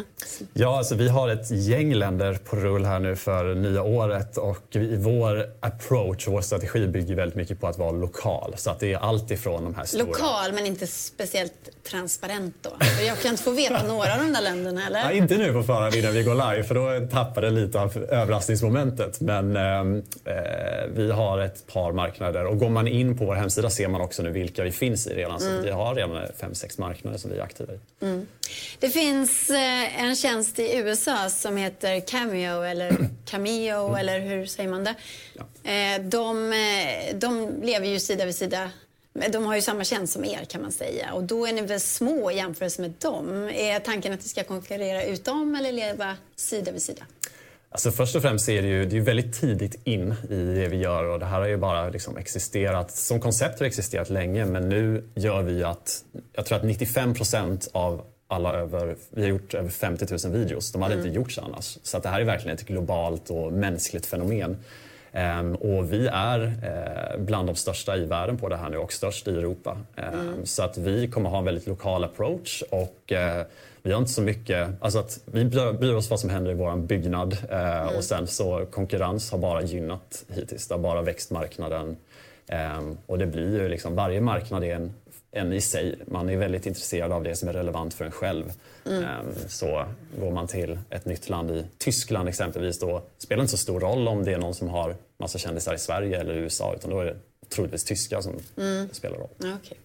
Ja, 0.53 0.77
alltså 0.77 0.95
vi 0.95 1.09
har 1.09 1.29
ett 1.29 1.51
gäng 1.51 1.93
länder 1.93 2.33
på 2.33 2.55
rull 2.55 2.85
här 2.85 2.99
nu 2.99 3.15
för 3.15 3.55
nya 3.55 3.83
året 3.83 4.37
och 4.37 4.65
vi, 4.71 4.95
vår 4.95 5.53
approach, 5.59 6.27
vår 6.27 6.41
strategi 6.41 6.87
bygger 6.87 7.15
väldigt 7.15 7.35
mycket 7.35 7.59
på 7.59 7.67
att 7.67 7.77
vara 7.77 7.91
lokal. 7.91 8.53
Så 8.57 8.69
att 8.69 8.79
det 8.79 8.93
är 8.93 8.97
allt 8.97 9.31
ifrån 9.31 9.63
de 9.63 9.75
här 9.75 9.85
stora... 9.85 10.03
Lokal 10.03 10.53
men 10.53 10.65
inte 10.65 10.87
speciellt 10.87 11.69
transparent 12.01 12.55
då? 12.61 12.69
För 12.85 13.03
jag 13.03 13.19
kan 13.19 13.31
inte 13.31 13.43
få 13.43 13.51
veta 13.51 13.83
några 13.83 14.13
av 14.13 14.19
de 14.19 14.33
där 14.33 14.41
länderna 14.41 14.87
eller? 14.87 14.99
Ja, 14.99 15.11
inte 15.11 15.37
nu 15.37 15.53
på 15.53 15.63
förhand 15.63 15.95
innan 15.95 16.13
vi 16.13 16.23
går 16.23 16.51
live 16.51 16.63
för 16.63 16.75
då 16.75 17.07
tappar 17.07 17.41
det 17.41 17.49
lite 17.49 17.79
av 17.79 17.97
överraskningsmomentet. 17.97 19.21
Men 19.21 19.55
ehm, 19.55 20.03
eh, 20.25 20.33
vi 20.93 21.11
har 21.11 21.39
ett 21.39 21.67
par 21.67 21.91
marknader 21.91 22.45
och 22.45 22.59
går 22.59 22.69
man 22.69 22.87
in 22.87 23.17
på 23.17 23.25
vår 23.25 23.35
hemsida 23.35 23.69
ser 23.69 23.87
man 23.87 24.01
också 24.01 24.23
nu 24.23 24.31
vilka 24.31 24.63
vi 24.63 24.71
finns 24.71 25.07
i 25.07 25.15
redan. 25.15 25.39
Så 25.39 25.61
vi 25.63 25.71
har 25.71 25.95
redan 25.95 26.27
fem, 26.39 26.55
sex 26.55 26.77
marknader 26.77 27.17
som 27.17 27.31
vi 27.31 27.37
är 27.37 27.43
aktiva 27.43 27.73
i. 27.73 27.77
Det 28.79 28.89
finns 28.89 29.49
eh, 29.49 30.03
en 30.03 30.15
tjänst 30.15 30.59
i 30.59 30.77
USA 30.77 31.29
som 31.29 31.57
heter 31.57 31.99
Cameo 31.99 32.61
eller 32.61 32.97
Cameo 33.25 33.95
eller 33.95 34.19
hur 34.19 34.45
säger 34.45 34.69
man 34.69 34.83
det? 34.83 34.95
Eh, 35.63 36.01
de, 36.01 36.53
eh, 36.53 37.15
de 37.15 37.61
lever 37.63 37.87
ju 37.87 37.99
sida 37.99 38.25
vid 38.25 38.35
sida. 38.35 38.71
Men 39.13 39.31
De 39.31 39.45
har 39.45 39.55
ju 39.55 39.61
samma 39.61 39.83
tjänst 39.83 40.13
som 40.13 40.25
er 40.25 40.45
kan 40.45 40.61
man 40.61 40.71
säga 40.71 41.13
och 41.13 41.23
då 41.23 41.45
är 41.45 41.53
ni 41.53 41.61
väl 41.61 41.79
små 41.79 42.31
i 42.31 42.35
jämförelse 42.35 42.81
med 42.81 42.93
dem. 42.99 43.49
Är 43.53 43.79
tanken 43.79 44.13
att 44.13 44.21
ni 44.21 44.29
ska 44.29 44.43
konkurrera 44.43 45.03
ut 45.03 45.25
dem 45.25 45.55
eller 45.55 45.71
leva 45.71 46.17
sida 46.35 46.71
vid 46.71 46.81
sida? 46.81 47.03
Alltså 47.69 47.91
först 47.91 48.15
och 48.15 48.21
främst 48.21 48.49
är 48.49 48.61
det 48.61 48.67
ju 48.67 48.85
det 48.85 48.97
är 48.97 49.01
väldigt 49.01 49.41
tidigt 49.41 49.87
in 49.87 50.15
i 50.29 50.35
det 50.35 50.67
vi 50.67 50.77
gör 50.77 51.03
och 51.03 51.19
det 51.19 51.25
här 51.25 51.39
har 51.39 51.47
ju 51.47 51.57
bara 51.57 51.89
liksom 51.89 52.17
existerat, 52.17 52.91
som 52.91 53.19
koncept 53.19 53.59
har 53.59 53.65
existerat 53.65 54.09
länge 54.09 54.45
men 54.45 54.69
nu 54.69 55.03
gör 55.15 55.41
vi 55.41 55.63
att, 55.63 56.03
jag 56.33 56.45
tror 56.45 56.57
att 56.57 56.63
95 56.63 57.13
procent 57.13 57.69
av 57.71 58.05
alla 58.27 58.53
över, 58.53 58.95
vi 59.09 59.21
har 59.21 59.29
gjort 59.29 59.53
över 59.53 59.69
50 59.69 60.27
000 60.27 60.33
videos, 60.33 60.71
de 60.71 60.81
hade 60.81 60.95
inte 60.95 61.09
gjorts 61.09 61.37
annars. 61.37 61.77
Så 61.83 61.97
att 61.97 62.03
det 62.03 62.09
här 62.09 62.21
är 62.21 62.25
verkligen 62.25 62.57
ett 62.57 62.67
globalt 62.67 63.29
och 63.29 63.53
mänskligt 63.53 64.05
fenomen. 64.05 64.57
Ehm, 65.13 65.55
och 65.55 65.93
vi 65.93 66.07
är 66.07 66.39
eh, 66.63 67.19
bland 67.21 67.47
de 67.49 67.55
största 67.55 67.97
i 67.97 68.05
världen 68.05 68.37
på 68.37 68.49
det 68.49 68.57
här 68.57 68.69
nu 68.69 68.77
och 68.77 68.93
störst 68.93 69.27
i 69.27 69.31
Europa. 69.31 69.77
Ehm, 69.95 70.45
Så 70.45 70.63
att 70.63 70.77
vi 70.77 71.07
kommer 71.07 71.29
ha 71.29 71.37
en 71.37 71.45
väldigt 71.45 71.67
lokal 71.67 72.03
approach 72.03 72.63
och 72.69 73.11
eh, 73.11 73.45
vi 73.83 73.91
har 73.91 73.99
inte 73.99 74.11
så 74.11 74.21
mycket, 74.21 74.69
alltså 74.79 74.99
att 74.99 75.19
vi 75.25 75.45
bryr 75.79 75.93
oss 75.93 76.09
vad 76.09 76.19
som 76.19 76.29
händer 76.29 76.51
i 76.51 76.53
vår 76.53 76.75
byggnad 76.75 77.37
eh, 77.49 77.97
och 77.97 78.03
sen 78.03 78.27
så 78.27 78.65
konkurrens 78.71 79.31
har 79.31 79.37
bara 79.39 79.61
gynnat 79.61 80.25
hittills. 80.27 80.67
Det 80.67 80.73
har 80.73 80.79
bara 80.79 81.01
växt 81.01 81.31
marknaden. 81.31 81.97
Ehm, 82.47 82.97
och 83.05 83.17
det 83.17 83.25
blir 83.25 83.61
ju 83.61 83.69
liksom, 83.69 83.95
varje 83.95 84.21
marknad 84.21 84.63
är 84.63 84.75
en, 84.75 84.93
en 85.31 85.53
i 85.53 85.61
sig. 85.61 85.95
Man 86.07 86.29
är 86.29 86.37
väldigt 86.37 86.65
intresserad 86.65 87.11
av 87.11 87.23
det 87.23 87.35
som 87.35 87.49
är 87.49 87.53
relevant 87.53 87.93
för 87.93 88.05
en 88.05 88.11
själv. 88.11 88.53
Ehm, 88.85 89.33
så 89.47 89.85
går 90.19 90.31
man 90.31 90.47
till 90.47 90.79
ett 90.89 91.05
nytt 91.05 91.29
land, 91.29 91.51
i 91.51 91.65
Tyskland 91.77 92.29
exempelvis, 92.29 92.79
då 92.79 93.01
spelar 93.17 93.37
det 93.37 93.41
inte 93.41 93.51
så 93.51 93.57
stor 93.57 93.79
roll 93.79 94.07
om 94.07 94.23
det 94.23 94.33
är 94.33 94.37
någon 94.37 94.55
som 94.55 94.67
har 94.67 94.95
massa 95.17 95.37
kändisar 95.37 95.73
i 95.73 95.79
Sverige 95.79 96.19
eller 96.19 96.33
USA 96.33 96.73
utan 96.75 96.89
då 96.91 96.99
är 96.99 97.05
det 97.05 97.15
troligtvis 97.49 97.83
tyskar 97.83 98.21
som 98.21 98.33
spelar 98.91 99.17
roll. 99.17 99.29
Okej. 99.39 99.77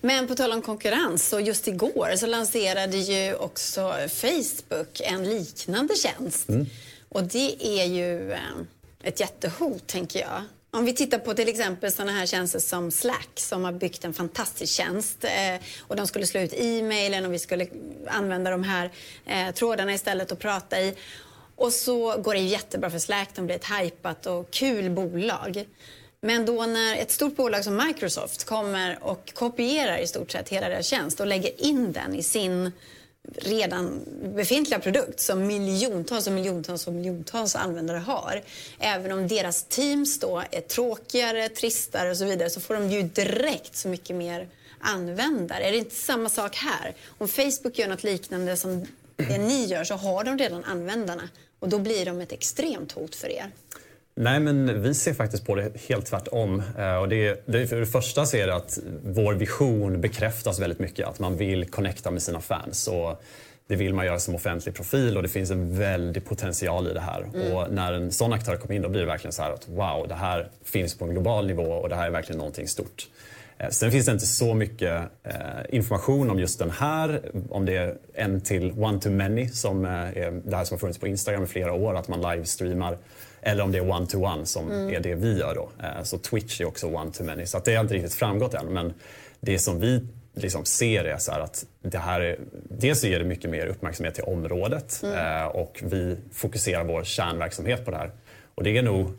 Men 0.00 0.26
på 0.26 0.34
tal 0.34 0.52
om 0.52 0.62
konkurrens, 0.62 1.28
så 1.28 1.40
just 1.40 1.68
igår 1.68 2.16
så 2.16 2.26
lanserade 2.26 2.96
ju 2.96 3.34
också 3.34 3.92
Facebook 4.08 5.00
en 5.00 5.24
liknande 5.24 5.94
tjänst. 5.94 6.48
Och 7.08 7.22
det 7.22 7.80
är 7.80 7.84
ju 7.84 8.32
eh, 8.32 8.38
ett 9.02 9.20
jättehot, 9.20 9.86
tänker 9.86 10.20
jag. 10.20 10.42
Om 10.74 10.84
vi 10.84 10.94
tittar 10.94 11.18
på 11.18 11.34
till 11.34 11.48
exempel 11.48 11.92
sådana 11.92 12.12
här 12.12 12.26
tjänster 12.26 12.58
som 12.58 12.90
Slack 12.90 13.30
som 13.34 13.64
har 13.64 13.72
byggt 13.72 14.04
en 14.04 14.14
fantastisk 14.14 14.72
tjänst 14.72 15.24
eh, 15.24 15.62
och 15.80 15.96
de 15.96 16.06
skulle 16.06 16.26
slå 16.26 16.40
ut 16.40 16.52
e-mailen 16.56 17.26
och 17.26 17.32
vi 17.32 17.38
skulle 17.38 17.66
använda 18.06 18.50
de 18.50 18.62
här 18.62 18.90
eh, 19.26 19.54
trådarna 19.54 19.94
istället 19.94 20.32
och 20.32 20.38
prata 20.38 20.80
i. 20.80 20.94
Och 21.56 21.72
så 21.72 22.18
går 22.18 22.34
det 22.34 22.40
jättebra 22.40 22.90
för 22.90 22.98
Slack, 22.98 23.28
de 23.34 23.46
blir 23.46 23.56
ett 23.56 23.66
hypat 23.80 24.26
och 24.26 24.50
kul 24.50 24.90
bolag. 24.90 25.64
Men 26.20 26.46
då 26.46 26.66
när 26.66 26.96
ett 26.96 27.10
stort 27.10 27.36
bolag 27.36 27.64
som 27.64 27.76
Microsoft 27.86 28.44
kommer 28.44 28.98
och 29.02 29.34
kopierar 29.34 29.98
i 29.98 30.06
stort 30.06 30.30
sett 30.30 30.48
hela 30.48 30.68
deras 30.68 30.86
tjänst 30.86 31.20
och 31.20 31.26
lägger 31.26 31.64
in 31.64 31.92
den 31.92 32.14
i 32.14 32.22
sin 32.22 32.72
redan 33.32 34.00
befintliga 34.34 34.80
produkt 34.80 35.20
som 35.20 35.46
miljontals 35.46 36.26
och 36.26 36.32
miljontals 36.32 36.86
och 36.86 36.92
miljontals 36.92 37.56
användare 37.56 37.98
har. 37.98 38.42
Även 38.78 39.12
om 39.12 39.28
deras 39.28 39.64
teams 39.64 40.18
då 40.20 40.42
är 40.50 40.60
tråkigare, 40.60 41.48
tristare 41.48 42.10
och 42.10 42.16
så 42.16 42.24
vidare 42.24 42.50
så 42.50 42.60
får 42.60 42.74
de 42.74 42.90
ju 42.90 43.02
direkt 43.02 43.76
så 43.76 43.88
mycket 43.88 44.16
mer 44.16 44.48
användare. 44.80 45.64
Är 45.64 45.72
det 45.72 45.78
inte 45.78 45.94
samma 45.94 46.28
sak 46.28 46.56
här? 46.56 46.94
Om 47.18 47.28
Facebook 47.28 47.78
gör 47.78 47.88
något 47.88 48.04
liknande 48.04 48.56
som 48.56 48.86
det 49.16 49.38
ni 49.38 49.64
gör 49.64 49.84
så 49.84 49.94
har 49.94 50.24
de 50.24 50.38
redan 50.38 50.64
användarna 50.64 51.28
och 51.58 51.68
då 51.68 51.78
blir 51.78 52.06
de 52.06 52.20
ett 52.20 52.32
extremt 52.32 52.92
hot 52.92 53.14
för 53.14 53.28
er. 53.28 53.50
Nej, 54.16 54.40
men 54.40 54.82
vi 54.82 54.94
ser 54.94 55.14
faktiskt 55.14 55.46
på 55.46 55.54
det 55.54 55.72
helt 55.88 56.06
tvärtom. 56.06 56.62
Eh, 56.78 56.96
Och 56.96 57.08
det, 57.08 57.46
det, 57.46 57.66
för 57.66 57.76
det 57.76 57.86
första 57.86 58.26
så 58.26 58.36
är 58.36 58.46
det 58.46 58.54
att 58.54 58.78
vår 59.04 59.34
vision 59.34 60.00
bekräftas 60.00 60.60
väldigt 60.60 60.78
mycket. 60.78 61.08
Att 61.08 61.18
man 61.18 61.36
vill 61.36 61.70
connecta 61.70 62.10
med 62.10 62.22
sina 62.22 62.40
fans. 62.40 62.88
Och 62.88 63.22
det 63.66 63.76
vill 63.76 63.94
man 63.94 64.06
göra 64.06 64.18
som 64.18 64.34
offentlig 64.34 64.74
profil 64.74 65.16
och 65.16 65.22
det 65.22 65.28
finns 65.28 65.50
en 65.50 65.78
väldig 65.78 66.24
potential 66.24 66.88
i 66.88 66.92
det 66.92 67.00
här. 67.00 67.26
Och 67.52 67.72
när 67.72 67.92
en 67.92 68.12
sån 68.12 68.32
aktör 68.32 68.56
kommer 68.56 68.74
in 68.74 68.82
då 68.82 68.88
blir 68.88 69.00
det 69.00 69.06
verkligen 69.06 69.32
så 69.32 69.42
här 69.42 69.50
att 69.50 69.68
wow, 69.68 70.08
det 70.08 70.14
här 70.14 70.48
finns 70.64 70.98
på 70.98 71.04
en 71.04 71.10
global 71.10 71.46
nivå 71.46 71.62
och 71.62 71.88
det 71.88 71.94
här 71.94 72.06
är 72.06 72.10
verkligen 72.10 72.38
någonting 72.38 72.68
stort. 72.68 73.08
Eh, 73.58 73.68
sen 73.68 73.90
finns 73.90 74.06
det 74.06 74.12
inte 74.12 74.26
så 74.26 74.54
mycket 74.54 75.02
eh, 75.22 75.34
information 75.68 76.30
om 76.30 76.38
just 76.38 76.58
den 76.58 76.70
här, 76.70 77.20
om 77.50 77.64
det 77.64 77.76
är 77.76 77.94
en 78.14 78.40
till 78.40 78.72
one-to-many 78.72 79.48
som 79.48 79.84
eh, 79.84 79.90
är 79.92 80.40
det 80.44 80.56
här 80.56 80.64
som 80.64 80.74
har 80.74 80.80
funnits 80.80 80.98
på 80.98 81.06
Instagram 81.06 81.42
i 81.44 81.46
flera 81.46 81.72
år, 81.72 81.94
att 81.94 82.08
man 82.08 82.20
livestreamar. 82.20 82.98
Eller 83.46 83.64
om 83.64 83.72
det 83.72 83.78
är 83.78 83.82
one-to-one 83.82 84.44
som 84.44 84.70
är 84.72 85.00
det 85.00 85.14
vi 85.14 85.38
gör 85.38 85.54
då. 85.54 85.70
Eh, 85.82 86.02
så 86.02 86.18
Twitch 86.18 86.60
är 86.60 86.64
också 86.64 86.86
one-to-many. 86.86 87.44
Så 87.46 87.58
det 87.64 87.74
har 87.74 87.82
inte 87.82 87.94
riktigt 87.94 88.14
framgått 88.14 88.54
än. 88.54 88.66
Men 88.66 88.94
det 89.40 89.58
som 89.58 89.80
vi 89.80 90.06
liksom 90.34 90.64
ser 90.64 91.04
är 91.04 91.18
så 91.18 91.32
att 91.32 91.66
det 91.82 91.98
här 91.98 92.20
är, 92.20 92.38
dels 92.70 93.04
ger 93.04 93.18
det 93.18 93.24
mycket 93.24 93.50
mer 93.50 93.66
uppmärksamhet 93.66 94.14
till 94.14 94.24
området 94.24 95.02
eh, 95.16 95.46
och 95.46 95.82
vi 95.84 96.16
fokuserar 96.32 96.84
vår 96.84 97.04
kärnverksamhet 97.04 97.84
på 97.84 97.90
det 97.90 97.96
här. 97.96 98.10
Och 98.54 98.62
det 98.62 98.78
är 98.78 98.82
nog 98.82 99.12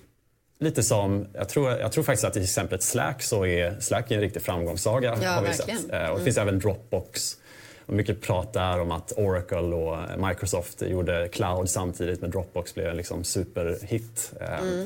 lite 0.60 0.84
som, 0.84 1.28
jag 1.34 1.50
tror, 1.50 1.72
jag 1.72 1.92
tror 1.92 2.04
faktiskt 2.04 2.26
att 2.26 2.38
i 2.38 2.44
exemplet 2.44 2.84
Slack 2.84 3.24
så 3.24 3.46
är 3.46 3.80
Slack 3.80 4.12
en 4.12 4.22
riktig 4.22 4.42
framgångssaga. 4.42 5.18
Ja, 5.22 5.30
har 5.30 5.42
vi 5.42 5.48
verkligen. 5.48 5.80
sett. 5.80 5.92
Eh, 5.92 6.10
och 6.10 6.18
det 6.18 6.24
finns 6.24 6.38
även 6.38 6.60
Dropbox. 6.60 7.38
Mycket 7.86 8.22
prat 8.22 8.54
där 8.54 8.82
om 8.82 8.92
att 8.92 9.14
Oracle 9.18 9.58
och 9.58 9.98
Microsoft 10.28 10.82
gjorde 10.82 11.28
cloud 11.28 11.70
samtidigt 11.70 12.22
men 12.22 12.32
Dropbox 12.32 12.76
blev 12.76 12.88
en 12.88 12.98
liksom 12.98 13.24
superhit. 13.24 14.34
Eh, 14.42 14.86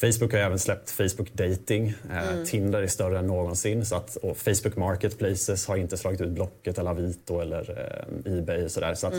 Facebook 0.00 0.32
har 0.32 0.38
även 0.38 0.58
släppt 0.58 0.90
Facebook 0.90 1.32
Dating. 1.32 1.94
Eh, 2.12 2.44
Tinder 2.44 2.82
är 2.82 2.86
större 2.86 3.18
än 3.18 3.26
någonsin. 3.26 3.86
Så 3.86 3.96
att, 3.96 4.16
och 4.16 4.36
Facebook 4.36 4.76
Marketplaces 4.76 5.66
har 5.66 5.76
inte 5.76 5.96
slagit 5.96 6.20
ut 6.20 6.28
Blocket 6.28 6.78
eller 6.78 6.90
Avito 6.90 7.40
eller 7.40 7.88
eh, 8.26 8.38
Ebay. 8.38 8.64
Och 8.64 8.70
sådär. 8.70 8.94
Så 8.94 9.06
att 9.06 9.14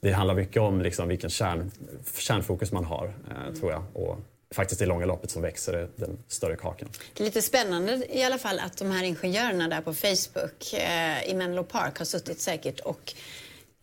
Det 0.00 0.12
handlar 0.12 0.34
mycket 0.34 0.62
om 0.62 0.80
liksom, 0.80 1.08
vilken 1.08 1.30
kärn, 1.30 1.70
kärnfokus 2.18 2.72
man 2.72 2.84
har, 2.84 3.12
eh, 3.30 3.54
tror 3.54 3.72
jag. 3.72 3.82
Och 3.92 4.18
faktiskt 4.54 4.82
i 4.82 4.86
långa 4.86 5.06
loppet 5.06 5.30
så 5.30 5.40
växer 5.40 5.88
den 5.96 6.18
större 6.28 6.56
kakan. 6.56 6.88
Det 7.14 7.22
är 7.22 7.24
lite 7.24 7.42
spännande 7.42 8.06
i 8.10 8.22
alla 8.22 8.38
fall 8.38 8.58
att 8.58 8.76
de 8.76 8.90
här 8.90 9.04
ingenjörerna 9.04 9.68
där 9.68 9.80
på 9.80 9.94
Facebook 9.94 10.74
eh, 10.74 11.30
i 11.30 11.34
Menlo 11.34 11.64
Park 11.64 11.98
har 11.98 12.04
suttit 12.04 12.40
säkert 12.40 12.80
och 12.80 13.14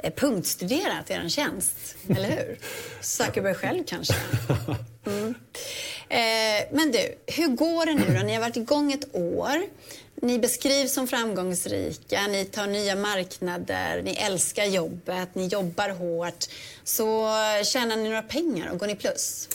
eh, 0.03 0.13
punktstuderat 0.13 1.11
er 1.11 1.29
tjänst, 1.29 1.95
eller 2.09 2.29
hur? 2.29 2.59
Zuckerberg 3.01 3.53
själv 3.53 3.83
kanske? 3.87 4.15
Mm. 5.05 5.35
Eh, 6.09 6.67
men 6.71 6.91
du, 6.91 7.17
hur 7.25 7.47
går 7.47 7.85
det 7.85 7.93
nu 7.93 8.17
då? 8.17 8.25
Ni 8.25 8.33
har 8.33 8.41
varit 8.41 8.57
igång 8.57 8.91
ett 8.91 9.15
år. 9.15 9.61
Ni 10.21 10.39
beskrivs 10.39 10.93
som 10.93 11.07
framgångsrika, 11.07 12.27
ni 12.27 12.45
tar 12.45 12.67
nya 12.67 12.95
marknader, 12.95 14.01
ni 14.01 14.11
älskar 14.11 14.65
jobbet, 14.65 15.35
ni 15.35 15.47
jobbar 15.47 15.89
hårt. 15.89 16.45
Så 16.83 17.29
tjänar 17.63 17.95
ni 17.95 18.03
några 18.03 18.21
pengar 18.21 18.71
och 18.71 18.77
går 18.77 18.87
ni 18.87 18.95
plus? 18.95 19.49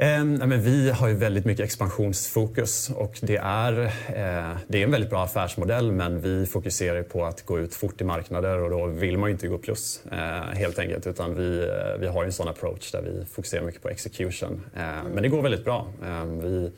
Eh, 0.00 0.24
men 0.24 0.62
vi 0.62 0.90
har 0.90 1.08
ju 1.08 1.14
väldigt 1.14 1.44
mycket 1.44 1.64
expansionsfokus 1.64 2.90
och 2.90 3.18
det 3.22 3.36
är, 3.36 3.84
eh, 3.84 4.56
det 4.68 4.78
är 4.78 4.84
en 4.84 4.90
väldigt 4.90 5.10
bra 5.10 5.24
affärsmodell 5.24 5.92
men 5.92 6.20
vi 6.20 6.46
fokuserar 6.46 7.02
på 7.02 7.24
att 7.24 7.46
gå 7.46 7.58
ut 7.58 7.74
fort 7.74 8.00
i 8.00 8.04
marknader 8.04 8.58
och 8.62 8.70
då 8.70 8.86
vill 8.86 9.18
man 9.18 9.28
ju 9.28 9.32
inte 9.32 9.48
gå 9.48 9.58
plus 9.58 10.02
eh, 10.12 10.18
helt 10.58 10.78
enkelt 10.78 11.06
utan 11.06 11.34
vi, 11.34 11.58
eh, 11.58 12.00
vi 12.00 12.06
har 12.06 12.22
ju 12.22 12.26
en 12.26 12.32
sån 12.32 12.48
approach 12.48 12.92
där 12.92 13.02
vi 13.02 13.24
fokuserar 13.24 13.62
mycket 13.62 13.82
på 13.82 13.88
execution. 13.88 14.60
Eh, 14.76 14.80
Men 15.14 15.22
det 15.22 15.28
går 15.28 15.42
väldigt 15.42 15.64
bra. 15.64 15.86
Eh, 16.02 16.24
vi, 16.24 16.72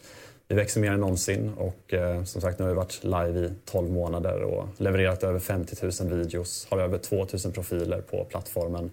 vi 0.48 0.54
växer 0.54 0.80
mer 0.80 0.92
än 0.92 1.00
någonsin 1.00 1.52
och 1.56 1.94
eh, 1.94 2.24
som 2.24 2.40
sagt 2.40 2.58
nu 2.58 2.64
har 2.64 2.70
vi 2.70 2.76
varit 2.76 3.04
live 3.04 3.46
i 3.46 3.50
12 3.64 3.90
månader 3.90 4.42
och 4.42 4.68
levererat 4.76 5.24
över 5.24 5.38
50 5.38 5.76
000 6.04 6.18
videos, 6.18 6.66
har 6.70 6.78
över 6.78 6.98
2 6.98 7.16
000 7.16 7.52
profiler 7.52 8.00
på 8.00 8.24
plattformen. 8.24 8.90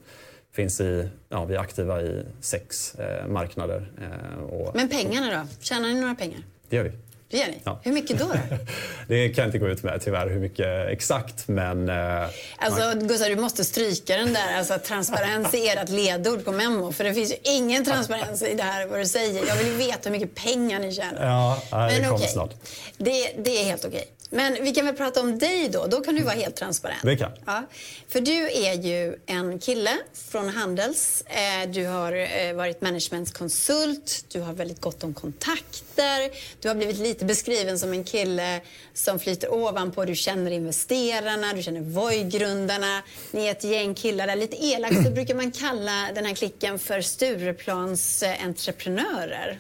Finns 0.58 0.82
i, 0.82 1.10
ja, 1.30 1.46
vi 1.46 1.56
är 1.56 1.60
aktiva 1.60 2.02
i 2.02 2.24
sex 2.42 2.96
eh, 2.96 3.28
marknader. 3.28 3.92
Eh, 4.02 4.44
och 4.44 4.76
Men 4.76 4.90
pengarna 4.90 5.32
då? 5.32 5.64
Tjänar 5.64 5.90
ni 5.90 6.02
några 6.02 6.16
pengar? 6.16 6.40
det 6.70 6.76
gör 6.76 6.84
vi. 6.84 6.92
Det 7.30 7.38
gör 7.38 7.48
ni? 7.48 7.62
Ja. 7.64 7.80
Hur 7.84 7.92
mycket 7.92 8.20
då? 8.20 8.26
då? 8.26 8.34
Det 9.08 9.30
kan 9.30 9.42
jag 9.42 9.48
inte 9.48 9.58
gå 9.58 9.68
ut 9.68 9.84
med 9.84 10.02
tyvärr 10.02 10.30
hur 10.30 10.40
mycket 10.40 10.90
exakt 10.90 11.48
men 11.48 11.90
eh, 11.90 12.30
Alltså 12.58 13.00
Gustav, 13.00 13.30
du 13.30 13.36
måste 13.36 13.64
stryka 13.64 14.18
den 14.18 14.34
där. 14.34 14.58
Alltså, 14.58 14.78
transparens 14.86 15.54
är 15.54 15.78
ert 15.78 15.90
ledord 15.90 16.46
på 16.46 16.52
Memo. 16.52 16.92
För 16.92 17.04
det 17.04 17.14
finns 17.14 17.32
ju 17.32 17.36
ingen 17.44 17.86
transparens 17.86 18.42
i 18.42 18.54
det 18.54 18.64
här 18.64 18.88
vad 18.88 19.00
du 19.00 19.06
säger. 19.06 19.48
Jag 19.48 19.56
vill 19.56 19.68
ju 19.68 19.74
veta 19.74 20.10
hur 20.10 20.12
mycket 20.12 20.36
pengar 20.36 20.80
ni 20.80 20.94
tjänar. 20.94 21.26
ja, 21.26 21.62
nej, 21.72 22.00
det 22.00 22.04
kommer 22.04 22.16
okej. 22.16 22.28
snart. 22.28 22.54
Det, 22.98 23.32
det 23.44 23.62
är 23.62 23.66
helt 23.66 23.86
okej. 23.86 24.06
Men 24.30 24.54
vi 24.64 24.72
kan 24.72 24.86
väl 24.86 24.96
prata 24.96 25.22
om 25.22 25.40
dig 25.40 25.70
då. 25.70 25.88
Då 25.88 26.02
kan 26.02 26.16
du 26.16 26.24
vara 26.24 26.36
helt 26.36 26.56
transparent. 26.56 27.02
Det 27.04 27.16
kan. 27.18 27.32
Ja, 27.46 27.64
för 28.08 28.22
du 28.22 28.52
är 28.52 28.74
ju 28.74 29.16
en 29.26 29.60
kille 29.60 29.92
från 30.30 30.50
Handels. 30.50 31.24
Eh, 31.28 31.70
Du 31.70 31.86
har 31.86 32.14
eh, 32.14 32.54
varit 32.54 32.82
managementkonsult. 32.82 34.26
Du 34.28 34.40
har 34.42 34.54
väldigt 34.54 34.82
gott 34.82 35.04
om 35.04 35.14
kontakter. 35.98 36.38
Du 36.62 36.68
har 36.68 36.76
blivit 36.76 36.98
lite 36.98 37.26
beskriven 37.26 37.80
som 37.80 37.94
en 37.94 38.04
kille 38.04 38.62
som 38.94 39.20
flyter 39.20 39.54
ovanpå. 39.54 40.06
Du 40.06 40.16
känner 40.16 40.52
investerarna, 40.52 41.54
du 41.54 41.62
känner 41.62 41.82
Voi-grundarna. 41.82 43.02
Ni 43.32 43.48
är 43.48 43.52
ett 43.52 43.64
gäng 43.64 43.96
killar 43.96 44.28
där. 44.28 44.36
Lite 44.36 44.66
elakt 44.66 45.04
så 45.06 45.12
brukar 45.12 45.36
man 45.36 45.52
kalla 45.52 46.10
den 46.16 46.26
här 46.26 46.36
klicken 46.36 46.80
för 46.80 47.02
Stureplans 47.02 48.24
eh, 48.24 48.46
entreprenörer. 48.46 49.58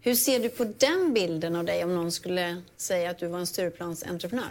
Hur 0.00 0.14
ser 0.14 0.40
du 0.40 0.48
på 0.48 0.64
den 0.64 1.14
bilden 1.14 1.56
av 1.56 1.64
dig 1.64 1.84
om 1.84 1.94
någon 1.94 2.12
skulle 2.12 2.62
säga 2.76 3.10
att 3.10 3.18
du 3.18 3.26
var 3.26 3.38
en 3.38 3.46
Stureplans 3.46 4.02
entreprenör? 4.02 4.50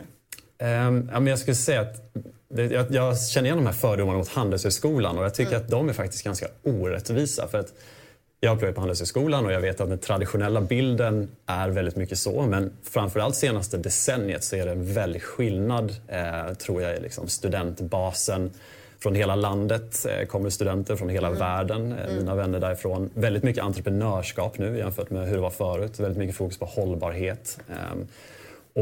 Ehm, 0.58 1.10
ja, 1.14 1.20
men 1.20 1.28
jag 1.28 1.40
skulle 1.40 1.56
säga 1.56 1.82
att 1.82 2.14
det, 2.50 2.64
jag, 2.66 2.92
jag 2.92 3.22
känner 3.22 3.46
igen 3.46 3.58
de 3.58 3.66
här 3.66 3.74
fördomarna 3.74 4.18
mot 4.18 4.28
Handelshögskolan 4.28 5.18
och 5.18 5.24
jag 5.24 5.34
tycker 5.34 5.56
att 5.56 5.70
de 5.70 5.90
är 5.90 5.94
faktiskt 5.94 6.24
ganska 6.24 6.48
orättvisa. 6.64 7.48
För 7.48 7.58
att 7.58 7.74
jag 8.44 8.60
pluggar 8.60 8.74
på 8.74 8.82
Handelshögskolan 8.82 9.46
och 9.46 9.52
jag 9.52 9.62
vet 9.62 9.82
att 9.82 9.90
den 9.90 10.00
traditionella 10.00 10.62
bilden 10.62 11.30
är 11.46 11.70
väldigt 11.70 11.96
mycket 11.96 12.18
så. 12.18 12.42
Men 12.42 12.72
framförallt 12.84 13.36
senaste 13.36 13.78
decenniet 13.78 14.44
så 14.44 14.56
är 14.56 14.66
det 14.66 14.72
en 14.72 14.94
väldig 14.94 15.22
skillnad, 15.22 15.96
eh, 16.08 16.54
tror 16.54 16.82
jag, 16.82 16.98
i 16.98 17.00
liksom 17.00 17.28
studentbasen. 17.28 18.52
Från 19.00 19.16
hela 19.16 19.36
landet 19.36 20.06
eh, 20.06 20.26
kommer 20.26 20.50
studenter 20.50 20.96
från 20.96 21.10
hela 21.10 21.32
världen, 21.32 21.92
eh, 21.92 22.14
mina 22.14 22.36
vänner 22.36 22.60
därifrån. 22.60 23.10
Väldigt 23.14 23.44
mycket 23.44 23.64
entreprenörskap 23.64 24.58
nu 24.58 24.78
jämfört 24.78 25.10
med 25.10 25.28
hur 25.28 25.36
det 25.36 25.42
var 25.42 25.50
förut. 25.50 26.00
Väldigt 26.00 26.18
mycket 26.18 26.36
fokus 26.36 26.58
på 26.58 26.66
hållbarhet. 26.66 27.60
Ehm, 27.70 28.08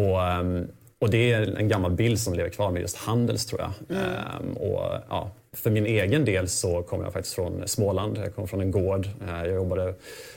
och, 0.04 0.24
ehm, 0.24 0.68
och 1.00 1.10
det 1.10 1.32
är 1.32 1.58
en 1.58 1.68
gammal 1.68 1.92
bild 1.92 2.20
som 2.20 2.34
lever 2.34 2.50
kvar 2.50 2.72
med 2.72 2.82
just 2.82 2.98
Handels 2.98 3.46
tror 3.46 3.62
jag. 3.62 3.98
Ehm, 3.98 4.54
och, 4.54 4.94
ja, 5.10 5.32
för 5.58 5.70
min 5.70 5.86
egen 5.86 6.26
del 6.26 6.48
så 6.50 6.84
kommer 6.84 7.04
jag 7.04 7.14
faktiskt 7.14 7.36
från 7.36 7.68
Småland. 7.68 8.18
Jag 8.18 8.36
kommer 8.36 8.48
från 8.48 8.62
en 8.62 8.72
gård. 8.72 9.06
Eh, 9.28 9.38
Jag 9.46 9.56
jobbade 9.56 9.94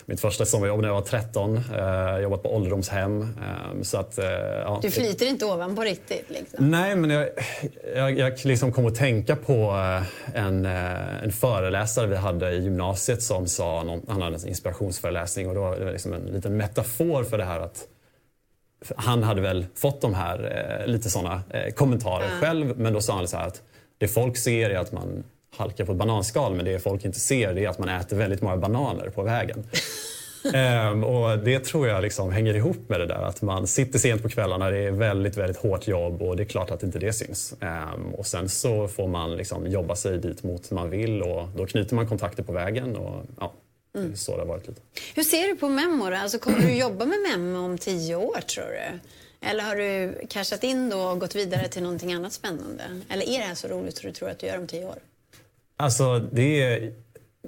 mitt 0.06 0.20
första 0.20 0.44
sommarjobb 0.44 0.80
när 0.80 0.88
jag 0.88 0.94
var 0.94 1.02
13. 1.02 1.56
Eh, 1.56 1.62
Jag 1.76 1.84
har 2.12 2.20
jobbat 2.20 2.42
på 2.42 2.54
ålderdomshem. 2.56 3.22
Ehm, 3.22 3.84
Så 3.84 3.98
att, 3.98 4.18
eh, 4.18 4.24
ja, 4.64 4.78
Du 4.82 4.90
flyter 4.90 5.26
inte 5.26 5.44
ovanpå 5.46 5.82
riktigt 5.82 6.24
liksom. 6.30 6.70
Nej, 6.70 6.96
men 6.96 7.10
jag, 7.10 7.28
jag, 7.96 8.18
jag 8.18 8.32
liksom 8.44 8.72
kom 8.72 8.86
att 8.86 8.94
tänka 8.94 9.36
på 9.36 9.52
eh, 10.32 10.36
en, 10.46 10.66
eh, 10.66 11.22
en 11.24 11.32
föreläsare 11.32 12.06
vi 12.06 12.16
hade 12.16 12.50
i 12.52 12.62
gymnasiet 12.62 13.22
som 13.22 13.46
sa, 13.46 13.82
någon, 13.82 14.02
han 14.08 14.22
hade 14.22 14.36
en 14.36 14.48
inspirationsföreläsning 14.48 15.48
och 15.48 15.54
då 15.54 15.60
var 15.60 15.76
det 15.76 15.92
liksom 15.92 16.12
en 16.12 16.22
liten 16.26 16.56
metafor 16.56 17.24
för 17.24 17.38
det 17.38 17.44
här 17.44 17.60
att 17.60 17.84
han 18.96 19.22
hade 19.22 19.40
väl 19.40 19.66
fått 19.74 20.00
de 20.00 20.14
här 20.14 20.38
eh, 20.80 20.86
lite 20.86 21.10
sådana 21.10 21.42
eh, 21.50 21.72
kommentarer 21.72 22.28
själv 22.40 22.72
men 22.78 22.92
då 22.92 23.00
sa 23.00 23.16
han 23.16 23.28
så 23.28 23.36
här 23.36 23.46
att 23.46 23.62
det 23.98 24.08
folk 24.08 24.36
ser 24.36 24.70
är 24.70 24.78
att 24.78 24.92
man 24.92 25.24
halkar 25.56 25.84
på 25.84 25.92
ett 25.92 25.98
bananskal 25.98 26.54
men 26.54 26.64
det 26.64 26.78
folk 26.78 27.04
inte 27.04 27.20
ser 27.20 27.58
är 27.58 27.68
att 27.68 27.78
man 27.78 27.88
äter 27.88 28.16
väldigt 28.16 28.42
många 28.42 28.56
bananer 28.56 29.08
på 29.08 29.22
vägen. 29.22 29.64
Ehm, 30.54 31.04
och 31.04 31.38
det 31.38 31.64
tror 31.64 31.88
jag 31.88 32.02
liksom 32.02 32.32
hänger 32.32 32.54
ihop 32.54 32.88
med 32.88 33.00
det 33.00 33.06
där 33.06 33.22
att 33.22 33.42
man 33.42 33.66
sitter 33.66 33.98
sent 33.98 34.22
på 34.22 34.28
kvällarna, 34.28 34.70
det 34.70 34.78
är 34.78 34.90
väldigt, 34.90 35.36
väldigt 35.36 35.56
hårt 35.56 35.88
jobb 35.88 36.22
och 36.22 36.36
det 36.36 36.42
är 36.42 36.44
klart 36.44 36.70
att 36.70 36.82
inte 36.82 36.98
det 36.98 37.12
syns. 37.12 37.54
Ehm, 37.60 38.14
och 38.14 38.26
sen 38.26 38.48
så 38.48 38.88
får 38.88 39.08
man 39.08 39.36
liksom 39.36 39.66
jobba 39.66 39.96
sig 39.96 40.18
dit 40.18 40.42
mot 40.42 40.70
man 40.70 40.90
vill 40.90 41.22
och 41.22 41.48
då 41.56 41.66
knyter 41.66 41.96
man 41.96 42.08
kontakter 42.08 42.42
på 42.42 42.52
vägen 42.52 42.96
och 42.96 43.24
ja, 43.40 43.52
är 43.98 44.14
så 44.14 44.32
det 44.32 44.42
har 44.42 44.46
varit 44.46 44.68
lite. 44.68 44.80
Hur 45.14 45.22
ser 45.22 45.48
du 45.48 45.56
på 45.56 45.68
Memo 45.68 46.10
då? 46.10 46.16
Alltså, 46.16 46.38
kommer 46.38 46.58
du 46.58 46.78
jobba 46.78 47.04
med 47.04 47.18
Memo 47.30 47.58
om 47.58 47.78
tio 47.78 48.16
år 48.16 48.40
tror 48.40 48.64
du? 48.64 48.98
Eller 49.50 49.64
har 49.64 49.76
du 49.76 50.14
cashat 50.28 50.64
in 50.64 50.90
då 50.90 50.98
och 50.98 51.20
gått 51.20 51.34
vidare 51.34 51.68
till 51.68 51.82
någonting 51.82 52.12
annat 52.12 52.32
spännande? 52.32 52.82
Eller 53.08 53.28
är 53.28 53.38
det 53.38 53.44
här 53.44 53.54
så 53.54 53.68
roligt 53.68 53.96
som 53.96 54.06
du 54.06 54.14
tror 54.14 54.30
att 54.30 54.38
du 54.38 54.46
gör 54.46 54.58
om 54.58 54.66
tio 54.66 54.84
år? 54.84 54.98
Alltså 55.76 56.18
det 56.18 56.62
är 56.62 56.92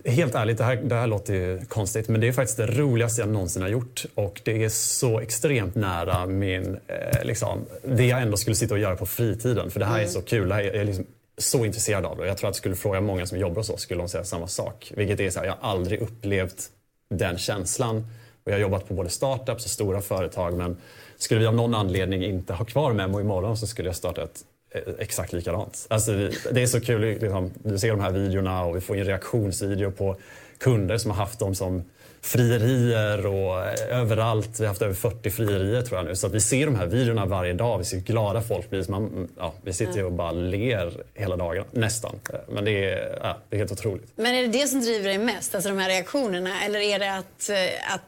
helt 0.04 0.34
ärligt, 0.34 0.58
det 0.58 0.64
här, 0.64 0.76
det 0.76 0.94
här 0.94 1.06
låter 1.06 1.34
ju 1.34 1.64
konstigt 1.64 2.08
men 2.08 2.20
det 2.20 2.28
är 2.28 2.32
faktiskt 2.32 2.56
det 2.56 2.66
roligaste 2.66 3.22
jag 3.22 3.28
någonsin 3.28 3.62
har 3.62 3.68
gjort 3.68 4.04
och 4.14 4.40
det 4.44 4.64
är 4.64 4.68
så 4.68 5.20
extremt 5.20 5.74
nära 5.74 6.26
min, 6.26 6.78
eh, 6.86 7.24
liksom, 7.24 7.64
det 7.84 8.06
jag 8.06 8.22
ändå 8.22 8.36
skulle 8.36 8.56
sitta 8.56 8.74
och 8.74 8.80
göra 8.80 8.96
på 8.96 9.06
fritiden 9.06 9.70
för 9.70 9.80
det 9.80 9.86
här 9.86 10.00
är 10.00 10.06
så 10.06 10.22
kul. 10.22 10.48
Det 10.48 10.54
här 10.54 10.62
är, 10.62 10.66
jag 10.66 10.76
är 10.76 10.84
liksom 10.84 11.06
så 11.38 11.64
intresserad 11.64 12.04
av 12.04 12.16
det 12.16 12.26
jag 12.26 12.36
tror 12.36 12.50
att 12.50 12.56
skulle 12.56 12.74
fråga 12.74 13.00
många 13.00 13.26
som 13.26 13.38
jobbar 13.38 13.56
hos 13.56 13.70
oss 13.70 13.80
skulle 13.80 14.00
de 14.00 14.08
säga 14.08 14.24
samma 14.24 14.48
sak. 14.48 14.92
Vilket 14.96 15.20
är 15.20 15.30
så 15.30 15.38
här, 15.38 15.46
jag 15.46 15.56
har 15.60 15.70
aldrig 15.70 16.00
upplevt 16.00 16.70
den 17.10 17.38
känslan 17.38 17.96
och 18.44 18.52
jag 18.52 18.52
har 18.52 18.60
jobbat 18.60 18.88
på 18.88 18.94
både 18.94 19.10
startups 19.10 19.64
och 19.64 19.70
stora 19.70 20.00
företag 20.00 20.54
men 20.54 20.76
skulle 21.18 21.40
vi 21.40 21.46
av 21.46 21.54
någon 21.54 21.74
anledning 21.74 22.24
inte 22.24 22.52
ha 22.52 22.64
kvar 22.64 22.92
Memo 22.92 23.20
imorgon 23.20 23.56
så 23.56 23.66
skulle 23.66 23.88
jag 23.88 23.96
starta 23.96 24.22
ett 24.22 24.40
eh, 24.70 24.82
exakt 24.98 25.32
likadant. 25.32 25.86
Alltså, 25.90 26.12
det 26.52 26.62
är 26.62 26.66
så 26.66 26.80
kul, 26.80 27.00
liksom, 27.00 27.50
du 27.62 27.78
ser 27.78 27.90
de 27.90 28.00
här 28.00 28.10
videorna 28.10 28.64
och 28.64 28.76
vi 28.76 28.80
får 28.80 28.96
en 28.96 29.04
reaktionsvideo 29.04 29.90
på 29.90 30.16
kunder 30.58 30.98
som 30.98 31.10
har 31.10 31.18
haft 31.18 31.38
dem 31.38 31.54
som 31.54 31.84
frierier 32.26 33.26
och 33.26 33.66
eh, 33.66 34.00
överallt. 34.00 34.60
Vi 34.60 34.64
har 34.64 34.68
haft 34.68 34.82
över 34.82 34.94
40 34.94 35.30
frierier 35.30 35.82
tror 35.82 35.98
jag 35.98 36.06
nu. 36.06 36.16
Så 36.16 36.26
att 36.26 36.32
vi 36.32 36.40
ser 36.40 36.66
de 36.66 36.74
här 36.74 36.86
videorna 36.86 37.26
varje 37.26 37.52
dag. 37.52 37.78
Vi 37.78 37.84
ser 37.84 37.96
hur 37.96 38.04
glada 38.04 38.42
folk 38.42 38.70
blir. 38.70 38.90
Man, 38.90 39.28
ja, 39.36 39.54
vi 39.62 39.72
sitter 39.72 39.96
ju 39.96 40.04
och 40.04 40.12
bara 40.12 40.32
ler 40.32 41.04
hela 41.14 41.36
dagen, 41.36 41.64
nästan. 41.70 42.20
Eh, 42.32 42.38
men 42.48 42.64
det 42.64 42.84
är, 42.84 43.18
ja, 43.22 43.36
det 43.48 43.56
är 43.56 43.58
helt 43.58 43.72
otroligt. 43.72 44.12
Men 44.16 44.34
är 44.34 44.42
det 44.42 44.48
det 44.48 44.68
som 44.68 44.80
driver 44.80 45.08
dig 45.08 45.18
mest, 45.18 45.54
alltså 45.54 45.70
de 45.70 45.78
här 45.78 45.88
reaktionerna? 45.88 46.62
Eller 46.64 46.78
är 46.78 46.98
det 46.98 47.14
att, 47.14 47.48
eh, 47.48 47.94
att 47.94 48.02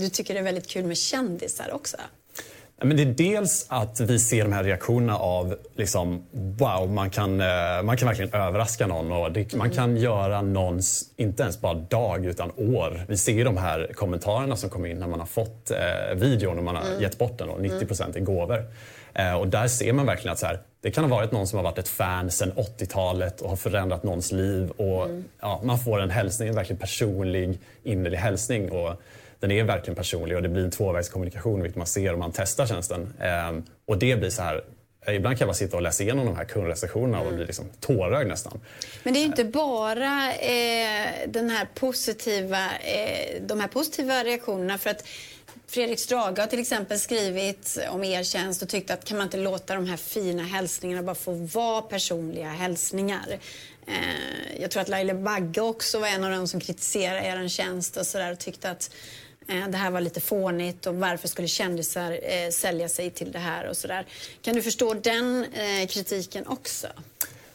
du 0.00 0.08
tycker 0.08 0.34
det 0.34 0.40
är 0.40 0.44
väldigt 0.44 0.68
kul 0.68 0.84
med 0.84 0.98
kändisar 0.98 1.70
också? 1.72 1.96
Men 2.82 2.96
det 2.96 3.02
är 3.02 3.06
dels 3.06 3.66
att 3.68 4.00
vi 4.00 4.18
ser 4.18 4.44
de 4.44 4.52
här 4.52 4.64
reaktionerna 4.64 5.18
av 5.18 5.56
liksom, 5.74 6.24
wow, 6.32 6.90
man 6.90 7.10
kan, 7.10 7.40
eh, 7.40 7.82
man 7.84 7.96
kan 7.96 8.08
verkligen 8.08 8.34
överraska 8.34 8.86
någon 8.86 9.12
och 9.12 9.32
det, 9.32 9.54
man 9.54 9.70
kan 9.70 9.96
göra 9.96 10.42
någons, 10.42 11.04
inte 11.16 11.42
ens 11.42 11.60
bara 11.60 11.74
dag 11.74 12.26
utan 12.26 12.50
år. 12.56 13.04
Vi 13.08 13.16
ser 13.16 13.32
ju 13.32 13.44
de 13.44 13.56
här 13.56 13.90
kommentarerna 13.94 14.56
som 14.56 14.70
kommer 14.70 14.88
in 14.88 14.98
när 14.98 15.06
man 15.06 15.20
har 15.20 15.26
fått 15.26 15.70
eh, 15.70 16.14
videon 16.16 16.58
och 16.58 16.64
man 16.64 16.76
har 16.76 16.84
gett 17.00 17.18
bort 17.18 17.38
den, 17.38 17.48
och 17.48 17.60
90 17.60 18.16
i 18.18 18.20
gåvor. 18.20 18.64
Eh, 19.14 19.34
och 19.34 19.48
där 19.48 19.68
ser 19.68 19.92
man 19.92 20.06
verkligen 20.06 20.32
att 20.32 20.38
så 20.38 20.46
här, 20.46 20.60
det 20.80 20.90
kan 20.90 21.04
ha 21.04 21.16
varit 21.16 21.32
någon 21.32 21.46
som 21.46 21.56
har 21.56 21.64
varit 21.64 21.78
ett 21.78 21.88
fan 21.88 22.30
sedan 22.30 22.52
80-talet 22.52 23.40
och 23.40 23.48
har 23.48 23.56
förändrat 23.56 24.02
någons 24.02 24.32
liv. 24.32 24.70
Och, 24.70 25.08
ja, 25.40 25.60
man 25.64 25.78
får 25.78 26.00
en 26.00 26.10
hälsning, 26.10 26.48
en 26.48 26.54
verkligen 26.54 26.80
personlig, 26.80 27.58
innerlig 27.82 28.18
hälsning. 28.18 28.70
Och, 28.70 29.02
den 29.48 29.50
är 29.50 29.64
verkligen 29.64 29.94
personlig 29.94 30.36
och 30.36 30.42
det 30.42 30.48
blir 30.48 30.64
en 30.64 30.70
tvåvägskommunikation 30.70 31.62
vilket 31.62 31.76
man 31.76 31.86
ser 31.86 32.12
om 32.12 32.18
man 32.18 32.32
testar 32.34 32.66
tjänsten. 32.66 33.14
Ehm, 33.20 33.62
och 33.86 33.98
det 33.98 34.16
blir 34.16 34.30
så 34.30 34.42
här 34.42 34.64
Ibland 35.06 35.38
kan 35.38 35.44
jag 35.44 35.48
bara 35.48 35.54
sitta 35.54 35.76
och 35.76 35.82
läsa 35.82 36.02
igenom 36.02 36.26
de 36.26 36.36
här 36.36 36.44
kundrecensionerna 36.44 37.20
och 37.20 37.34
bli 37.34 37.46
liksom 37.46 37.64
tårögd 37.80 38.28
nästan. 38.28 38.60
Men 39.02 39.14
det 39.14 39.18
är 39.18 39.20
ju 39.20 39.26
inte 39.26 39.44
bara 39.44 40.32
eh, 40.34 41.28
den 41.28 41.50
här 41.50 41.68
positiva, 41.74 42.58
eh, 42.78 43.42
de 43.42 43.60
här 43.60 43.68
positiva 43.68 44.24
reaktionerna. 44.24 44.78
För 44.78 44.90
att 44.90 45.04
Fredrik 45.66 45.98
Strage 45.98 46.38
har 46.38 46.46
till 46.46 46.60
exempel 46.60 46.98
skrivit 46.98 47.78
om 47.90 48.04
er 48.04 48.22
tjänst 48.22 48.62
och 48.62 48.68
tyckt 48.68 48.90
att 48.90 49.04
kan 49.04 49.16
man 49.16 49.26
inte 49.26 49.36
låta 49.36 49.74
de 49.74 49.86
här 49.86 49.96
fina 49.96 50.42
hälsningarna 50.42 51.02
bara 51.02 51.14
få 51.14 51.32
vara 51.32 51.82
personliga 51.82 52.48
hälsningar. 52.48 53.38
Eh, 53.86 54.60
jag 54.60 54.70
tror 54.70 54.82
att 54.82 54.88
Laila 54.88 55.14
Bagge 55.14 55.60
också 55.60 55.98
var 55.98 56.08
en 56.08 56.24
av 56.24 56.30
de 56.30 56.48
som 56.48 56.60
kritiserade 56.60 57.26
er 57.26 57.48
tjänst 57.48 57.96
och, 57.96 58.06
så 58.06 58.18
där, 58.18 58.32
och 58.32 58.38
tyckte 58.38 58.70
att 58.70 58.90
det 59.46 59.76
här 59.76 59.90
var 59.90 60.00
lite 60.00 60.20
fånigt 60.20 60.86
och 60.86 60.94
varför 60.94 61.28
skulle 61.28 61.48
kändisar 61.48 62.18
eh, 62.22 62.50
sälja 62.50 62.88
sig 62.88 63.10
till 63.10 63.32
det 63.32 63.38
här 63.38 63.68
och 63.68 63.76
sådär. 63.76 64.06
Kan 64.42 64.54
du 64.54 64.62
förstå 64.62 64.94
den 64.94 65.44
eh, 65.44 65.86
kritiken 65.88 66.46
också? 66.46 66.88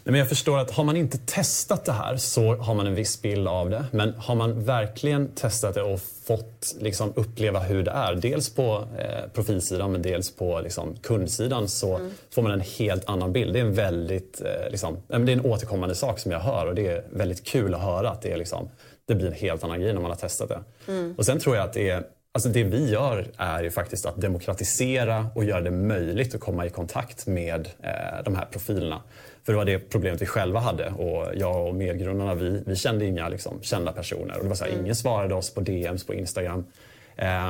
Nej, 0.03 0.11
men 0.11 0.19
jag 0.19 0.29
förstår 0.29 0.57
att 0.57 0.71
har 0.71 0.83
man 0.83 0.97
inte 0.97 1.17
testat 1.17 1.85
det 1.85 1.91
här 1.91 2.17
så 2.17 2.55
har 2.55 2.75
man 2.75 2.87
en 2.87 2.95
viss 2.95 3.21
bild 3.21 3.47
av 3.47 3.69
det. 3.69 3.85
Men 3.91 4.13
har 4.13 4.35
man 4.35 4.63
verkligen 4.63 5.27
testat 5.27 5.75
det 5.75 5.81
och 5.81 6.01
fått 6.25 6.75
liksom, 6.79 7.13
uppleva 7.15 7.59
hur 7.59 7.83
det 7.83 7.91
är, 7.91 8.15
dels 8.15 8.49
på 8.49 8.87
eh, 8.97 9.29
profilsidan 9.33 9.91
men 9.91 10.01
dels 10.01 10.31
på 10.31 10.61
liksom, 10.61 10.95
kundsidan 11.01 11.69
så 11.69 11.95
mm. 11.97 12.11
får 12.31 12.41
man 12.41 12.51
en 12.51 12.61
helt 12.61 13.09
annan 13.09 13.33
bild. 13.33 13.53
Det 13.53 13.59
är 13.59 13.63
en 13.63 13.73
väldigt, 13.73 14.41
eh, 14.41 14.71
liksom, 14.71 14.97
det 15.07 15.15
är 15.15 15.29
en 15.29 15.45
återkommande 15.45 15.95
sak 15.95 16.19
som 16.19 16.31
jag 16.31 16.39
hör 16.39 16.65
och 16.65 16.75
det 16.75 16.87
är 16.87 17.03
väldigt 17.11 17.43
kul 17.43 17.73
att 17.73 17.81
höra 17.81 18.09
att 18.09 18.21
det 18.21 18.31
är 18.31 18.37
liksom, 18.37 18.69
det 19.09 19.15
blir 19.15 19.27
en 19.27 19.33
helt 19.33 19.63
annan 19.63 19.81
grej 19.81 19.93
när 19.93 20.01
man 20.01 20.11
har 20.11 20.17
testat 20.17 20.49
det. 20.49 20.63
Mm. 20.91 21.13
Och 21.17 21.25
sen 21.25 21.39
tror 21.39 21.55
jag 21.55 21.65
att 21.65 21.73
det 21.73 21.89
är 21.89 22.03
Alltså 22.31 22.49
det 22.49 22.63
vi 22.63 22.89
gör 22.89 23.31
är 23.37 23.63
ju 23.63 23.71
faktiskt 23.71 24.05
att 24.05 24.21
demokratisera 24.21 25.29
och 25.35 25.43
göra 25.43 25.61
det 25.61 25.71
möjligt 25.71 26.35
att 26.35 26.41
komma 26.41 26.65
i 26.65 26.69
kontakt 26.69 27.27
med 27.27 27.69
eh, 27.83 28.23
de 28.25 28.35
här 28.35 28.45
profilerna. 28.45 29.01
För 29.43 29.53
det 29.53 29.57
var 29.57 29.65
det 29.65 29.79
problemet 29.79 30.21
vi 30.21 30.25
själva 30.25 30.59
hade 30.59 30.89
och 30.89 31.27
jag 31.35 31.67
och 31.67 31.75
medgrundarna 31.75 32.35
vi, 32.35 32.63
vi 32.65 32.75
kände 32.75 33.05
inga 33.05 33.29
liksom, 33.29 33.61
kända 33.61 33.91
personer. 33.91 34.37
Och 34.37 34.43
det 34.43 34.49
var 34.49 34.55
så 34.55 34.63
här, 34.63 34.71
mm. 34.71 34.83
Ingen 34.83 34.95
svarade 34.95 35.35
oss 35.35 35.53
på 35.53 35.61
DMs 35.61 36.05
på 36.05 36.13
Instagram. 36.13 36.65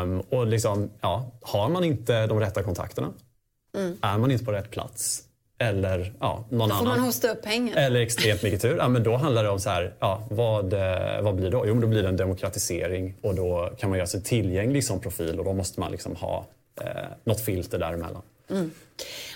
Um, 0.02 0.20
och 0.20 0.48
liksom, 0.48 0.90
ja, 1.02 1.32
har 1.42 1.70
man 1.70 1.84
inte 1.84 2.28
de 2.28 2.40
rätta 2.40 2.64
kontakterna, 2.64 3.14
mm. 3.78 3.98
är 4.02 4.18
man 4.18 4.32
inte 4.32 4.46
på 4.46 4.52
rätt 4.52 4.72
plats 4.72 5.24
eller 5.60 6.14
ja, 6.20 6.46
någon 6.50 6.70
då 6.70 6.76
får 6.76 6.82
annan. 6.82 6.98
man 6.98 7.06
hosta 7.06 7.32
upp 7.32 7.44
pengar. 7.44 7.78
Eller 7.78 8.00
extremt 8.00 8.44
mycket 8.44 8.62
tur. 8.62 8.78
Ja, 8.78 8.88
men 8.88 9.04
då 9.04 9.16
handlar 9.18 9.44
det 9.44 9.50
om 9.50 9.60
så 9.60 9.70
här, 9.70 9.94
ja, 10.00 10.28
vad, 10.30 10.74
eh, 10.74 11.22
vad 11.22 11.36
blir 11.36 11.46
det 11.46 11.52
då? 11.52 11.68
Jo, 11.68 11.74
då 11.74 11.88
blir 11.88 12.04
det 12.04 12.10
en 12.10 12.18
demokratisering 12.18 13.16
och 13.22 13.36
då 13.36 13.74
kan 13.78 13.90
man 13.90 14.00
göra 14.00 14.08
sig 14.08 14.24
tillgänglig 14.24 14.84
som 14.84 15.00
profil 15.00 15.40
och 15.40 15.46
då 15.46 15.54
måste 15.54 15.80
man 15.80 15.92
liksom 15.92 16.16
ha 16.16 16.46
eh, 16.82 16.88
något 17.24 17.42
filter 17.42 17.80
däremellan. 17.80 18.22
Mm. 18.50 18.72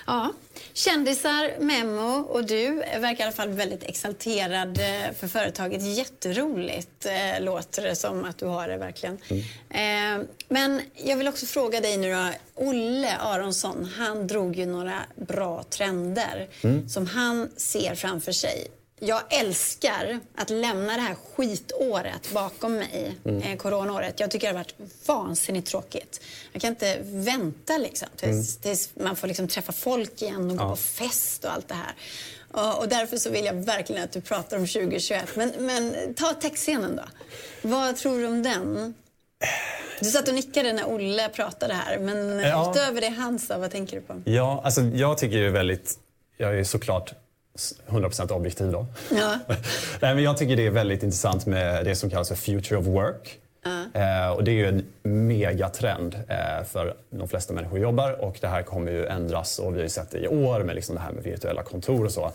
Ja, 0.07 0.33
kändisar, 0.73 1.59
Memo 1.59 2.21
och 2.21 2.45
du 2.45 2.75
verkar 2.75 3.19
i 3.19 3.23
alla 3.23 3.31
fall 3.31 3.49
väldigt 3.49 3.83
exalterad 3.83 4.77
eh, 4.77 5.13
för 5.19 5.27
företaget. 5.27 5.81
Jätteroligt 5.81 7.05
eh, 7.05 7.43
låter 7.43 7.81
det 7.81 7.95
som 7.95 8.25
att 8.25 8.37
du 8.37 8.45
har 8.45 8.67
det 8.67 8.77
verkligen. 8.77 9.17
Mm. 9.27 10.21
Eh, 10.21 10.27
men 10.47 10.81
jag 10.95 11.17
vill 11.17 11.27
också 11.27 11.45
fråga 11.45 11.81
dig 11.81 11.97
nu 11.97 12.11
då. 12.11 12.29
Olle 12.55 13.17
Aronsson, 13.17 13.85
han 13.97 14.27
drog 14.27 14.55
ju 14.55 14.65
några 14.65 14.99
bra 15.15 15.63
trender 15.63 16.49
mm. 16.61 16.89
som 16.89 17.07
han 17.07 17.49
ser 17.57 17.95
framför 17.95 18.31
sig 18.31 18.67
jag 19.05 19.21
älskar 19.29 20.19
att 20.35 20.49
lämna 20.49 20.93
det 20.93 21.01
här 21.01 21.15
skitåret 21.15 22.31
bakom 22.33 22.73
mig, 22.73 23.17
mm. 23.25 23.41
eh, 23.41 23.57
coronaåret. 23.57 24.19
Jag 24.19 24.31
tycker 24.31 24.47
det 24.47 24.53
har 24.53 24.63
varit 24.63 24.75
vansinnigt 25.05 25.67
tråkigt. 25.67 26.21
Jag 26.51 26.61
kan 26.61 26.69
inte 26.69 26.99
vänta 27.03 27.77
liksom, 27.77 28.07
tills, 28.15 28.55
mm. 28.55 28.61
tills 28.61 28.89
man 28.95 29.15
får 29.15 29.27
liksom 29.27 29.47
träffa 29.47 29.71
folk 29.71 30.21
igen 30.21 30.51
och 30.51 30.57
gå 30.57 30.69
på 30.69 30.75
fest 30.75 31.45
och 31.45 31.51
allt 31.51 31.67
det 31.67 31.75
här. 31.75 31.93
Och, 32.51 32.79
och, 32.79 32.89
därför 32.89 33.17
så 33.17 33.29
vill 33.29 33.45
jag 33.45 33.53
verkligen 33.53 34.03
att 34.03 34.11
du 34.11 34.21
pratar 34.21 34.57
om 34.57 34.67
2021. 34.67 35.35
Men, 35.35 35.51
men 35.59 36.13
ta 36.13 36.33
textscenen 36.33 36.95
då. 36.95 37.03
Vad 37.61 37.97
tror 37.97 38.19
du 38.19 38.27
om 38.27 38.43
den? 38.43 38.93
Du 39.99 40.05
satt 40.05 40.27
och 40.27 40.33
nickade 40.33 40.73
när 40.73 40.85
Olle 40.85 41.29
pratade 41.29 41.73
här, 41.73 41.99
men 41.99 42.39
ja. 42.39 42.71
utöver 42.71 43.01
det 43.01 43.09
han 43.09 43.39
sa, 43.39 43.57
vad 43.57 43.71
tänker 43.71 43.95
du 43.95 44.01
på? 44.01 44.21
Ja, 44.25 44.61
alltså 44.65 44.81
jag 44.81 45.17
tycker 45.17 45.37
ju 45.37 45.49
väldigt, 45.49 45.99
jag 46.37 46.59
är 46.59 46.63
såklart 46.63 47.13
100% 47.87 48.31
objektiv 48.31 48.71
då. 48.71 48.85
Ja. 49.11 49.39
Nej, 50.01 50.15
men 50.15 50.23
jag 50.23 50.37
tycker 50.37 50.55
det 50.55 50.65
är 50.65 50.71
väldigt 50.71 51.03
intressant 51.03 51.45
med 51.45 51.85
det 51.85 51.95
som 51.95 52.09
kallas 52.09 52.29
för 52.29 52.35
Future 52.35 52.79
of 52.79 52.85
Work. 52.85 53.39
Uh. 53.67 54.01
Eh, 54.01 54.31
och 54.31 54.43
det 54.43 54.51
är 54.51 54.55
ju 54.55 54.67
en 54.67 54.85
megatrend 55.27 56.15
eh, 56.27 56.65
för 56.65 56.95
de 57.09 57.27
flesta 57.27 57.53
människor 57.53 57.79
jobbar 57.79 58.11
och 58.11 58.37
det 58.41 58.47
här 58.47 58.63
kommer 58.63 58.91
ju 58.91 59.05
ändras 59.05 59.59
och 59.59 59.73
vi 59.73 59.77
har 59.77 59.83
ju 59.83 59.89
sett 59.89 60.11
det 60.11 60.19
i 60.19 60.27
år 60.27 60.63
med 60.63 60.75
liksom 60.75 60.95
det 60.95 61.01
här 61.01 61.11
med 61.11 61.23
virtuella 61.23 61.63
kontor 61.63 62.05
och 62.05 62.11
så. 62.11 62.31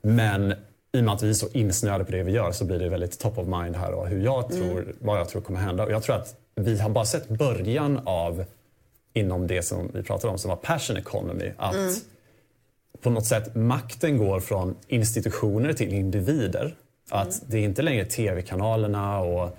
Men 0.00 0.54
i 0.92 1.00
och 1.00 1.04
med 1.04 1.14
att 1.14 1.22
vi 1.22 1.30
är 1.30 1.34
så 1.34 1.48
insnöade 1.48 2.04
på 2.04 2.12
det 2.12 2.22
vi 2.22 2.32
gör 2.32 2.52
så 2.52 2.64
blir 2.64 2.78
det 2.78 2.88
väldigt 2.88 3.18
top 3.18 3.38
of 3.38 3.46
mind 3.46 3.76
här 3.76 3.92
och 3.92 4.08
hur 4.08 4.24
jag 4.24 4.52
mm. 4.52 4.62
tror, 4.62 4.82
mm. 4.82 4.96
vad 5.00 5.18
jag 5.18 5.28
tror 5.28 5.42
kommer 5.42 5.60
hända. 5.60 5.84
Och 5.84 5.92
jag 5.92 6.02
tror 6.02 6.16
att 6.16 6.34
vi 6.54 6.78
har 6.78 6.90
bara 6.90 7.04
sett 7.04 7.28
början 7.28 8.00
av 8.04 8.44
inom 9.12 9.46
det 9.46 9.62
som 9.62 9.90
vi 9.94 10.02
pratade 10.02 10.32
om 10.32 10.38
som 10.38 10.48
var 10.48 10.56
passion 10.56 10.96
economy. 10.96 11.52
Att 11.56 11.74
mm 11.74 11.94
på 13.00 13.10
något 13.10 13.26
sätt 13.26 13.54
makten 13.54 14.18
går 14.18 14.40
från 14.40 14.76
institutioner 14.88 15.72
till 15.72 15.92
individer. 15.92 16.74
Att 17.10 17.42
det 17.46 17.58
är 17.58 17.62
inte 17.62 17.82
längre 17.82 18.04
tv-kanalerna 18.04 19.18
och 19.18 19.58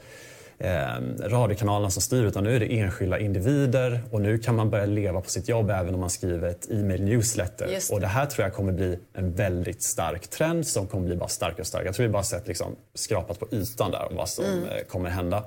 eh, 0.57 1.01
radiokanalerna 1.19 1.89
som 1.89 2.01
styr 2.01 2.23
utan 2.23 2.43
nu 2.43 2.55
är 2.55 2.59
det 2.59 2.79
enskilda 2.79 3.19
individer 3.19 4.01
och 4.11 4.21
nu 4.21 4.37
kan 4.37 4.55
man 4.55 4.69
börja 4.69 4.85
leva 4.85 5.21
på 5.21 5.29
sitt 5.29 5.49
jobb 5.49 5.69
även 5.69 5.93
om 5.93 5.99
man 5.99 6.09
skriver 6.09 6.47
ett 6.49 6.71
e-mail 6.71 7.03
newsletter. 7.03 7.67
Det. 7.67 7.89
Och 7.93 8.01
det 8.01 8.07
här 8.07 8.25
tror 8.25 8.45
jag 8.45 8.53
kommer 8.53 8.71
bli 8.71 8.99
en 9.13 9.33
väldigt 9.33 9.83
stark 9.83 10.27
trend 10.27 10.67
som 10.67 10.87
kommer 10.87 11.07
bli 11.07 11.15
bara 11.15 11.29
starkare 11.29 11.61
och 11.61 11.67
starkare. 11.67 11.87
Jag 11.87 11.95
tror 11.95 12.05
vi 12.05 12.11
bara 12.11 12.23
sett 12.23 12.47
liksom 12.47 12.75
skrapat 12.93 13.39
på 13.39 13.47
ytan 13.51 13.91
där 13.91 14.07
om 14.09 14.15
vad 14.15 14.29
som 14.29 14.45
mm. 14.45 14.63
Eh, 14.63 14.83
kommer 14.83 15.09
hända. 15.09 15.43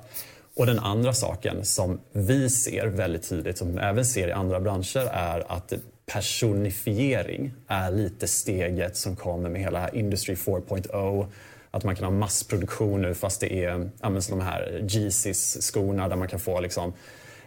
Och 0.55 0.65
den 0.65 0.79
andra 0.79 1.13
saken 1.13 1.65
som 1.65 1.99
vi 2.11 2.49
ser 2.49 2.87
väldigt 2.87 3.29
tydligt, 3.29 3.57
som 3.57 3.71
vi 3.71 3.79
även 3.79 4.05
ser 4.05 4.27
i 4.27 4.31
andra 4.31 4.59
branscher, 4.59 5.09
är 5.11 5.43
att 5.47 5.73
personifiering 6.13 7.53
är 7.67 7.91
lite 7.91 8.27
steget 8.27 8.97
som 8.97 9.15
kommer 9.15 9.49
med 9.49 9.61
hela 9.61 9.89
Industry 9.89 10.35
4.0. 10.35 11.25
Att 11.71 11.83
man 11.83 11.95
kan 11.95 12.03
ha 12.03 12.11
massproduktion 12.11 13.01
nu 13.01 13.13
fast 13.13 13.41
det 13.41 13.53
är 13.53 13.89
ja, 14.01 14.09
de 14.29 14.41
här 14.41 14.87
Yeezys-skorna 14.89 16.07
där 16.07 16.15
man 16.15 16.27
kan 16.27 16.39
få 16.39 16.59
liksom, 16.59 16.93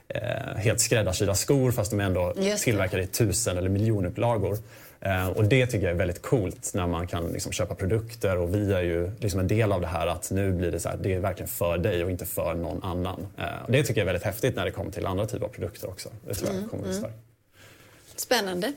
eh, 0.08 0.56
helt 0.56 0.80
skräddarsydda 0.80 1.34
skor 1.34 1.72
fast 1.72 1.90
de 1.90 2.00
är 2.00 2.04
ändå 2.04 2.34
tillverkade 2.58 3.02
i 3.02 3.06
tusen 3.06 3.58
eller 3.58 3.68
miljonupplagor. 3.68 4.58
Eh, 5.00 5.28
och 5.28 5.44
det 5.44 5.66
tycker 5.66 5.86
jag 5.86 5.94
är 5.94 5.98
väldigt 5.98 6.22
coolt 6.22 6.70
när 6.74 6.86
man 6.86 7.06
kan 7.06 7.32
liksom, 7.32 7.52
köpa 7.52 7.74
produkter 7.74 8.36
och 8.36 8.54
vi 8.54 8.72
är 8.72 8.82
ju 8.82 9.10
liksom 9.18 9.40
en 9.40 9.48
del 9.48 9.72
av 9.72 9.80
det 9.80 9.86
här 9.86 10.06
att 10.06 10.30
nu 10.30 10.52
blir 10.52 10.72
det 10.72 10.80
så 10.80 10.88
här, 10.88 10.96
det 10.96 11.14
är 11.14 11.20
verkligen 11.20 11.48
för 11.48 11.78
dig 11.78 12.04
och 12.04 12.10
inte 12.10 12.26
för 12.26 12.54
någon 12.54 12.82
annan. 12.82 13.26
Eh, 13.38 13.64
och 13.64 13.72
det 13.72 13.82
tycker 13.82 14.00
jag 14.00 14.08
är 14.08 14.12
väldigt 14.12 14.26
häftigt 14.26 14.56
när 14.56 14.64
det 14.64 14.70
kommer 14.70 14.90
till 14.90 15.06
andra 15.06 15.26
typer 15.26 15.46
av 15.46 15.50
produkter 15.50 15.88
också. 15.88 16.08
Det 16.28 16.34
tror 16.34 16.48
jag 16.48 16.56
mm, 16.56 16.68
kommer 16.68 16.82
bli 16.82 16.92
mm. 16.92 17.02
starkt. 17.02 17.33
Spännande. 18.16 18.72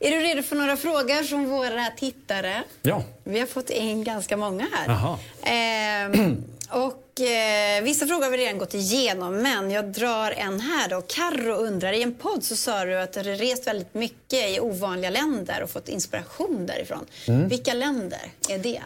Är 0.00 0.10
du 0.10 0.20
redo 0.20 0.42
för 0.42 0.56
några 0.56 0.76
frågor 0.76 1.22
från 1.22 1.48
våra 1.48 1.86
tittare? 1.96 2.62
Ja. 2.82 3.02
Vi 3.24 3.40
har 3.40 3.46
fått 3.46 3.70
in 3.70 4.04
ganska 4.04 4.36
många 4.36 4.66
här. 4.72 5.16
Eh, 5.42 6.30
och 6.84 7.20
eh, 7.20 7.82
Vissa 7.82 8.06
frågor 8.06 8.24
har 8.24 8.30
vi 8.30 8.36
redan 8.36 8.58
gått 8.58 8.74
igenom, 8.74 9.42
men 9.42 9.70
jag 9.70 9.84
drar 9.84 10.30
en 10.30 10.60
här. 10.60 10.88
då. 10.88 11.02
Karro 11.02 11.54
undrar, 11.54 11.92
i 11.92 12.02
en 12.02 12.14
podd 12.14 12.44
så 12.44 12.56
sa 12.56 12.84
du 12.84 12.98
att 12.98 13.12
du 13.12 13.18
har 13.20 13.24
rest 13.24 13.66
väldigt 13.66 13.94
mycket 13.94 14.48
i 14.56 14.60
ovanliga 14.60 15.10
länder 15.10 15.62
och 15.62 15.70
fått 15.70 15.88
inspiration 15.88 16.66
därifrån. 16.66 17.06
Mm. 17.28 17.48
Vilka 17.48 17.74
länder 17.74 18.20
är 18.48 18.58
det? 18.58 18.82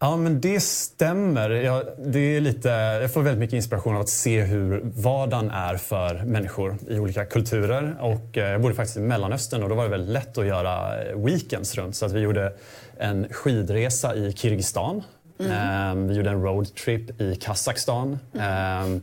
Ja, 0.00 0.16
men 0.16 0.40
det 0.40 0.60
stämmer. 0.60 1.50
Jag, 1.50 1.82
det 1.98 2.18
är 2.18 2.40
lite, 2.40 2.68
jag 2.68 3.12
får 3.12 3.22
väldigt 3.22 3.40
mycket 3.40 3.54
inspiration 3.56 3.94
av 3.94 4.00
att 4.00 4.08
se 4.08 4.42
hur 4.42 4.80
vardagen 4.84 5.50
är 5.50 5.76
för 5.76 6.22
människor 6.24 6.76
i 6.88 6.98
olika 6.98 7.24
kulturer. 7.24 7.96
Och, 8.00 8.38
eh, 8.38 8.50
jag 8.50 8.60
bodde 8.60 8.74
faktiskt 8.74 8.96
i 8.96 9.00
Mellanöstern 9.00 9.62
och 9.62 9.68
då 9.68 9.74
var 9.74 9.84
det 9.84 9.90
väldigt 9.90 10.10
lätt 10.10 10.38
att 10.38 10.46
göra 10.46 11.02
eh, 11.04 11.16
weekends 11.16 11.74
runt. 11.74 11.96
Så 11.96 12.06
att 12.06 12.12
vi 12.12 12.20
gjorde 12.20 12.52
en 12.98 13.26
skidresa 13.30 14.14
i 14.14 14.32
Kirgizistan. 14.32 15.02
Eh, 15.40 15.94
vi 15.94 16.14
gjorde 16.14 16.30
en 16.30 16.42
roadtrip 16.42 17.20
i 17.20 17.36
Kazakstan. 17.36 18.18
Eh, 18.34 19.00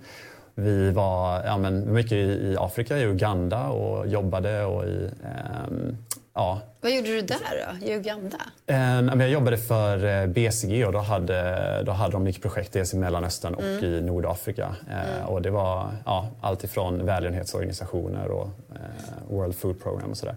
vi 0.55 0.91
var 0.91 1.43
ja, 1.45 1.57
men 1.57 1.93
mycket 1.93 2.11
i, 2.11 2.15
i 2.15 2.55
Afrika, 2.59 2.97
i 2.97 3.03
Uganda 3.03 3.67
och 3.67 4.07
jobbade 4.07 4.65
och 4.65 4.85
i 4.85 5.09
ehm, 5.23 5.97
ja, 6.35 6.61
Vad 6.81 6.91
gjorde 6.91 7.07
du 7.07 7.21
där 7.21 7.37
då, 7.79 7.85
i 7.87 7.93
Uganda? 7.93 8.37
Eh, 8.67 9.19
Jag 9.19 9.29
jobbade 9.29 9.57
för 9.57 10.05
eh, 10.21 10.27
BCG 10.27 10.85
och 10.85 10.93
då 10.93 10.99
hade, 10.99 11.83
då 11.85 11.91
hade 11.91 12.11
de 12.11 12.23
mycket 12.23 12.41
projekt 12.41 12.73
dels 12.73 12.93
i 12.93 12.97
Mellanöstern 12.97 13.53
och 13.53 13.63
i 13.63 14.01
Nordafrika. 14.01 14.75
Eh, 14.91 15.25
Och 15.25 15.41
det 15.41 15.49
var 15.49 15.91
ja, 16.05 16.27
allt 16.41 16.63
ifrån 16.63 17.05
välgörenhetsorganisationer 17.05 18.27
och 18.27 18.49
World 19.29 19.55
Food 19.55 19.83
Program 19.83 20.11
och 20.11 20.17
sådär. 20.17 20.35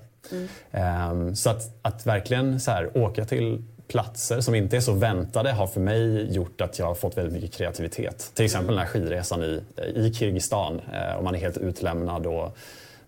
Eh, 0.71 1.33
Så 1.33 1.51
att, 1.51 1.63
att 1.83 2.07
verkligen 2.07 2.61
så 2.61 2.71
här, 2.71 2.97
åka 2.99 3.25
till 3.25 3.63
platser 3.89 4.41
som 4.41 4.55
inte 4.55 4.77
är 4.77 4.81
så 4.81 4.93
väntade 4.93 5.53
har 5.53 5.67
för 5.67 5.81
mig 5.81 6.35
gjort 6.35 6.61
att 6.61 6.79
jag 6.79 6.87
har 6.87 6.95
fått 6.95 7.17
väldigt 7.19 7.35
mycket 7.35 7.53
kreativitet. 7.53 8.31
Till 8.35 8.45
exempel 8.45 8.75
den 8.75 8.79
här 8.79 8.87
skidresan 8.93 9.43
i, 9.43 9.63
i 9.95 10.15
Kirgizistan 10.15 10.81
och 11.19 11.25
man 11.25 11.35
är 11.35 11.39
helt 11.39 11.57
utlämnad 11.57 12.27
och 12.27 12.57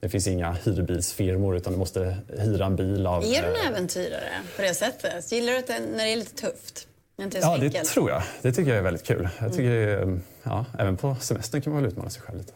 det 0.00 0.08
finns 0.08 0.26
inga 0.26 0.52
hyrbilsfirmor 0.52 1.56
utan 1.56 1.72
du 1.72 1.78
måste 1.78 2.16
hyra 2.38 2.66
en 2.66 2.76
bil 2.76 3.06
av... 3.06 3.24
Är 3.24 3.28
du 3.42 3.48
eh, 3.48 3.66
en 3.66 3.72
äventyrare 3.72 4.32
på 4.56 4.62
det 4.62 4.74
sättet? 4.74 5.32
Gillar 5.32 5.52
du 5.52 5.58
att 5.58 5.66
det, 5.66 5.80
när 5.96 6.04
det 6.04 6.12
är 6.12 6.16
lite 6.16 6.34
tufft? 6.46 6.86
Inte 7.20 7.38
Ja, 7.38 7.56
det 7.56 7.64
enkelt? 7.66 7.90
tror 7.90 8.10
jag. 8.10 8.22
Det 8.42 8.52
tycker 8.52 8.70
jag 8.70 8.78
är 8.78 8.82
väldigt 8.82 9.06
kul. 9.06 9.28
Jag 9.40 9.52
tycker 9.52 9.70
är, 9.70 10.20
ja, 10.42 10.64
även 10.78 10.96
på 10.96 11.16
semestern 11.20 11.62
kan 11.62 11.72
man 11.72 11.82
väl 11.82 11.92
utmana 11.92 12.10
sig 12.10 12.22
själv 12.22 12.38
lite. 12.38 12.52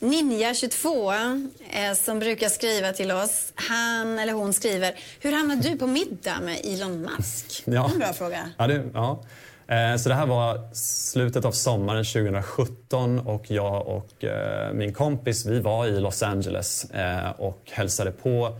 Ninja22 0.00 1.48
eh, 1.70 1.94
som 1.94 2.18
brukar 2.18 2.48
skriva 2.48 2.92
till 2.92 3.12
oss, 3.12 3.52
han 3.54 4.18
eller 4.18 4.32
hon 4.32 4.52
skriver 4.52 4.94
Hur 5.20 5.32
hamnade 5.32 5.68
du 5.68 5.78
på 5.78 5.86
middag 5.86 6.40
med 6.42 6.60
Elon 6.64 7.00
Musk? 7.00 7.62
Ja. 7.64 7.72
Det 7.72 7.76
är 7.78 7.92
en 7.92 7.98
bra 7.98 8.12
fråga. 8.12 8.50
Ja, 8.58 8.66
det, 8.66 8.84
ja. 8.94 9.24
Eh, 9.68 9.96
Så 9.96 10.08
det 10.08 10.14
här 10.14 10.26
var 10.26 10.74
slutet 10.74 11.44
av 11.44 11.52
sommaren 11.52 12.04
2017 12.04 13.18
och 13.18 13.50
jag 13.50 13.86
och 13.88 14.24
eh, 14.24 14.72
min 14.72 14.92
kompis 14.92 15.46
vi 15.46 15.60
var 15.60 15.86
i 15.86 16.00
Los 16.00 16.22
Angeles 16.22 16.90
eh, 16.90 17.30
och 17.30 17.60
hälsade 17.72 18.10
på. 18.12 18.56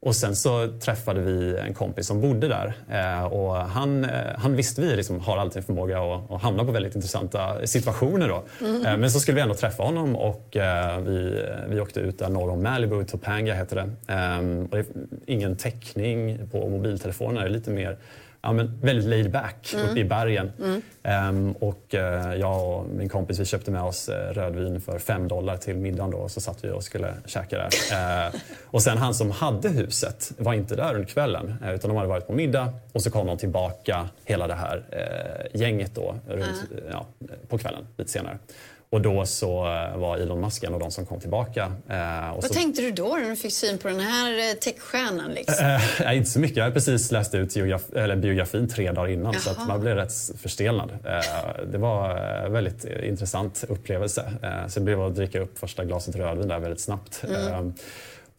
Och 0.00 0.16
sen 0.16 0.36
så 0.36 0.68
träffade 0.80 1.20
vi 1.20 1.56
en 1.58 1.74
kompis 1.74 2.06
som 2.06 2.20
bodde 2.20 2.48
där 2.48 2.74
och 3.32 3.54
han, 3.56 4.06
han 4.38 4.56
visste 4.56 4.80
vi 4.80 4.96
liksom 4.96 5.20
har 5.20 5.36
alltid 5.38 5.56
en 5.56 5.62
förmåga 5.62 5.98
att, 6.02 6.30
att 6.30 6.42
hamna 6.42 6.64
på 6.64 6.72
väldigt 6.72 6.94
intressanta 6.94 7.66
situationer. 7.66 8.28
Då. 8.28 8.44
Eh, 8.66 8.96
Men 8.96 9.10
så 9.10 9.20
skulle 9.20 9.34
vi 9.34 9.40
ändå 9.40 9.54
träffa 9.54 9.82
honom 9.82 10.16
och 10.16 10.56
vi, 11.06 11.44
vi 11.68 11.80
åkte 11.80 12.00
ut 12.00 12.18
där 12.18 12.28
norr 12.28 12.50
om 12.50 12.62
Malibu, 12.62 13.04
Topanga 13.04 13.54
heter 13.54 13.76
det. 13.76 14.12
Eh, 14.14 14.38
Och 14.70 14.76
det 14.76 14.78
är 14.78 14.84
ingen 15.26 15.56
täckning 15.56 16.48
på 16.52 16.68
mobiltelefoner, 16.68 17.40
det 17.40 17.46
är 17.46 17.50
lite 17.50 17.70
mer 17.70 17.96
ja, 18.42 18.52
men 18.52 18.80
väldigt 18.82 19.08
laid 19.08 19.30
back 19.30 19.74
uppe 19.88 20.00
i 20.00 20.04
bergen. 20.04 20.52
Ehm, 21.02 21.52
och 21.52 21.94
eh, 21.94 22.34
jag 22.34 22.68
och 22.68 22.86
min 22.86 23.08
kompis 23.08 23.38
vi 23.38 23.44
köpte 23.44 23.70
med 23.70 23.82
oss 23.82 24.08
eh, 24.08 24.32
rödvin 24.32 24.80
för 24.80 24.98
fem 24.98 25.28
dollar 25.28 25.56
till 25.56 25.76
middagen 25.76 26.10
då, 26.10 26.18
och 26.18 26.30
så 26.30 26.40
satt 26.40 26.64
vi 26.64 26.70
och 26.70 26.84
skulle 26.84 27.14
käka 27.26 27.58
där. 27.58 27.68
Eh, 28.26 28.34
och 28.64 28.82
sen 28.82 28.98
han 28.98 29.14
som 29.14 29.30
hade 29.30 29.68
huset 29.68 30.32
var 30.38 30.54
inte 30.54 30.76
där 30.76 30.94
under 30.94 31.06
kvällen 31.06 31.54
utan 31.64 31.88
de 31.88 31.96
hade 31.96 32.08
varit 32.08 32.26
på 32.26 32.32
middag 32.32 32.72
och 32.92 33.02
så 33.02 33.10
kom 33.10 33.26
de 33.26 33.38
tillbaka 33.38 34.08
hela 34.24 34.46
det 34.46 34.54
här 34.54 34.82
gänget 35.52 35.94
då 35.94 36.14
runt, 36.28 36.64
ja, 36.90 37.06
på 37.48 37.58
kvällen 37.58 37.86
lite 37.96 38.10
senare. 38.10 38.38
Och 38.96 39.02
då 39.02 39.26
så 39.26 39.66
eh, 39.66 39.98
var 39.98 40.16
Elon 40.16 40.40
Musk 40.40 40.64
en 40.64 40.74
av 40.74 40.80
de 40.80 40.90
som 40.90 41.06
kom 41.06 41.20
tillbaka. 41.20 41.72
Eh, 41.88 42.34
Vad 42.34 42.44
så, 42.44 42.54
tänkte 42.54 42.82
du 42.82 42.90
då 42.90 43.16
när 43.16 43.30
du 43.30 43.36
fick 43.36 43.52
syn 43.52 43.78
på 43.78 43.88
den 43.88 44.00
här 44.00 44.50
eh, 44.50 44.54
techstjärnan? 44.54 45.32
Liksom? 45.32 45.78
Nej, 46.00 46.16
inte 46.16 46.30
så 46.30 46.40
mycket. 46.40 46.56
Jag 46.56 46.64
hade 46.64 46.74
precis 46.74 47.10
läst 47.12 47.34
ut 47.34 47.54
biografin 48.16 48.68
tre 48.68 48.92
dagar 48.92 49.12
innan 49.12 49.34
så 49.34 49.50
Jaha. 49.50 49.56
att 49.58 49.68
man 49.68 49.80
blev 49.80 49.96
rätt 49.96 50.12
förstelnad. 50.38 50.90
Det 51.72 51.78
var 51.78 52.16
en 52.16 52.52
väldigt 52.52 52.84
intressant 52.84 53.64
upplevelse. 53.68 54.32
Så 54.68 54.80
det 54.80 54.84
blev 54.84 55.02
att 55.02 55.14
dricka 55.14 55.40
upp 55.40 55.58
första 55.58 55.84
glaset 55.84 56.16
rödvin 56.16 56.48
där 56.48 56.58
väldigt 56.58 56.80
snabbt. 56.80 57.22
Mm. 57.24 57.74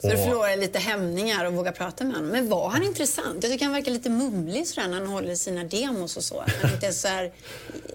Så 0.02 0.08
du 0.08 0.18
förlorade 0.18 0.56
lite 0.56 0.80
hämningar 0.80 1.46
och 1.46 1.54
vågade 1.54 1.78
prata 1.78 2.04
med 2.04 2.16
honom. 2.16 2.30
Men 2.30 2.50
var 2.50 2.70
han 2.70 2.84
intressant? 2.84 3.44
Jag 3.44 3.52
tycker 3.52 3.66
han 3.66 3.74
verkar 3.74 3.92
lite 3.92 4.10
mumlig 4.10 4.68
sådär 4.68 4.88
när 4.88 4.98
han 4.98 5.08
håller 5.08 5.36
sina 5.36 5.64
demos 5.64 6.18
och 6.18 6.24
så. 6.24 6.44
Han 6.62 6.74
inte 6.74 6.88
är, 6.88 6.92
så 6.92 7.08
här, 7.08 7.24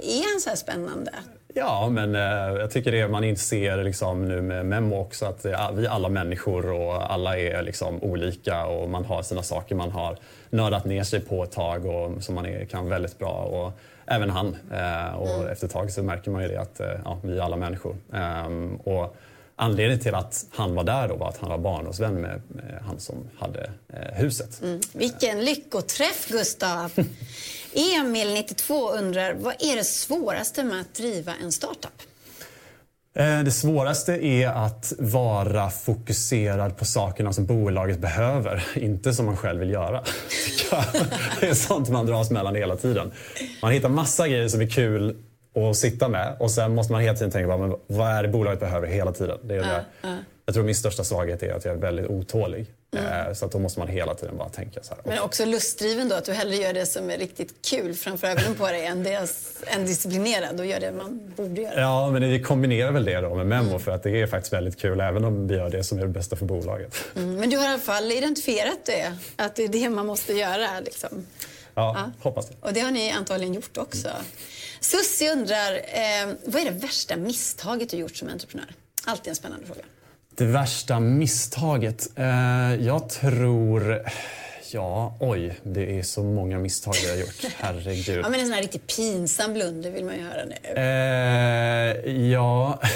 är 0.02 0.32
han 0.32 0.40
så 0.40 0.48
här 0.48 0.56
spännande? 0.56 1.12
Ja, 1.54 1.88
men 1.90 2.14
eh, 2.14 2.60
jag 2.60 2.70
tycker 2.70 2.92
det 2.92 3.08
man 3.08 3.24
inser 3.24 3.84
liksom 3.84 4.28
nu 4.28 4.42
med 4.42 4.66
Memo 4.66 5.00
också 5.00 5.26
att 5.26 5.44
eh, 5.44 5.70
vi 5.72 5.86
är 5.86 5.90
alla 5.90 6.08
människor 6.08 6.70
och 6.72 7.12
alla 7.12 7.38
är 7.38 7.62
liksom 7.62 8.02
olika 8.02 8.66
och 8.66 8.90
man 8.90 9.04
har 9.04 9.22
sina 9.22 9.42
saker 9.42 9.74
man 9.74 9.90
har 9.90 10.16
nördat 10.50 10.84
ner 10.84 11.02
sig 11.02 11.20
på 11.20 11.44
ett 11.44 11.52
tag 11.52 11.86
och 11.86 12.22
som 12.22 12.34
man 12.34 12.46
är, 12.46 12.64
kan 12.64 12.88
väldigt 12.88 13.18
bra. 13.18 13.32
Och 13.32 13.72
även 14.06 14.30
han. 14.30 14.56
Eh, 14.72 15.14
och 15.14 15.50
efter 15.50 15.66
ett 15.66 15.72
tag 15.72 15.90
så 15.90 16.02
märker 16.02 16.30
man 16.30 16.42
ju 16.42 16.48
det 16.48 16.60
att 16.60 16.80
eh, 16.80 16.86
ja, 17.04 17.18
vi 17.22 17.38
är 17.38 17.42
alla 17.42 17.56
människor. 17.56 17.96
Ehm, 18.12 18.76
och 18.76 19.16
anledningen 19.56 20.00
till 20.00 20.14
att 20.14 20.46
han 20.50 20.74
var 20.74 20.84
där 20.84 21.08
då 21.08 21.16
var 21.16 21.28
att 21.28 21.38
han 21.38 21.50
var 21.50 21.58
barndomsvän 21.58 22.14
med, 22.14 22.42
med 22.48 22.82
han 22.86 23.00
som 23.00 23.16
hade 23.38 23.70
eh, 23.92 24.14
huset. 24.14 24.62
Vilken 24.92 25.44
lyckoträff, 25.44 26.28
Gustav! 26.28 26.92
Emil, 28.00 28.34
92, 28.34 28.90
undrar 28.90 29.34
vad 29.34 29.54
är 29.58 29.76
det 29.76 29.84
svåraste 29.84 30.64
med 30.64 30.80
att 30.80 30.94
driva 30.94 31.32
en 31.42 31.52
startup? 31.52 32.02
Eh, 33.14 33.40
Det 33.42 33.50
svåraste 33.50 34.26
är 34.26 34.48
att 34.48 34.92
vara 34.98 35.70
fokuserad 35.70 36.76
på 36.76 36.84
sakerna 36.84 37.32
som 37.32 37.46
bolaget 37.46 37.98
behöver, 37.98 38.64
inte 38.74 39.12
som 39.14 39.26
man 39.26 39.36
själv 39.36 39.60
vill 39.60 39.70
göra. 39.70 40.04
Det 41.40 41.48
är 41.48 41.54
sånt 41.54 41.88
man 41.88 42.06
dras 42.06 42.30
mellan 42.30 42.54
hela 42.54 42.76
tiden. 42.76 43.12
Man 43.62 43.72
hittar 43.72 43.88
massa 43.88 44.28
grejer 44.28 44.48
som 44.48 44.60
är 44.60 44.66
kul 44.70 45.16
att 45.54 45.76
sitta 45.76 46.08
med 46.08 46.36
och 46.38 46.50
sen 46.50 46.74
måste 46.74 46.92
man 46.92 47.02
hela 47.02 47.14
tiden 47.16 47.30
tänka 47.30 47.52
på 47.52 47.58
men 47.58 47.76
vad 47.86 48.08
är 48.10 48.22
det 48.22 48.28
bolaget 48.28 48.60
behöver 48.60 48.86
hela 48.86 49.12
tiden. 49.12 49.38
Det 49.42 49.54
är 49.54 49.58
det. 49.62 49.84
Jag 50.46 50.54
tror 50.54 50.64
min 50.64 50.74
största 50.74 51.04
svaghet 51.04 51.42
är 51.42 51.52
att 51.52 51.64
jag 51.64 51.74
är 51.74 51.78
väldigt 51.78 52.06
otålig. 52.06 52.66
Eh, 52.96 53.32
Så 53.34 53.44
att 53.46 53.52
då 53.52 53.58
måste 53.58 53.78
man 53.78 53.88
hela 53.88 54.14
tiden 54.14 54.36
bara 54.36 54.48
tänka 54.48 54.80
så 54.82 54.94
här. 54.94 55.02
Men 55.04 55.18
också 55.18 55.44
lustdriven 55.44 56.08
då, 56.08 56.14
att 56.14 56.24
du 56.24 56.32
hellre 56.32 56.56
gör 56.56 56.72
det 56.72 56.86
som 56.86 57.10
är 57.10 57.18
riktigt 57.18 57.54
kul 57.70 57.94
framför 57.94 58.26
ögonen 58.26 58.54
på 58.54 58.66
dig 58.66 58.86
än, 58.86 59.02
det, 59.02 59.28
än 59.66 59.86
disciplinerad 59.86 60.60
och 60.60 60.66
gör 60.66 60.80
det 60.80 60.92
man 60.92 61.32
borde 61.36 61.60
göra. 61.62 61.80
Ja, 61.80 62.10
men 62.10 62.22
vi 62.30 62.40
kombinerar 62.42 62.92
väl 62.92 63.04
det 63.04 63.20
då 63.20 63.34
med 63.34 63.46
Memo 63.46 63.78
för 63.78 63.90
att 63.92 64.02
det 64.02 64.20
är 64.22 64.26
faktiskt 64.26 64.52
väldigt 64.52 64.80
kul 64.80 65.00
även 65.00 65.24
om 65.24 65.48
vi 65.48 65.54
gör 65.54 65.70
det 65.70 65.84
som 65.84 65.98
är 65.98 66.02
det 66.02 66.08
bästa 66.08 66.36
för 66.36 66.46
bolaget. 66.46 66.94
Mm, 67.16 67.34
Men 67.36 67.50
du 67.50 67.56
har 67.56 67.64
i 67.64 67.68
alla 67.68 67.78
fall 67.78 68.12
identifierat 68.12 68.78
det, 68.86 69.12
att 69.36 69.56
det 69.56 69.64
är 69.64 69.68
det 69.68 69.90
man 69.90 70.06
måste 70.06 70.32
göra. 70.32 70.80
Liksom. 70.80 71.26
Ja, 71.74 72.10
hoppas 72.20 72.48
det. 72.48 72.54
Och 72.60 72.72
det 72.72 72.80
har 72.80 72.90
ni 72.90 73.10
antagligen 73.10 73.54
gjort 73.54 73.76
också. 73.76 74.08
Sussi 74.80 75.30
undrar, 75.30 75.72
eh, 75.72 76.34
vad 76.44 76.62
är 76.62 76.64
det 76.64 76.78
värsta 76.78 77.16
misstaget 77.16 77.90
du 77.90 77.96
gjort 77.96 78.16
som 78.16 78.28
entreprenör? 78.28 78.74
Alltid 79.04 79.28
en 79.30 79.36
spännande 79.36 79.66
fråga. 79.66 79.80
Det 80.34 80.44
värsta 80.44 81.00
misstaget? 81.00 82.08
Eh, 82.16 82.74
jag 82.74 83.08
tror... 83.08 84.02
Ja, 84.72 85.16
oj. 85.20 85.60
Det 85.62 85.98
är 85.98 86.02
så 86.02 86.22
många 86.22 86.58
misstag 86.58 86.94
jag 87.04 87.10
har 87.10 87.16
gjort. 87.16 87.44
Herregud. 87.56 88.24
Ja, 88.24 88.28
men 88.28 88.40
en 88.40 88.46
sån 88.46 88.54
här 88.54 88.62
riktigt 88.62 88.96
pinsam 88.96 89.52
blunder 89.52 89.90
vill 89.90 90.04
man 90.04 90.14
ju 90.14 90.22
höra 90.22 90.44
nu. 90.44 90.80
Eh, 90.80 92.12
ja... 92.30 92.80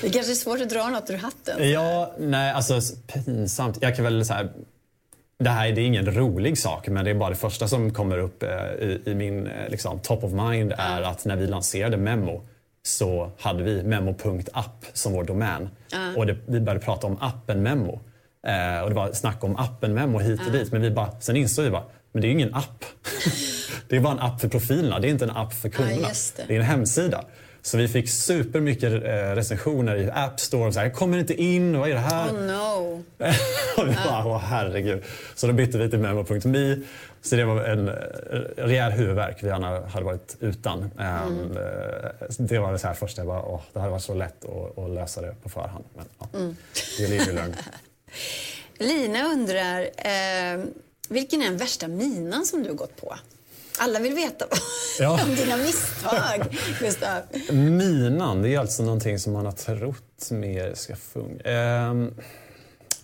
Det 0.00 0.10
kanske 0.10 0.32
är 0.32 0.36
svårt 0.36 0.60
att 0.60 0.70
dra 0.70 0.88
något 0.88 1.10
ur 1.10 1.16
hatten. 1.16 1.70
ja, 1.70 2.14
nej, 2.18 2.52
alltså 2.52 2.80
pinsamt. 3.06 3.78
Jag 3.80 3.96
kan 3.96 4.04
väl 4.04 4.26
så 4.26 4.32
här... 4.34 4.52
Det 5.38 5.50
här 5.50 5.72
det 5.72 5.80
är 5.80 5.86
ingen 5.86 6.14
rolig 6.14 6.58
sak, 6.58 6.88
men 6.88 7.04
det 7.04 7.10
är 7.10 7.14
bara 7.14 7.30
det 7.30 7.36
första 7.36 7.68
som 7.68 7.92
kommer 7.92 8.18
upp 8.18 8.42
eh, 8.42 8.48
i, 8.80 9.02
i 9.04 9.14
min 9.14 9.46
eh, 9.46 9.68
liksom, 9.68 9.98
top 9.98 10.24
of 10.24 10.32
mind 10.32 10.72
är 10.78 11.02
att 11.02 11.24
när 11.24 11.36
vi 11.36 11.46
lanserade 11.46 11.96
Memo 11.96 12.42
så 12.82 13.30
hade 13.38 13.62
vi 13.62 13.82
memo.app 13.82 14.84
som 14.92 15.12
vår 15.12 15.24
domän. 15.24 15.68
Och 16.16 16.26
det, 16.26 16.36
vi 16.46 16.60
började 16.60 16.84
prata 16.84 17.06
om 17.06 17.18
appen 17.20 17.62
Memo. 17.62 18.00
Eh, 18.46 18.82
och 18.82 18.88
det 18.88 18.96
var 18.96 19.12
snack 19.12 19.44
om 19.44 19.56
appen 19.56 19.94
Memo 19.94 20.18
hit 20.18 20.40
och 20.46 20.52
dit. 20.52 20.72
Men 20.72 20.82
vi 20.82 20.90
bara, 20.90 21.20
sen 21.20 21.36
insåg 21.36 21.64
vi 21.64 21.70
bara, 21.70 21.84
men 22.12 22.20
det 22.20 22.26
är 22.26 22.28
ju 22.28 22.34
ingen 22.34 22.54
app. 22.54 22.84
det 23.88 23.96
är 23.96 24.00
bara 24.00 24.12
en 24.12 24.18
app 24.18 24.40
för 24.40 24.48
profilerna, 24.48 24.98
det 24.98 25.08
är 25.08 25.10
inte 25.10 25.24
en 25.24 25.36
app 25.36 25.54
för 25.54 25.68
kunderna. 25.68 26.08
just 26.08 26.36
det. 26.36 26.44
det 26.48 26.56
är 26.56 26.60
en 26.60 26.66
hemsida. 26.66 27.24
Så 27.66 27.76
vi 27.76 27.88
fick 27.88 28.08
supermycket 28.10 28.92
eh, 28.92 29.08
recensioner 29.34 29.96
i 29.96 30.10
App 30.10 30.40
Store. 30.40 30.72
Så 30.72 30.78
här, 30.78 30.86
jag 30.86 30.94
kommer 30.94 31.18
inte 31.18 31.34
in, 31.42 31.78
vad 31.78 31.90
är 31.90 31.94
det 31.94 32.00
här? 32.00 32.30
Oh 32.30 32.40
no. 32.40 33.04
och 33.76 33.88
vi 33.88 33.94
bara, 34.04 34.26
åh 34.26 34.38
herregud. 34.38 35.02
Så 35.34 35.46
då 35.46 35.52
bytte 35.52 35.78
vi 35.78 35.90
till 35.90 35.98
memo.me. 35.98 36.76
Så 37.22 37.36
det 37.36 37.44
var 37.44 37.64
en 37.64 37.88
eh, 37.88 37.94
rejäl 38.56 38.92
huvudvärk 38.92 39.42
vi 39.42 39.46
gärna 39.46 39.86
hade 39.86 40.04
varit 40.04 40.36
utan. 40.40 40.90
Ehm, 40.98 41.56
eh, 41.56 42.10
Det 42.38 42.58
var 42.58 42.72
det 42.72 42.78
så 42.78 42.86
här 42.86 42.94
första, 42.94 43.20
jag 43.20 43.26
bara, 43.26 43.42
åh, 43.42 43.60
det 43.72 43.78
hade 43.78 43.90
varit 43.92 44.02
så 44.02 44.14
lätt 44.14 44.44
att, 44.44 44.78
att 44.78 44.90
lösa 44.90 45.20
det 45.20 45.34
på 45.42 45.48
förhand. 45.48 45.84
Men 45.96 46.04
ja, 46.18 46.26
det 46.98 47.08
ligger 47.08 47.32
lugnt. 47.32 47.56
Lina 48.78 49.24
undrar, 49.24 49.80
eh, 49.80 50.64
vilken 51.08 51.42
är 51.42 51.44
den 51.44 51.56
värsta 51.56 51.88
minan 51.88 52.46
som 52.46 52.62
du 52.62 52.68
har 52.68 52.76
gått 52.76 52.96
på? 53.00 53.14
Alla 53.78 53.98
vill 53.98 54.14
veta 54.14 54.44
Ja. 54.98 55.10
om 55.24 55.34
dina 55.34 55.56
misstag, 55.56 56.56
Gustav. 56.80 57.20
Minan, 57.50 58.42
det 58.42 58.54
är 58.54 58.58
alltså 58.58 58.82
någonting 58.82 59.18
som 59.18 59.32
man 59.32 59.44
har 59.44 59.52
trott 59.52 60.30
mer 60.30 60.74
ska 60.74 60.96
funka. 60.96 61.50
Ehm, 61.50 62.14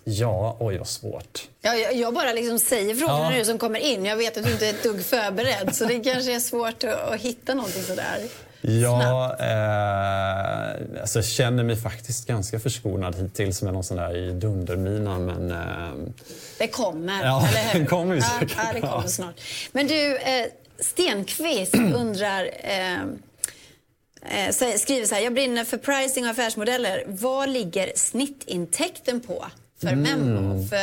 ja, 0.05 0.57
oj 0.61 0.79
vad 0.79 0.89
svårt. 0.89 1.49
Ja, 1.63 1.75
jag, 1.75 1.95
jag 1.95 2.15
bara 2.15 2.33
liksom 2.33 2.59
säger 2.59 2.95
frågorna 2.95 3.25
Ja. 3.33 3.39
nu 3.39 3.45
som 3.45 3.59
kommer 3.59 3.81
in. 3.81 4.05
Jag 4.05 4.17
vet 4.17 4.37
att 4.37 4.45
du 4.45 4.53
inte 4.53 4.67
är 4.67 4.71
ett 4.71 4.83
dugg 4.83 5.05
förberedd, 5.05 5.75
så 5.75 5.85
det 5.85 6.01
kanske 6.01 6.35
är 6.35 6.41
svårt 6.41 6.85
att, 6.85 7.01
att 7.13 7.21
hitta 7.21 7.55
någonting 7.55 7.83
sådär. 7.83 8.19
Jag 8.63 9.31
eh, 9.41 11.01
alltså, 11.01 11.19
jag 11.19 11.25
känner 11.27 11.65
mig 11.65 11.77
faktiskt 11.77 12.27
ganska 12.27 12.61
förskonad 12.61 13.17
hittills 13.17 13.63
med 13.63 13.73
någon 13.73 13.85
sån 13.85 13.97
där 13.97 14.17
i 14.17 14.33
dundermina. 14.33 15.19
Men, 15.19 15.51
eh, 15.51 16.13
Det 16.59 16.69
kommer, 16.69 17.25
Ja, 17.25 17.49
eller 17.49 17.79
hur? 17.79 17.87
kommer 17.87 18.15
ja, 18.15 18.23
säkert. 18.23 18.57
ja, 18.57 18.71
det 18.75 18.81
kommer 18.81 19.03
Ja. 19.03 19.09
snart. 19.09 19.35
Men 19.73 19.87
du, 19.87 20.17
eh, 20.17 20.47
Stenqvist 20.81 21.75
undrar... 21.95 22.51
Eh, 22.59 23.01
eh, 24.23 24.77
skriver 24.77 25.07
så 25.07 25.15
här, 25.15 25.23
jag 25.23 25.35
brinner 25.35 25.65
för 25.65 25.77
pricing 25.77 26.25
och 26.25 26.31
affärsmodeller. 26.31 27.05
Vad 27.07 27.49
ligger 27.49 27.93
snittintäkten 27.95 29.21
på 29.21 29.47
för 29.81 29.89
Mm. 29.89 30.21
Memo? 30.21 30.67
För 30.67 30.77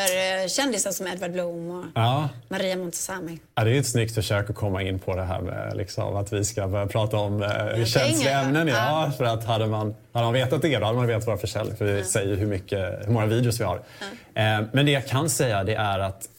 eh, 0.44 0.48
kändisar 0.48 0.92
som 0.92 1.08
Edvard 1.08 1.32
Blom 1.32 1.70
och 1.72 1.86
ja. 1.96 2.30
Maria 2.48 2.76
Montazami. 2.76 3.40
Ja, 3.56 3.64
det 3.64 3.72
är 3.76 3.80
ett 3.80 3.88
snyggt 3.88 4.16
försök 4.16 4.50
att 4.50 4.56
komma 4.56 4.84
in 4.84 5.00
på 5.00 5.16
det 5.16 5.24
här 5.24 5.42
med 5.42 5.78
liksom, 5.78 6.16
att 6.16 6.34
vi 6.34 6.44
ska 6.46 6.68
börja 6.68 6.88
prata 6.88 7.18
om 7.18 7.44
eh, 7.44 7.86
känsliga 7.86 8.40
ämnen. 8.40 8.68
Ja, 8.68 8.76
Ja. 9.06 9.12
för 9.18 9.26
att 9.26 9.44
hade 9.46 9.68
man, 9.68 9.96
hade 10.12 10.26
man 10.26 10.34
vetat 10.34 10.62
det 10.62 10.78
då 10.80 10.86
hade 10.86 10.98
man 10.98 11.08
vetat 11.08 11.28
våra 11.28 11.38
försäljning. 11.38 11.78
För 11.78 11.86
vi 11.86 12.04
säger 12.04 12.36
hur, 12.36 12.48
mycket, 12.48 13.08
hur 13.08 13.12
många 13.12 13.26
videos 13.26 13.60
vi 13.60 13.64
har. 13.64 13.76
Eh, 14.34 14.62
men 14.72 14.86
det 14.86 14.92
jag 14.92 15.08
kan 15.08 15.30
säga 15.30 15.64
det 15.64 15.76
är 15.76 16.00
att 16.00 16.30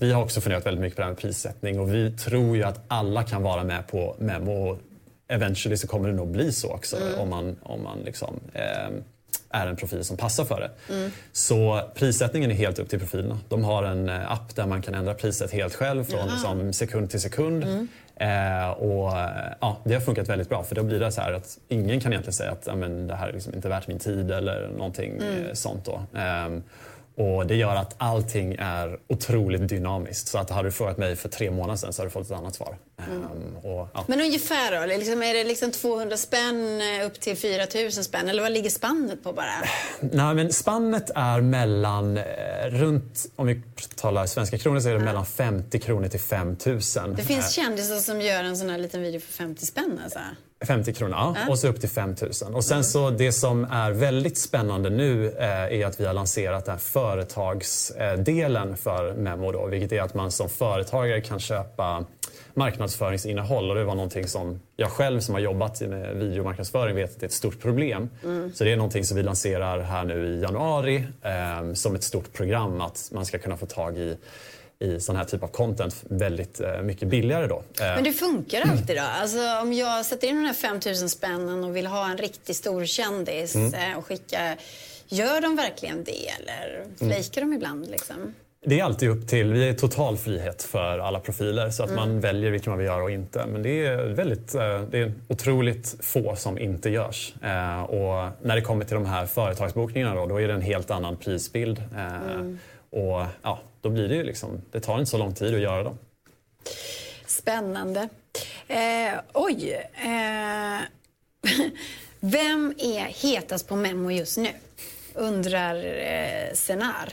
vi 0.00 0.12
har 0.12 0.22
också 0.22 0.40
funderat 0.40 0.66
väldigt 0.66 0.80
mycket 0.80 0.96
på 0.96 1.00
det 1.00 1.06
här 1.06 1.12
med 1.12 1.20
prissättning 1.20 1.80
och 1.80 1.94
vi 1.94 2.10
tror 2.10 2.56
ju 2.56 2.62
att 2.62 2.80
alla 2.88 3.22
kan 3.22 3.42
vara 3.42 3.64
med 3.64 3.86
på 3.86 4.16
Memo. 4.18 4.68
Och 4.70 4.78
Eventually 5.28 5.76
så 5.76 5.86
kommer 5.86 6.08
det 6.08 6.14
nog 6.14 6.28
bli 6.28 6.52
så 6.52 6.72
också 6.72 6.96
om 7.18 7.28
man, 7.30 7.56
om 7.62 7.82
man 7.82 7.98
liksom, 7.98 8.40
eh, 8.54 8.62
är 9.56 9.66
en 9.66 9.76
profil 9.76 10.04
som 10.04 10.16
passar 10.16 10.44
för 10.44 10.60
det. 10.60 10.70
Så 11.32 11.80
prissättningen 11.94 12.50
är 12.50 12.54
helt 12.54 12.78
upp 12.78 12.88
till 12.88 12.98
profilerna. 12.98 13.38
De 13.48 13.64
har 13.64 13.82
en 13.82 14.08
eh, 14.08 14.32
app 14.32 14.56
där 14.56 14.66
man 14.66 14.82
kan 14.82 14.94
ändra 14.94 15.14
priset 15.14 15.52
helt 15.52 15.74
själv 15.74 16.04
från 16.04 16.28
liksom, 16.28 16.72
sekund 16.72 17.10
till 17.10 17.20
sekund. 17.20 17.88
Eh, 18.16 18.70
och, 18.70 19.18
eh, 19.18 19.52
ja, 19.60 19.76
det 19.84 19.94
har 19.94 20.00
funkat 20.00 20.28
väldigt 20.28 20.48
bra 20.48 20.62
för 20.62 20.74
då 20.74 20.82
blir 20.82 21.00
det 21.00 21.12
så 21.12 21.20
att 21.20 21.58
ingen 21.68 22.00
kan 22.00 22.12
egentligen 22.12 22.32
säga 22.32 22.50
att 22.50 22.64
det 23.08 23.14
här 23.14 23.28
är 23.28 23.32
liksom 23.32 23.54
inte 23.54 23.68
värt 23.68 23.88
min 23.88 23.98
tid 23.98 24.30
eller 24.30 24.68
någonting 24.68 25.22
eh, 25.22 25.52
sånt. 25.52 25.84
Då. 25.84 26.18
Ehm, 26.18 26.62
och 27.16 27.46
det 27.46 27.54
gör 27.54 27.76
att 27.76 27.94
allting 27.98 28.56
är 28.58 28.98
otroligt 29.08 29.68
dynamiskt. 29.68 30.28
Så 30.28 30.38
att 30.38 30.50
hade 30.50 30.68
du 30.68 30.72
frågat 30.72 30.98
mig 30.98 31.16
för 31.16 31.28
tre 31.28 31.50
månader 31.50 31.76
sedan 31.76 31.92
så 31.92 32.02
hade 32.02 32.08
du 32.08 32.12
fått 32.12 32.26
ett 32.26 32.32
annat 32.32 32.54
svar. 32.54 32.76
Ehm, 32.98 33.56
och, 33.56 33.88
ja. 33.94 34.04
Men 34.06 34.20
ungefär 34.20 34.80
då? 34.80 34.86
Liksom, 34.86 35.22
är 35.22 35.34
det 35.34 35.44
liksom 35.44 35.70
200 35.70 36.16
spänn 36.16 36.80
eh, 36.80 37.06
upp 37.06 37.20
till 37.20 37.36
4 37.36 37.66
000 37.74 37.92
spänn? 37.92 38.28
Eller 38.28 38.42
vad 38.42 38.52
ligger 38.52 38.70
spannet 38.70 39.22
på 39.22 39.32
bara? 39.32 39.46
Nej, 40.00 40.34
men 40.34 40.52
spannet 40.52 41.10
är 41.14 41.40
mellan, 41.40 42.16
eh, 42.16 42.24
runt, 42.68 43.26
om 43.36 43.46
vi 43.46 43.62
talar 43.94 44.26
svenska 44.26 44.58
kronor 44.58 44.80
så 44.80 44.88
är 44.88 44.92
det 44.92 45.04
mellan 45.04 45.26
50 45.26 45.78
kronor 45.78 46.08
till 46.08 46.20
5 46.20 46.56
000. 46.66 46.80
Det 47.16 47.22
finns 47.22 47.52
kändisar 47.52 47.96
som 47.96 48.20
gör 48.20 48.44
en 48.44 48.56
sån 48.56 48.70
här 48.70 48.78
liten 48.78 49.02
video 49.02 49.20
för 49.20 49.32
50 49.32 49.66
spänn 49.66 50.00
alltså. 50.04 50.18
50 50.64 50.92
kronor, 50.92 51.16
ja. 51.18 51.36
Och 51.48 51.58
så 51.58 51.68
upp 51.68 51.80
till 51.80 51.88
5 51.88 52.14
000. 52.42 52.54
Och 52.54 52.64
sen 52.64 52.84
så 52.84 53.10
det 53.10 53.32
som 53.32 53.64
är 53.64 53.90
väldigt 53.90 54.38
spännande 54.38 54.90
nu 54.90 55.26
eh, 55.38 55.80
är 55.80 55.86
att 55.86 56.00
vi 56.00 56.06
har 56.06 56.14
lanserat 56.14 56.64
den 56.64 56.72
här 56.72 56.78
företagsdelen 56.80 58.76
för 58.76 59.14
Memo 59.14 59.52
då, 59.52 59.66
vilket 59.66 59.92
är 59.92 60.02
att 60.02 60.14
man 60.14 60.32
som 60.32 60.48
företagare 60.48 61.20
kan 61.20 61.40
köpa 61.40 62.04
marknadsföringsinnehåll 62.54 63.70
och 63.70 63.76
det 63.76 63.84
var 63.84 63.94
någonting 63.94 64.28
som 64.28 64.60
jag 64.76 64.90
själv 64.90 65.20
som 65.20 65.34
har 65.34 65.40
jobbat 65.40 65.80
med 65.80 66.16
videomarknadsföring 66.16 66.96
vet 66.96 67.10
att 67.10 67.20
det 67.20 67.24
är 67.24 67.28
ett 67.28 67.32
stort 67.32 67.60
problem. 67.60 68.10
Så 68.54 68.64
det 68.64 68.72
är 68.72 68.76
någonting 68.76 69.04
som 69.04 69.16
vi 69.16 69.22
lanserar 69.22 69.80
här 69.80 70.04
nu 70.04 70.26
i 70.26 70.40
januari 70.40 71.06
eh, 71.22 71.72
som 71.74 71.94
ett 71.94 72.02
stort 72.02 72.32
program 72.32 72.80
att 72.80 73.10
man 73.12 73.26
ska 73.26 73.38
kunna 73.38 73.56
få 73.56 73.66
tag 73.66 73.98
i 73.98 74.16
i 74.78 75.00
sån 75.00 75.16
här 75.16 75.24
typ 75.24 75.42
av 75.42 75.48
content 75.48 76.04
väldigt 76.10 76.60
eh, 76.60 76.82
mycket 76.82 77.08
billigare 77.08 77.46
då. 77.46 77.56
Eh, 77.56 77.62
Men 77.80 78.04
det 78.04 78.12
funkar 78.12 78.62
alltid 78.70 78.96
då? 78.96 79.02
Alltså 79.02 79.38
om 79.62 79.72
jag 79.72 80.04
sätter 80.06 80.28
in 80.28 80.36
de 80.36 80.44
här 80.46 80.54
5 80.54 80.80
000 80.86 80.94
spännen 80.96 81.64
och 81.64 81.76
vill 81.76 81.86
ha 81.86 82.10
en 82.10 82.16
riktigt 82.18 82.56
stor 82.56 82.84
kändis 82.84 83.56
eh, 83.56 83.98
och 83.98 84.06
skicka, 84.06 84.56
gör 85.08 85.40
de 85.40 85.56
verkligen 85.56 86.04
det 86.04 86.28
eller 86.28 86.84
fejkar 86.98 87.40
de 87.40 87.52
ibland 87.52 87.90
liksom? 87.90 88.34
Det 88.68 88.80
är 88.80 88.84
alltid 88.84 89.08
upp 89.08 89.28
till, 89.28 89.52
vi 89.52 89.68
är 89.68 89.74
total 89.74 90.16
frihet 90.16 90.62
för 90.62 90.98
alla 90.98 91.20
profiler 91.20 91.70
så 91.70 91.82
att 91.82 91.92
man 91.94 92.20
väljer 92.20 92.50
vilka 92.50 92.70
man 92.70 92.78
vill 92.78 92.86
göra 92.86 93.02
och 93.02 93.10
inte. 93.10 93.46
Men 93.46 93.62
det 93.62 93.86
är 93.86 93.96
väldigt, 93.96 94.52
det 94.52 94.98
är 94.98 95.12
otroligt 95.28 95.96
få 96.00 96.36
som 96.36 96.58
inte 96.58 96.90
görs. 96.90 97.34
Och 97.88 98.46
när 98.46 98.54
det 98.54 98.60
kommer 98.60 98.84
till 98.84 98.94
de 98.94 99.06
här 99.06 99.26
företagsbokningarna 99.26 100.14
då, 100.14 100.26
då 100.26 100.40
är 100.40 100.48
det 100.48 100.54
en 100.54 100.60
helt 100.60 100.90
annan 100.90 101.16
prisbild. 101.16 101.78
Eh, 101.96 102.46
Och 102.90 103.24
ja, 103.42 103.60
då 103.86 103.90
blir 103.90 104.08
det 104.08 104.14
ju 104.14 104.24
liksom, 104.24 104.62
det 104.70 104.80
tar 104.80 104.98
inte 104.98 105.10
så 105.10 105.18
lång 105.18 105.34
tid 105.34 105.54
att 105.54 105.60
göra 105.60 105.82
dem. 105.82 105.98
Spännande. 107.26 108.08
Eh, 108.68 109.20
oj. 109.34 109.72
Eh, 109.94 110.80
vem 112.20 112.74
är 112.78 113.00
hetast 113.00 113.68
på 113.68 113.76
Memo 113.76 114.10
just 114.10 114.38
nu? 114.38 114.48
Undrar 115.14 115.76
eh, 115.84 116.54
Senar. 116.54 117.12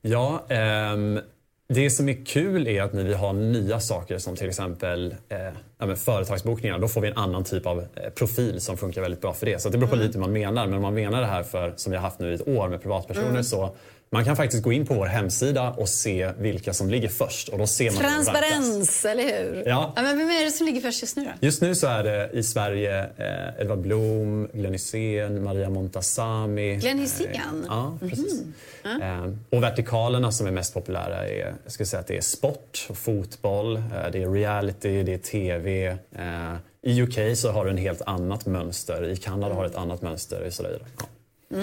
Ja, 0.00 0.44
ehm, 0.48 1.20
det 1.68 1.90
som 1.90 2.08
är 2.08 2.24
kul 2.26 2.68
är 2.68 2.82
att 2.82 2.92
när 2.92 3.04
vi 3.04 3.14
har 3.14 3.32
nya 3.32 3.80
saker 3.80 4.18
som 4.18 4.36
till 4.36 4.48
exempel 4.48 5.14
eh, 5.28 5.94
företagsbokningar, 5.94 6.78
då 6.78 6.88
får 6.88 7.00
vi 7.00 7.08
en 7.08 7.16
annan 7.16 7.44
typ 7.44 7.66
av 7.66 7.78
eh, 7.78 8.10
profil 8.10 8.60
som 8.60 8.76
funkar 8.76 9.02
väldigt 9.02 9.20
bra 9.20 9.34
för 9.34 9.46
det. 9.46 9.62
Så 9.62 9.68
det 9.68 9.78
beror 9.78 9.90
på 9.90 9.96
lite 9.96 10.18
hur 10.18 10.20
man 10.20 10.32
menar. 10.32 10.66
Men 10.66 10.74
om 10.74 10.82
man 10.82 10.94
menar 10.94 11.20
det 11.20 11.26
här 11.26 11.42
för, 11.42 11.72
som 11.76 11.90
vi 11.90 11.96
har 11.96 12.02
haft 12.02 12.18
nu 12.18 12.32
i 12.32 12.34
ett 12.34 12.48
år 12.48 12.68
med 12.68 12.82
privatpersoner 12.82 13.42
så 13.42 13.76
man 14.10 14.24
kan 14.24 14.36
faktiskt 14.36 14.62
gå 14.62 14.72
in 14.72 14.86
på 14.86 14.94
vår 14.94 15.06
hemsida 15.06 15.70
och 15.70 15.88
se 15.88 16.32
vilka 16.38 16.72
som 16.74 16.90
ligger 16.90 17.08
först. 17.08 17.48
Och 17.48 17.58
då 17.58 17.66
ser 17.66 17.90
man. 17.90 18.00
Transparens, 18.00 19.04
eller 19.04 19.22
hur? 19.22 19.62
Ja. 19.66 19.92
men 19.96 20.18
vem 20.18 20.28
är 20.30 20.44
det 20.44 20.50
som 20.50 20.66
ligger 20.66 20.80
först 20.80 21.02
just 21.02 21.16
nu 21.16 21.24
då? 21.24 21.46
Just 21.46 21.62
nu 21.62 21.74
så 21.74 21.86
är 21.86 22.04
det 22.04 22.30
i 22.32 22.42
Sverige 22.42 23.00
eh, 23.16 23.60
Edvard 23.60 23.78
Blom, 23.78 24.48
Glenn 24.52 24.72
Hysén, 24.72 25.44
Maria 25.44 25.70
Montazami. 25.70 26.76
Glenn 26.76 26.98
Hysén? 26.98 27.28
Eh, 27.34 27.40
ja, 27.68 27.98
precis. 28.00 28.42
Eh, 28.84 29.32
och 29.50 29.62
vertikalerna 29.62 30.32
som 30.32 30.46
är 30.46 30.50
mest 30.50 30.74
populära 30.74 31.28
är, 31.28 31.54
jag 31.62 31.72
skulle 31.72 31.86
säga 31.86 32.00
att 32.00 32.06
det 32.06 32.16
är 32.16 32.20
sport 32.20 32.86
och 32.88 32.96
fotboll, 32.98 33.76
eh, 33.76 33.82
det 34.12 34.22
är 34.22 34.30
reality, 34.32 35.02
det 35.02 35.14
är 35.14 35.18
TV. 35.18 35.86
Eh, 35.86 36.56
I 36.82 37.02
UK 37.02 37.36
så 37.36 37.50
har 37.50 37.64
du 37.64 37.70
en 37.70 37.76
helt 37.76 38.02
annat 38.06 38.46
mönster, 38.46 39.08
i 39.08 39.16
Kanada 39.16 39.54
har 39.54 39.62
du 39.62 39.68
ett 39.68 39.76
annat 39.76 40.02
mönster 40.02 40.46
och 40.46 40.52
så 40.52 40.62
vidare. 40.62 40.82
Ja. 40.98 41.56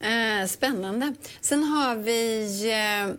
Eh, 0.00 0.46
spännande. 0.46 1.14
Sen 1.40 1.64
har 1.64 1.96
vi... 1.96 2.46
Eh, 2.70 3.14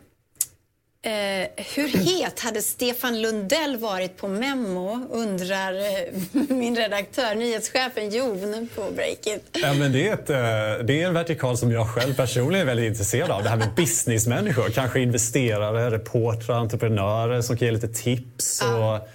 eh, 1.12 1.48
hur 1.76 1.88
het 1.88 2.40
hade 2.40 2.62
Stefan 2.62 3.22
Lundell 3.22 3.78
varit 3.78 4.18
på 4.18 4.28
Memo, 4.28 5.08
undrar 5.12 5.74
eh, 5.74 6.14
min 6.50 6.76
redaktör, 6.76 7.36
nyhetschefen 7.36 8.10
Jon 8.10 8.70
på 8.76 8.92
Breakit. 8.92 9.50
Ja, 9.52 9.74
men 9.74 9.92
det, 9.92 10.08
är 10.08 10.14
ett, 10.14 10.30
eh, 10.30 10.86
det 10.86 11.02
är 11.02 11.08
en 11.08 11.14
vertikal 11.14 11.58
som 11.58 11.72
jag 11.72 11.90
själv 11.90 12.16
personligen 12.16 12.62
är 12.62 12.66
väldigt 12.66 12.88
intresserad 12.88 13.32
av. 13.32 13.44
Det 13.44 13.50
här 13.50 13.58
med 13.58 13.74
businessmänniskor, 13.76 14.70
kanske 14.70 15.00
investerare, 15.00 15.92
reportrar, 15.92 16.56
entreprenörer 16.56 17.42
som 17.42 17.58
kan 17.58 17.66
ge 17.66 17.72
lite 17.72 17.88
tips 17.88 18.62
och, 18.62 19.10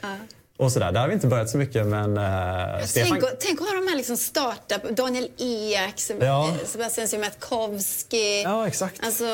och 0.57 0.73
sådär. 0.73 0.93
Där 0.93 1.01
har 1.01 1.09
vi 1.09 1.15
inte 1.15 1.27
börjat 1.27 1.51
så 1.51 1.59
mycket 1.59 1.87
men 1.87 2.19
uh, 2.19 2.85
Stefan... 2.85 3.11
Tänk, 3.21 3.39
tänk 3.41 3.61
att 3.61 3.69
ha 3.69 3.75
de 3.75 3.89
här 3.89 3.97
liksom 3.97 4.17
startup, 4.17 4.97
Daniel 4.97 5.29
Ek, 5.39 5.95
Ja. 6.21 6.55
Sebastian 6.65 7.09
Siemiatkowski. 7.09 8.43
Ja, 8.43 8.67
exakt. 8.67 9.01
Alltså, 9.05 9.25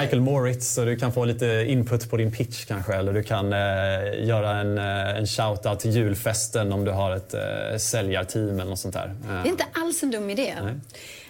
Michael 0.00 0.20
Moritz, 0.20 0.68
så 0.74 0.84
du 0.84 0.96
kan 0.96 1.12
få 1.12 1.24
lite 1.24 1.46
input 1.68 2.10
på 2.10 2.16
din 2.16 2.32
pitch 2.32 2.64
kanske. 2.64 2.94
Eller 2.94 3.12
du 3.12 3.22
kan 3.22 3.52
eh, 3.52 4.26
göra 4.26 4.56
en, 4.56 4.78
eh, 4.78 5.16
en 5.18 5.26
shout-out 5.26 5.76
till 5.78 5.90
julfesten 5.90 6.72
om 6.72 6.84
du 6.84 6.90
har 6.90 7.16
ett 7.16 7.34
eh, 7.34 7.78
säljarteam 7.78 8.60
eller 8.60 8.70
något 8.70 8.78
sånt 8.78 8.94
där. 8.94 9.14
Eh, 9.28 9.42
det 9.42 9.48
är 9.48 9.50
inte 9.50 9.66
alls 9.72 10.02
en 10.02 10.10
dum 10.10 10.30
idé. 10.30 10.54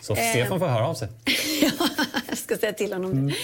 Så 0.08 0.14
Stefan 0.30 0.58
får 0.58 0.66
höra 0.66 0.86
av 0.88 0.94
sig. 0.94 1.08
Ja, 1.62 1.88
jag 2.28 2.38
ska 2.38 2.56
säga 2.56 2.72
till 2.72 2.92
honom 2.92 3.26
det. 3.26 3.34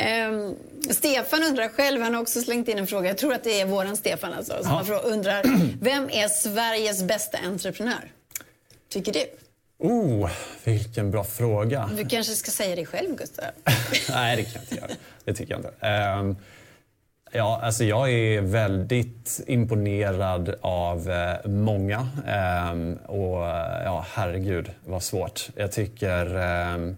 Ehm, 0.00 0.54
Stefan 0.90 1.42
undrar 1.42 1.68
själv, 1.68 2.02
han 2.02 2.14
har 2.14 2.22
också 2.22 2.40
slängt 2.42 2.68
in 2.68 2.78
en 2.78 2.86
fråga. 2.86 3.08
Jag 3.08 3.18
tror 3.18 3.34
att 3.34 3.44
det 3.44 3.60
är 3.60 3.66
våran 3.66 3.96
Stefan 3.96 4.32
alltså. 4.32 4.62
Som 4.62 4.84
Ja. 4.88 4.98
undrar, 4.98 5.42
vem 5.80 6.10
är 6.10 6.28
Sveriges 6.28 7.02
bästa 7.02 7.38
entreprenör? 7.38 8.12
Tycker 8.88 9.12
du? 9.12 9.24
Oh, 9.78 10.30
vilken 10.64 11.10
bra 11.10 11.24
fråga. 11.24 11.90
Du 11.96 12.08
kanske 12.08 12.34
ska 12.34 12.50
säga 12.50 12.76
det 12.76 12.86
själv, 12.86 13.16
Gustav? 13.16 13.44
Nej, 14.10 14.36
det 14.36 14.42
kan 14.42 14.52
jag 14.54 14.62
inte 14.62 14.74
göra. 14.74 14.90
Det 15.24 15.34
tycker 15.34 15.52
jag 15.52 15.58
inte. 15.60 15.86
Ehm, 15.86 16.36
ja, 17.32 17.60
alltså 17.62 17.84
jag 17.84 18.10
är 18.10 18.40
väldigt 18.40 19.40
imponerad 19.46 20.54
av 20.60 21.10
eh, 21.10 21.50
många. 21.50 22.08
Ehm, 22.26 22.98
och 23.06 23.46
eh, 23.46 23.84
ja, 23.84 24.06
herregud 24.12 24.70
vad 24.84 25.02
svårt. 25.02 25.48
Jag 25.56 25.72
tycker 25.72 26.36
ehm, 26.36 26.96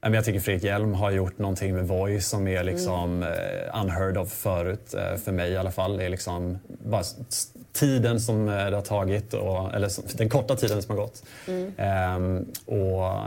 jag 0.00 0.24
tycker 0.24 0.40
Fredrik 0.40 0.64
Hjelm 0.64 0.94
har 0.94 1.10
gjort 1.10 1.38
någonting 1.38 1.74
med 1.74 1.88
Voice 1.88 2.28
som 2.28 2.48
är 2.48 2.64
liksom 2.64 3.22
eh, 3.22 3.80
unheard 3.80 4.16
of 4.16 4.32
förut, 4.32 4.94
för 5.24 5.32
mig 5.32 5.50
i 5.50 5.56
alla 5.56 5.70
fall. 5.70 5.96
Det 5.96 6.04
är 6.04 6.08
liksom 6.08 6.58
bara 6.66 7.02
tiden 7.72 8.20
som 8.20 8.46
det 8.46 8.74
har 8.74 8.82
tagit, 8.82 9.34
och, 9.34 9.74
eller 9.74 10.16
den 10.16 10.28
korta 10.28 10.56
tiden 10.56 10.82
som 10.82 10.96
har 10.96 11.02
gått. 11.04 11.22
Ehm, 11.76 12.46
och, 12.66 13.24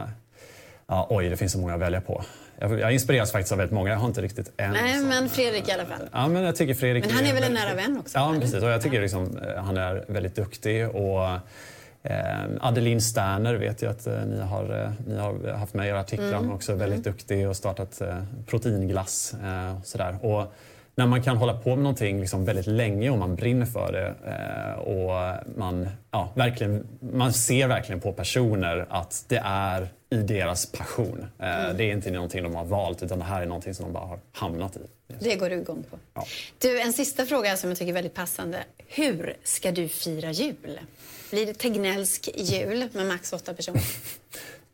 ja, 0.87 1.07
oj, 1.09 1.29
det 1.29 1.37
finns 1.37 1.51
så 1.51 1.59
många 1.59 1.73
att 1.73 1.79
välja 1.79 2.01
på. 2.01 2.23
Jag, 2.61 2.93
inspireras 2.93 3.31
faktiskt 3.31 3.51
av 3.51 3.57
väldigt 3.57 3.73
många, 3.73 3.89
jag 3.89 3.97
har 3.97 4.07
inte 4.07 4.21
riktigt 4.21 4.51
en. 4.57 4.71
Nej, 4.71 4.99
som- 4.99 5.07
men 5.09 5.29
Fredrik 5.29 5.67
i 5.69 5.71
alla 5.71 5.85
fall. 5.85 6.09
Ja, 6.11 6.27
men 6.27 6.43
jag 6.43 6.55
tycker 6.55 6.73
Fredrik 6.73 7.05
Men 7.05 7.15
han 7.15 7.25
är 7.25 7.33
väl 7.33 7.43
en 7.43 7.53
nära 7.53 7.75
vän 7.75 7.97
också, 7.99 8.17
Ja, 8.17 8.35
precis. 8.41 8.63
Och 8.63 8.69
jag 8.69 8.81
tycker 8.81 9.01
liksom, 9.01 9.37
eh, 9.37 9.63
han 9.63 9.77
är 9.77 10.05
väldigt 10.07 10.35
duktig. 10.35 10.89
Och, 10.89 11.23
eh, 12.03 12.45
Adeline 12.61 13.01
Sterner 13.01 13.53
vet 13.55 13.81
jag 13.81 13.91
att 13.91 14.07
eh, 14.07 14.25
ni, 14.25 14.41
har, 14.41 14.83
eh, 14.83 14.91
ni 15.07 15.17
har 15.17 15.53
haft 15.53 15.73
med 15.73 15.85
i 15.85 15.89
era 15.89 15.99
artiklar. 15.99 16.27
Mm. 16.27 16.39
Hon 16.39 16.49
är 16.49 16.55
också 16.55 16.75
väldigt 16.75 17.03
duktig 17.03 17.49
och 17.49 17.55
startat 17.55 18.01
eh, 18.01 18.23
proteinglass. 18.47 19.33
Eh, 19.43 19.77
och 19.79 19.85
sådär. 19.85 20.15
Och 20.25 20.53
när 20.95 21.05
man 21.05 21.23
kan 21.23 21.37
hålla 21.37 21.53
på 21.53 21.69
med 21.69 21.83
någonting 21.83 22.19
liksom 22.19 22.45
väldigt 22.45 22.67
länge 22.67 23.09
och 23.09 23.17
man 23.17 23.35
brinner 23.35 23.65
för 23.65 23.91
det 23.91 24.13
eh, 24.31 24.79
och 24.79 25.35
man, 25.57 25.89
ja, 26.11 26.29
verkligen, 26.35 26.87
man 27.13 27.33
ser 27.33 27.67
verkligen 27.67 28.01
på 28.01 28.11
personer 28.13 28.85
att 28.89 29.25
det 29.27 29.41
är 29.45 29.87
i 30.11 30.15
deras 30.15 30.65
passion. 30.65 31.25
Eh, 31.39 31.59
Mm. 31.65 31.77
Det 31.77 31.83
är 31.83 31.91
inte 31.91 32.11
någonting 32.11 32.43
de 32.43 32.55
har 32.55 32.65
valt 32.65 33.03
utan 33.03 33.19
det 33.19 33.25
här 33.25 33.41
är 33.41 33.45
någonting 33.45 33.73
som 33.73 33.85
de 33.85 33.93
bara 33.93 34.05
har 34.05 34.19
hamnat 34.31 34.75
i. 34.77 34.79
Det 35.19 35.35
går 35.35 35.49
du 35.49 35.55
igång 35.55 35.83
på. 35.91 35.97
Ja. 36.13 36.25
Du, 36.59 36.81
en 36.81 36.93
sista 36.93 37.25
fråga 37.25 37.57
som 37.57 37.69
jag 37.69 37.77
tycker 37.79 37.89
är 37.89 37.93
väldigt 37.93 38.13
passande. 38.13 38.57
Hur 38.87 39.37
ska 39.43 39.71
du 39.71 39.87
fira 39.87 40.31
jul? 40.31 40.79
Blir 41.31 41.45
det 41.45 41.53
Tegnellsk 41.53 42.29
jul 42.35 42.89
med 42.93 43.05
max 43.05 43.33
åtta 43.33 43.53
personer? 43.53 43.81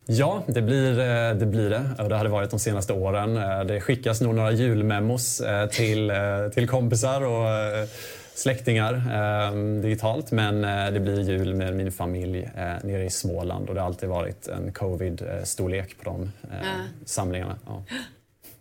Ja, 0.09 0.43
det 0.47 0.61
blir, 0.61 0.99
eh, 0.99 1.33
det 1.35 1.45
blir 1.45 1.69
det. 1.69 1.89
Det 2.09 2.15
har 2.15 2.23
det 2.23 2.29
varit 2.29 2.49
de 2.49 2.59
senaste 2.59 2.93
åren. 2.93 3.37
Eh, 3.37 3.63
Det 3.63 3.81
skickas 3.81 4.21
nog 4.21 4.35
några 4.35 4.51
julmemos 4.51 5.41
till, 5.71 6.11
till 6.53 6.67
kompisar 6.69 7.21
och 7.21 7.47
släktingar 8.37 8.93
eh, 8.93 9.81
digitalt. 9.81 10.31
Men 10.31 10.63
eh, 10.63 10.91
det 10.93 10.99
blir 10.99 11.21
jul 11.29 11.55
med 11.55 11.75
min 11.75 11.91
familj 11.91 12.49
eh, 12.55 12.73
nere 12.83 13.05
i 13.05 13.09
Småland 13.09 13.69
och 13.69 13.75
det 13.75 13.81
har 13.81 13.87
alltid 13.87 14.09
varit 14.09 14.47
en 14.47 14.73
covid-storlek 14.73 15.95
på 16.03 16.09
de 16.09 16.21
eh, 16.51 16.57
Ja. 16.67 16.73
samlingarna. 17.05 17.55
Ja. 17.65 17.83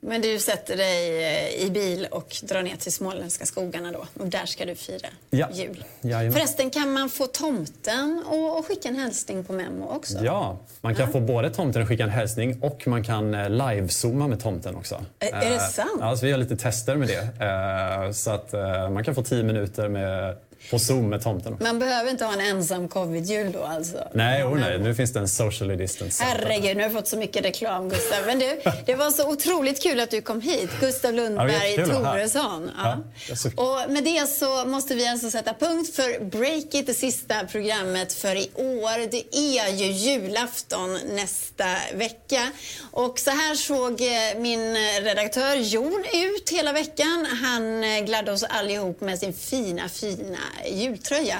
Men 0.00 0.20
du 0.22 0.38
sätter 0.38 0.76
dig 0.76 1.24
eh, 1.24 1.66
i 1.66 1.70
bil 1.70 2.08
och 2.10 2.36
drar 2.42 2.62
ner 2.62 2.76
till 2.76 2.92
småländska 2.92 3.46
skogarna 3.46 3.92
då 3.92 4.06
och 4.22 4.26
där 4.26 4.46
ska 4.46 4.64
du 4.64 4.74
fira 4.74 5.08
Ja. 5.30 5.48
jul. 5.52 5.84
Jajamän. 6.00 6.32
Förresten, 6.32 6.70
kan 6.70 6.92
man 6.92 7.08
få 7.08 7.26
tomten 7.26 8.22
och, 8.26 8.58
och 8.58 8.66
skicka 8.66 8.88
en 8.88 8.96
hälsning 8.96 9.44
på 9.44 9.52
Memo 9.52 9.88
också? 9.88 10.18
Ja, 10.24 10.58
man 10.80 10.94
kan 10.94 11.12
få 11.12 11.20
både 11.20 11.50
tomten 11.50 11.82
att 11.82 11.88
skicka 11.88 12.04
en 12.04 12.10
hälsning 12.10 12.62
och 12.62 12.86
man 12.86 13.04
kan 13.04 13.34
eh, 13.34 13.50
livezooma 13.50 14.28
med 14.28 14.40
tomten 14.42 14.76
också. 14.76 14.94
Ä- 15.20 15.26
är 15.32 15.50
det 15.50 15.56
Eh, 15.56 15.68
sant? 15.68 15.90
Ja, 16.00 16.16
så 16.16 16.26
vi 16.26 16.32
har 16.32 16.38
lite 16.38 16.56
tester 16.56 16.96
med 16.96 17.08
det. 17.08 18.14
Så 18.14 18.30
att 18.30 18.52
man 18.92 19.04
kan 19.04 19.14
få 19.14 19.22
10 19.22 19.42
minuter 19.42 19.88
med, 19.88 20.36
på 20.70 20.78
Zoom 20.78 21.08
med 21.08 21.22
tomten. 21.22 21.56
Man 21.60 21.78
behöver 21.78 22.10
inte 22.10 22.24
ha 22.24 22.32
en 22.32 22.40
ensam 22.40 22.88
covid-jul 22.88 23.52
då 23.52 23.62
alltså? 23.62 24.08
Nej, 24.14 24.44
oh, 24.44 24.58
nej, 24.58 24.78
nu 24.78 24.94
finns 24.94 25.12
det 25.12 25.18
en 25.20 25.28
socially 25.28 25.76
distance. 25.76 26.24
Herregud, 26.24 26.76
nu 26.76 26.82
har 26.82 26.90
jag 26.90 26.92
fått 26.92 27.08
så 27.08 27.16
mycket 27.16 27.44
reklam 27.44 27.88
Gustav. 27.88 28.18
Men 28.26 28.38
du, 28.38 28.60
det 28.86 28.94
var 28.94 29.10
så 29.10 29.28
otroligt 29.32 29.82
kul 29.82 30.00
att 30.00 30.10
du 30.10 30.20
kom 30.22 30.40
hit. 30.40 30.70
Gustav 30.80 31.14
Ja, 31.14 31.22
Lundberg 31.22 31.50
här. 31.76 31.86
Toresson. 31.86 32.70
Ja, 32.78 32.98
så- 33.36 33.48
Och 33.56 33.90
med 33.90 34.04
det 34.04 34.26
så 34.26 34.64
måste 34.64 34.94
vi 34.94 35.08
alltså 35.08 35.30
sätta 35.30 35.54
punkt 35.54 35.94
för 35.96 36.24
Break 36.24 36.74
It, 36.74 36.86
det 36.86 36.94
sista 36.94 37.34
programmet 37.44 38.12
för 38.12 38.36
i 38.36 38.50
år. 38.54 39.10
Det 39.10 39.36
är 39.36 39.68
ju 39.74 39.84
julafton 39.86 40.98
nästa 41.14 41.64
vecka. 41.94 42.50
Och 42.90 43.18
så 43.18 43.30
här 43.30 43.54
såg 43.54 44.00
eh, 44.00 44.40
min 44.42 44.76
redaktör 45.02 45.54
Jon 45.56 46.04
ut 46.14 46.50
hela 46.50 46.72
veckan. 46.72 47.26
Han 47.42 47.84
eh, 47.84 48.00
gladde 48.04 48.32
oss 48.32 48.42
allihop 48.42 49.00
med 49.00 49.18
sin 49.18 49.32
fina, 49.32 49.88
fina 49.88 50.38
jultröja. 50.68 51.38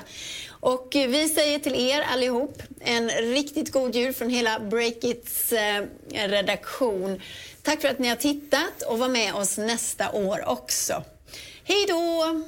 Och 0.51 0.97
eh, 0.97 1.09
vi 1.09 1.29
säger 1.29 1.59
till 1.59 1.75
er 1.75 2.03
allihop 2.13 2.63
en 2.81 3.09
riktigt 3.09 3.73
god 3.73 3.95
jul 3.95 4.13
från 4.13 4.31
hela 4.31 4.61
Breakits 4.61 5.53
eh, 5.53 5.85
redaktion. 6.13 7.21
Tack 7.63 7.81
för 7.81 7.89
att 7.89 7.99
ni 7.99 8.09
har 8.09 8.17
tittat 8.17 8.83
och 8.87 8.99
var 8.99 9.09
med 9.09 9.35
oss 9.35 9.59
nästa 9.59 10.13
år 10.13 10.49
också. 10.49 11.03
Hej 11.65 11.87
då! 11.89 12.43